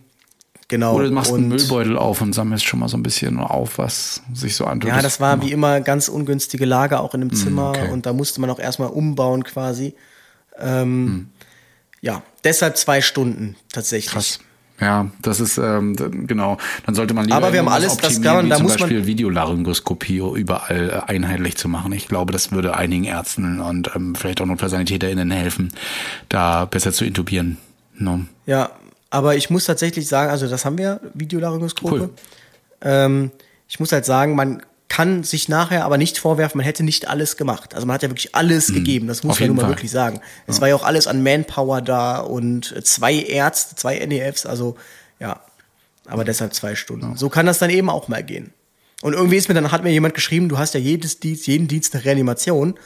[0.69, 0.95] genau.
[0.95, 3.77] Oder du machst einen und- Müllbeutel auf und sammelst schon mal so ein bisschen auf,
[3.77, 4.89] was sich so antut.
[4.89, 7.91] Ja, das war wie immer ganz ungünstige Lage auch in dem Zimmer okay.
[7.91, 9.93] und da musste man auch erstmal umbauen quasi.
[10.57, 11.27] Ähm,
[12.01, 14.13] Ja, deshalb zwei Stunden tatsächlich.
[14.13, 14.39] Krass.
[14.81, 15.95] Ja, das ist ähm,
[16.27, 16.57] genau.
[16.85, 18.81] Dann sollte man lieber Aber wir haben alles, das kann man- da zum muss man-
[18.81, 21.93] Beispiel Videolaryngoskopie überall äh, einheitlich zu machen.
[21.93, 25.73] Ich glaube, das würde einigen Ärzten und ähm, vielleicht auch NotfallsanitäterInnen helfen,
[26.27, 27.57] da besser zu intubieren.
[27.97, 28.21] No.
[28.45, 28.69] Ja,
[29.11, 31.95] aber ich muss tatsächlich sagen, also das haben wir, Videolaryngoskope.
[31.95, 32.09] Cool.
[32.81, 33.31] Ähm,
[33.69, 34.61] ich muss halt sagen, man
[34.95, 37.75] kann sich nachher aber nicht vorwerfen, man hätte nicht alles gemacht.
[37.75, 39.43] Also man hat ja wirklich alles gegeben, das muss Mhm.
[39.43, 39.71] Man nun mal Fall.
[39.71, 40.21] wirklich sagen.
[40.47, 44.77] Es war ja auch alles an Manpower da und zwei Ärzte, zwei NEFs, also
[45.19, 45.41] ja,
[46.07, 47.17] aber deshalb zwei Stunden.
[47.17, 48.53] So kann das dann eben auch mal gehen.
[49.01, 51.67] Und irgendwie ist mir dann, hat mir jemand geschrieben, du hast ja jedes Dienst, jeden
[51.67, 52.71] Dienst eine Reanimation.
[52.71, 52.79] Und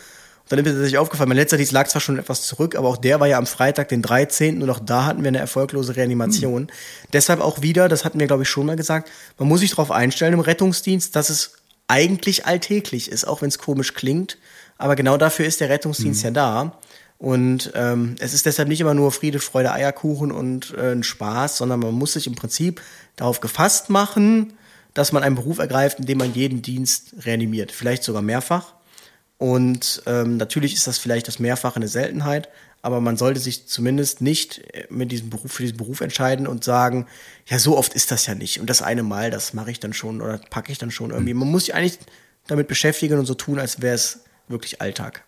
[0.50, 2.98] dann ist mir tatsächlich aufgefallen, mein letzter Dienst lag zwar schon etwas zurück, aber auch
[2.98, 4.64] der war ja am Freitag, den 13.
[4.64, 6.72] und auch da hatten wir eine erfolglose Reanimation.
[7.14, 9.92] Deshalb auch wieder, das hatten wir glaube ich schon mal gesagt, man muss sich darauf
[9.92, 11.59] einstellen im Rettungsdienst, dass es
[11.90, 14.38] eigentlich alltäglich ist, auch wenn es komisch klingt.
[14.78, 16.80] Aber genau dafür ist der Rettungsdienst ja da.
[17.18, 21.58] Und ähm, es ist deshalb nicht immer nur Friede, Freude, Eierkuchen und äh, ein Spaß,
[21.58, 22.82] sondern man muss sich im Prinzip
[23.18, 24.54] darauf gefasst machen,
[24.94, 27.74] dass man einen Beruf ergreift, in dem man jeden Dienst reanimiert.
[27.74, 28.74] Vielleicht sogar mehrfach.
[29.38, 32.50] Und ähm, natürlich ist das vielleicht das Mehrfache eine Seltenheit,
[32.82, 36.64] aber man sollte sich zumindest nicht äh, mit diesem Beruf für diesen Beruf entscheiden und
[36.64, 37.08] sagen,
[37.46, 38.60] ja, so oft ist das ja nicht.
[38.60, 41.34] Und das eine Mal, das mache ich dann schon oder packe ich dann schon irgendwie.
[41.34, 42.00] Man muss sich eigentlich
[42.48, 45.24] damit beschäftigen und so tun, als wäre es wirklich Alltag.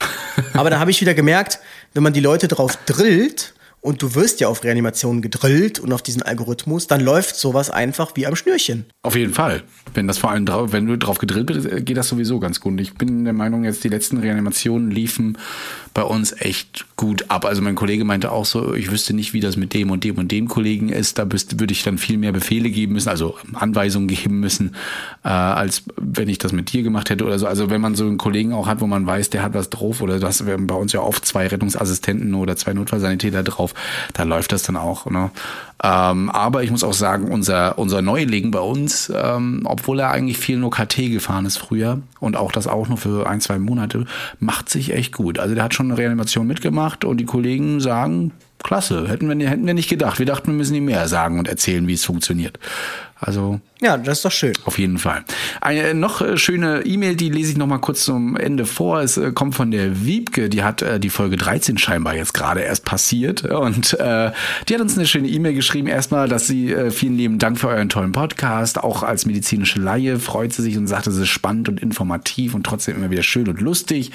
[0.54, 1.58] Aber da habe ich wieder gemerkt,
[1.92, 6.02] wenn man die Leute drauf drillt und du wirst ja auf Reanimationen gedrillt und auf
[6.02, 8.86] diesen Algorithmus, dann läuft sowas einfach wie am Schnürchen.
[9.02, 9.64] Auf jeden Fall.
[9.92, 12.60] Wenn das vor allem drauf, wenn du drauf gedrillt bist, äh, geht das sowieso ganz
[12.60, 12.80] gut.
[12.80, 15.36] Ich bin der Meinung, jetzt die letzten Reanimationen liefen
[15.94, 17.44] bei uns echt gut ab.
[17.44, 20.16] Also mein Kollege meinte auch so, ich wüsste nicht, wie das mit dem und dem
[20.16, 21.18] und dem Kollegen ist.
[21.18, 24.76] Da müsste, würde ich dann viel mehr Befehle geben müssen, also Anweisungen geben müssen,
[25.24, 27.48] äh, als wenn ich das mit dir gemacht hätte oder so.
[27.48, 30.00] Also wenn man so einen Kollegen auch hat, wo man weiß, der hat was drauf
[30.00, 33.71] oder das wir haben bei uns ja oft zwei Rettungsassistenten oder zwei Notfallsanitäter drauf,
[34.14, 35.06] da läuft das dann auch.
[35.06, 35.30] Ne?
[35.82, 40.38] Ähm, aber ich muss auch sagen, unser, unser Neuling bei uns, ähm, obwohl er eigentlich
[40.38, 44.06] viel nur KT gefahren ist früher und auch das auch nur für ein, zwei Monate,
[44.38, 45.38] macht sich echt gut.
[45.38, 48.32] Also der hat schon eine Reanimation mitgemacht und die Kollegen sagen,
[48.62, 50.18] klasse, hätten wir, hätten wir nicht gedacht.
[50.18, 52.58] Wir dachten, wir müssen ihm mehr sagen und erzählen, wie es funktioniert.
[53.24, 54.52] Also Ja, das ist doch schön.
[54.64, 55.24] auf jeden Fall.
[55.60, 59.00] Eine noch äh, schöne E-Mail, die lese ich noch mal kurz zum Ende vor.
[59.00, 62.60] Es äh, kommt von der Wiebke, die hat äh, die Folge 13 scheinbar jetzt gerade
[62.60, 64.32] erst passiert und äh,
[64.68, 65.86] die hat uns eine schöne E-Mail geschrieben.
[65.86, 68.82] Erstmal, dass sie äh, vielen lieben Dank für euren tollen Podcast.
[68.82, 72.64] Auch als medizinische Laie freut sie sich und sagt, es ist spannend und informativ und
[72.64, 74.10] trotzdem immer wieder schön und lustig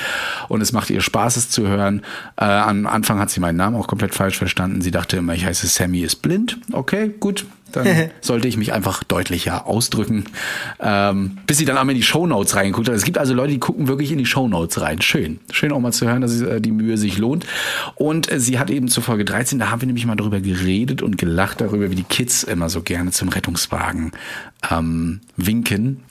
[0.50, 2.02] und es macht ihr Spaß, es zu hören.
[2.36, 4.82] Äh, am Anfang hat sie meinen Namen auch komplett falsch verstanden.
[4.82, 6.58] Sie dachte immer, ich heiße Sammy ist blind.
[6.74, 10.26] Okay, gut, dann sollte ich mich einfach deutlicher ausdrücken.
[10.80, 12.96] Ähm, bis sie dann einmal in die Shownotes reingeguckt hat.
[12.96, 15.02] Es gibt also Leute, die gucken wirklich in die Shownotes rein.
[15.02, 15.40] Schön.
[15.52, 17.46] Schön auch mal zu hören, dass äh, die Mühe sich lohnt.
[17.96, 21.02] Und äh, sie hat eben zur Folge 13, da haben wir nämlich mal drüber geredet
[21.02, 24.12] und gelacht darüber, wie die Kids immer so gerne zum Rettungswagen
[24.72, 26.04] ähm, winken.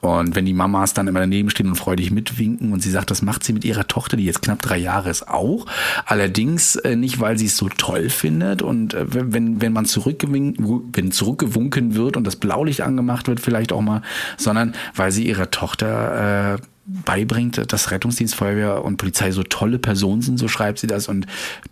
[0.00, 3.22] Und wenn die Mamas dann immer daneben stehen und freudig mitwinken und sie sagt, das
[3.22, 5.66] macht sie mit ihrer Tochter, die jetzt knapp drei Jahre ist, auch.
[6.04, 10.90] Allerdings äh, nicht, weil sie es so toll findet und äh, wenn, wenn man zurückgewinken,
[10.92, 14.02] wenn zurückgewunken wird und das Blaulicht angemacht wird, vielleicht auch mal,
[14.36, 20.22] sondern weil sie ihrer Tochter äh, beibringt, dass Rettungsdienst, Feuerwehr und Polizei so tolle Personen
[20.22, 21.26] sind, so schreibt sie das, und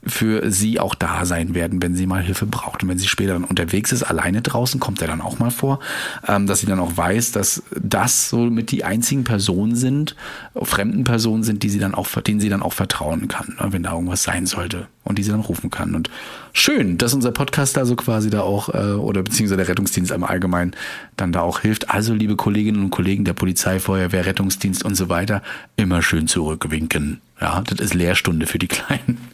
[0.04, 2.82] für sie auch da sein werden, wenn sie mal Hilfe braucht.
[2.82, 5.78] Und wenn sie später dann unterwegs ist, alleine draußen, kommt er dann auch mal vor,
[6.26, 10.16] ähm, dass sie dann auch weiß, dass das so mit die einzigen Personen sind,
[10.60, 13.84] fremden Personen sind, die sie dann auch, denen sie dann auch vertrauen kann, ne, wenn
[13.84, 15.94] da irgendwas sein sollte und die sie dann rufen kann.
[15.94, 16.10] Und
[16.54, 20.24] schön, dass unser Podcast da so quasi da auch, äh, oder beziehungsweise der Rettungsdienst im
[20.24, 20.74] Allgemeinen
[21.16, 21.90] dann da auch hilft.
[21.90, 25.42] Also, liebe Kolleginnen und Kollegen der Polizei, Feuerwehr, Rettungsdienst und so weiter,
[25.76, 27.20] immer schön zurückwinken.
[27.40, 29.28] Ja, das ist Lehrstunde für die Kleinen.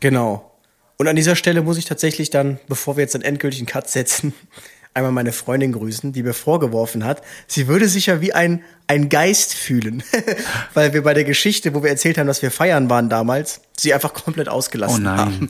[0.00, 0.58] Genau.
[0.98, 4.34] Und an dieser Stelle muss ich tatsächlich dann, bevor wir jetzt einen endgültigen Cut setzen,
[4.92, 9.08] einmal meine Freundin grüßen, die mir vorgeworfen hat, sie würde sich ja wie ein, ein
[9.08, 10.02] Geist fühlen.
[10.74, 13.94] Weil wir bei der Geschichte, wo wir erzählt haben, dass wir feiern waren damals, sie
[13.94, 15.48] einfach komplett Oh ausgelassen haben.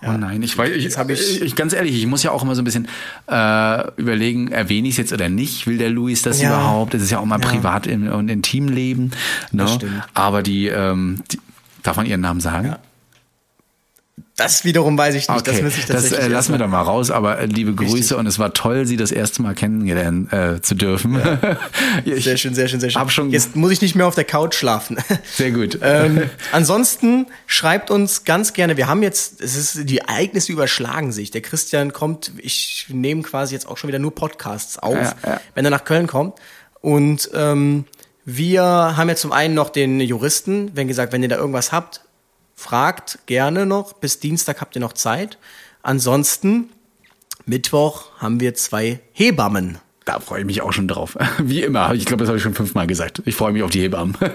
[0.00, 0.14] Nein.
[0.14, 2.42] Oh nein, ich weiß, ich, Jetzt hab ich- ich, ganz ehrlich, ich muss ja auch
[2.42, 2.88] immer so ein bisschen
[3.28, 5.66] äh, überlegen, erwähne ich es jetzt oder nicht?
[5.66, 6.48] Will der Luis das Ja.
[6.50, 6.94] überhaupt?
[6.94, 7.46] Das ist ja auch mal Ja.
[7.48, 9.10] privat im, und Intimleben.
[9.52, 9.62] Ne?
[9.64, 10.02] Das stimmt.
[10.14, 11.38] Aber die, ähm, die,
[11.82, 12.68] darf man ihren Namen sagen?
[12.68, 12.78] Ja.
[14.38, 15.40] Das wiederum weiß ich nicht.
[15.40, 17.74] Okay, das müsste ich das tatsächlich äh, lassen wir doch mal raus, aber äh, liebe
[17.74, 18.16] Grüße Richtig.
[18.16, 21.16] und es war toll, Sie das erste Mal kennengelernt äh, zu dürfen.
[21.16, 21.58] Ja.
[22.04, 23.00] ich, Sehr schön, sehr schön, sehr schön.
[23.00, 24.96] Hab schon- Jetzt muss ich nicht mehr auf der Couch schlafen.
[25.34, 25.80] Sehr gut.
[25.82, 31.32] ähm, ansonsten schreibt uns ganz gerne, wir haben jetzt, es ist, die Ereignisse überschlagen sich.
[31.32, 35.40] Der Christian kommt, ich nehme quasi jetzt auch schon wieder nur Podcasts auf, Ja, ja.
[35.56, 36.34] wenn er nach Köln kommt.
[36.80, 37.86] Und ähm,
[38.24, 42.02] wir haben ja zum einen noch den Juristen, wenn gesagt, wenn ihr da irgendwas habt,
[42.58, 43.92] fragt gerne noch.
[43.92, 45.38] Bis Dienstag habt ihr noch Zeit.
[45.82, 46.70] Ansonsten,
[47.46, 49.78] Mittwoch haben wir zwei Hebammen.
[50.04, 51.16] Da freue ich mich auch schon drauf.
[51.38, 51.94] Wie immer.
[51.94, 53.22] Ich glaube, das habe ich schon fünfmal gesagt.
[53.26, 54.16] Ich freue mich auf die Hebammen.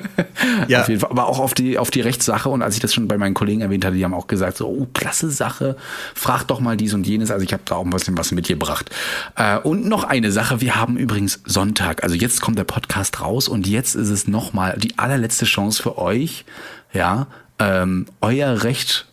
[0.67, 0.81] Ja.
[0.81, 1.09] Auf jeden Fall.
[1.09, 2.47] Aber auch auf die, auf die Rechtssache.
[2.47, 4.67] Und als ich das schon bei meinen Kollegen erwähnt hatte, die haben auch gesagt, so,
[4.67, 5.75] oh, klasse Sache.
[6.13, 7.31] Frag doch mal dies und jenes.
[7.31, 8.89] Also ich habe da auch ein bisschen was mitgebracht.
[9.35, 10.61] Äh, und noch eine Sache.
[10.61, 12.03] Wir haben übrigens Sonntag.
[12.03, 15.97] Also jetzt kommt der Podcast raus und jetzt ist es nochmal die allerletzte Chance für
[15.97, 16.45] euch,
[16.93, 17.27] ja,
[17.59, 19.07] ähm, euer Recht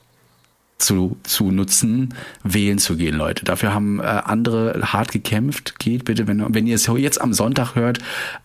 [0.80, 3.44] zu, zu nutzen, wählen zu gehen, Leute.
[3.44, 5.78] Dafür haben äh, andere hart gekämpft.
[5.78, 7.98] Geht bitte, wenn, wenn ihr es jetzt am Sonntag hört,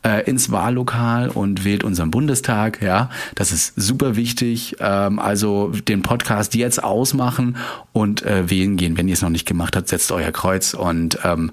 [0.04, 2.82] äh, ins Wahllokal und wählt unseren Bundestag.
[2.82, 4.76] Ja, das ist super wichtig.
[4.80, 7.58] Ähm, also den Podcast jetzt ausmachen
[7.94, 8.98] und äh, wählen gehen.
[8.98, 11.52] Wenn ihr es noch nicht gemacht habt, setzt euer Kreuz und ähm,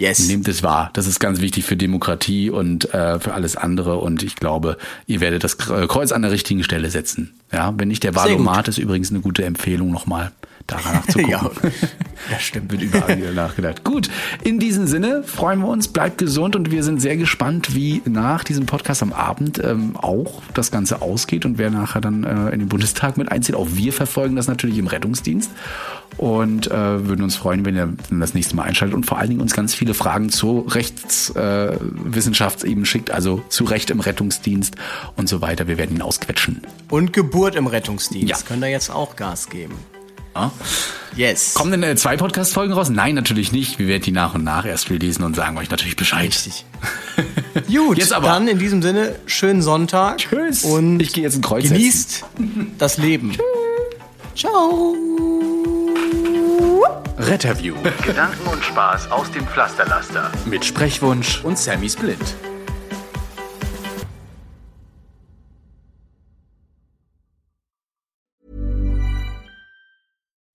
[0.00, 0.26] Yes.
[0.28, 0.88] Nehmt es wahr.
[0.94, 3.98] Das ist ganz wichtig für Demokratie und äh, für alles andere.
[3.98, 7.34] Und ich glaube, ihr werdet das Kreuz an der richtigen Stelle setzen.
[7.52, 8.14] Ja, wenn nicht der.
[8.14, 10.32] Wahlomat ist übrigens eine gute Empfehlung, nochmal
[10.70, 11.30] daran nachzugucken.
[11.30, 11.50] Ja.
[12.30, 12.70] Ja, stimmt.
[12.70, 13.82] Wird überall wieder nachgedacht.
[13.84, 14.10] Gut,
[14.44, 18.44] in diesem Sinne freuen wir uns, bleibt gesund und wir sind sehr gespannt, wie nach
[18.44, 22.60] diesem Podcast am Abend ähm, auch das Ganze ausgeht und wer nachher dann äh, in
[22.60, 23.54] den Bundestag mit einzieht.
[23.54, 25.50] Auch wir verfolgen das natürlich im Rettungsdienst
[26.16, 29.40] und äh, würden uns freuen, wenn ihr das nächste Mal einschaltet und vor allen Dingen
[29.40, 34.76] uns ganz viele Fragen zur Rechtswissenschaft äh, eben schickt, also zu Recht im Rettungsdienst
[35.16, 35.66] und so weiter.
[35.66, 36.62] Wir werden ihn ausquetschen.
[36.90, 38.28] Und Geburt im Rettungsdienst.
[38.28, 38.36] Ja.
[38.46, 39.74] Könnt ihr jetzt auch Gas geben.
[40.34, 40.52] Ja?
[41.16, 41.54] Yes.
[41.54, 42.88] Kommen denn äh, zwei Podcast-Folgen raus?
[42.88, 43.78] Nein, natürlich nicht.
[43.78, 46.28] Wir werden die nach und nach erst releasen und sagen euch natürlich Bescheid.
[46.28, 46.64] Richtig.
[47.72, 48.28] Gut, Jetzt aber.
[48.28, 50.18] dann in diesem Sinne, schönen Sonntag.
[50.18, 50.62] Tschüss.
[50.64, 52.24] Und Ich gehe jetzt ein Kreuz genießt
[52.78, 53.36] das Leben.
[54.36, 54.94] Ciao.
[57.18, 57.74] Retterview
[58.04, 60.30] Gedanken und Spaß aus dem Pflasterlaster.
[60.46, 62.16] mit Sprechwunsch und Sammy Split.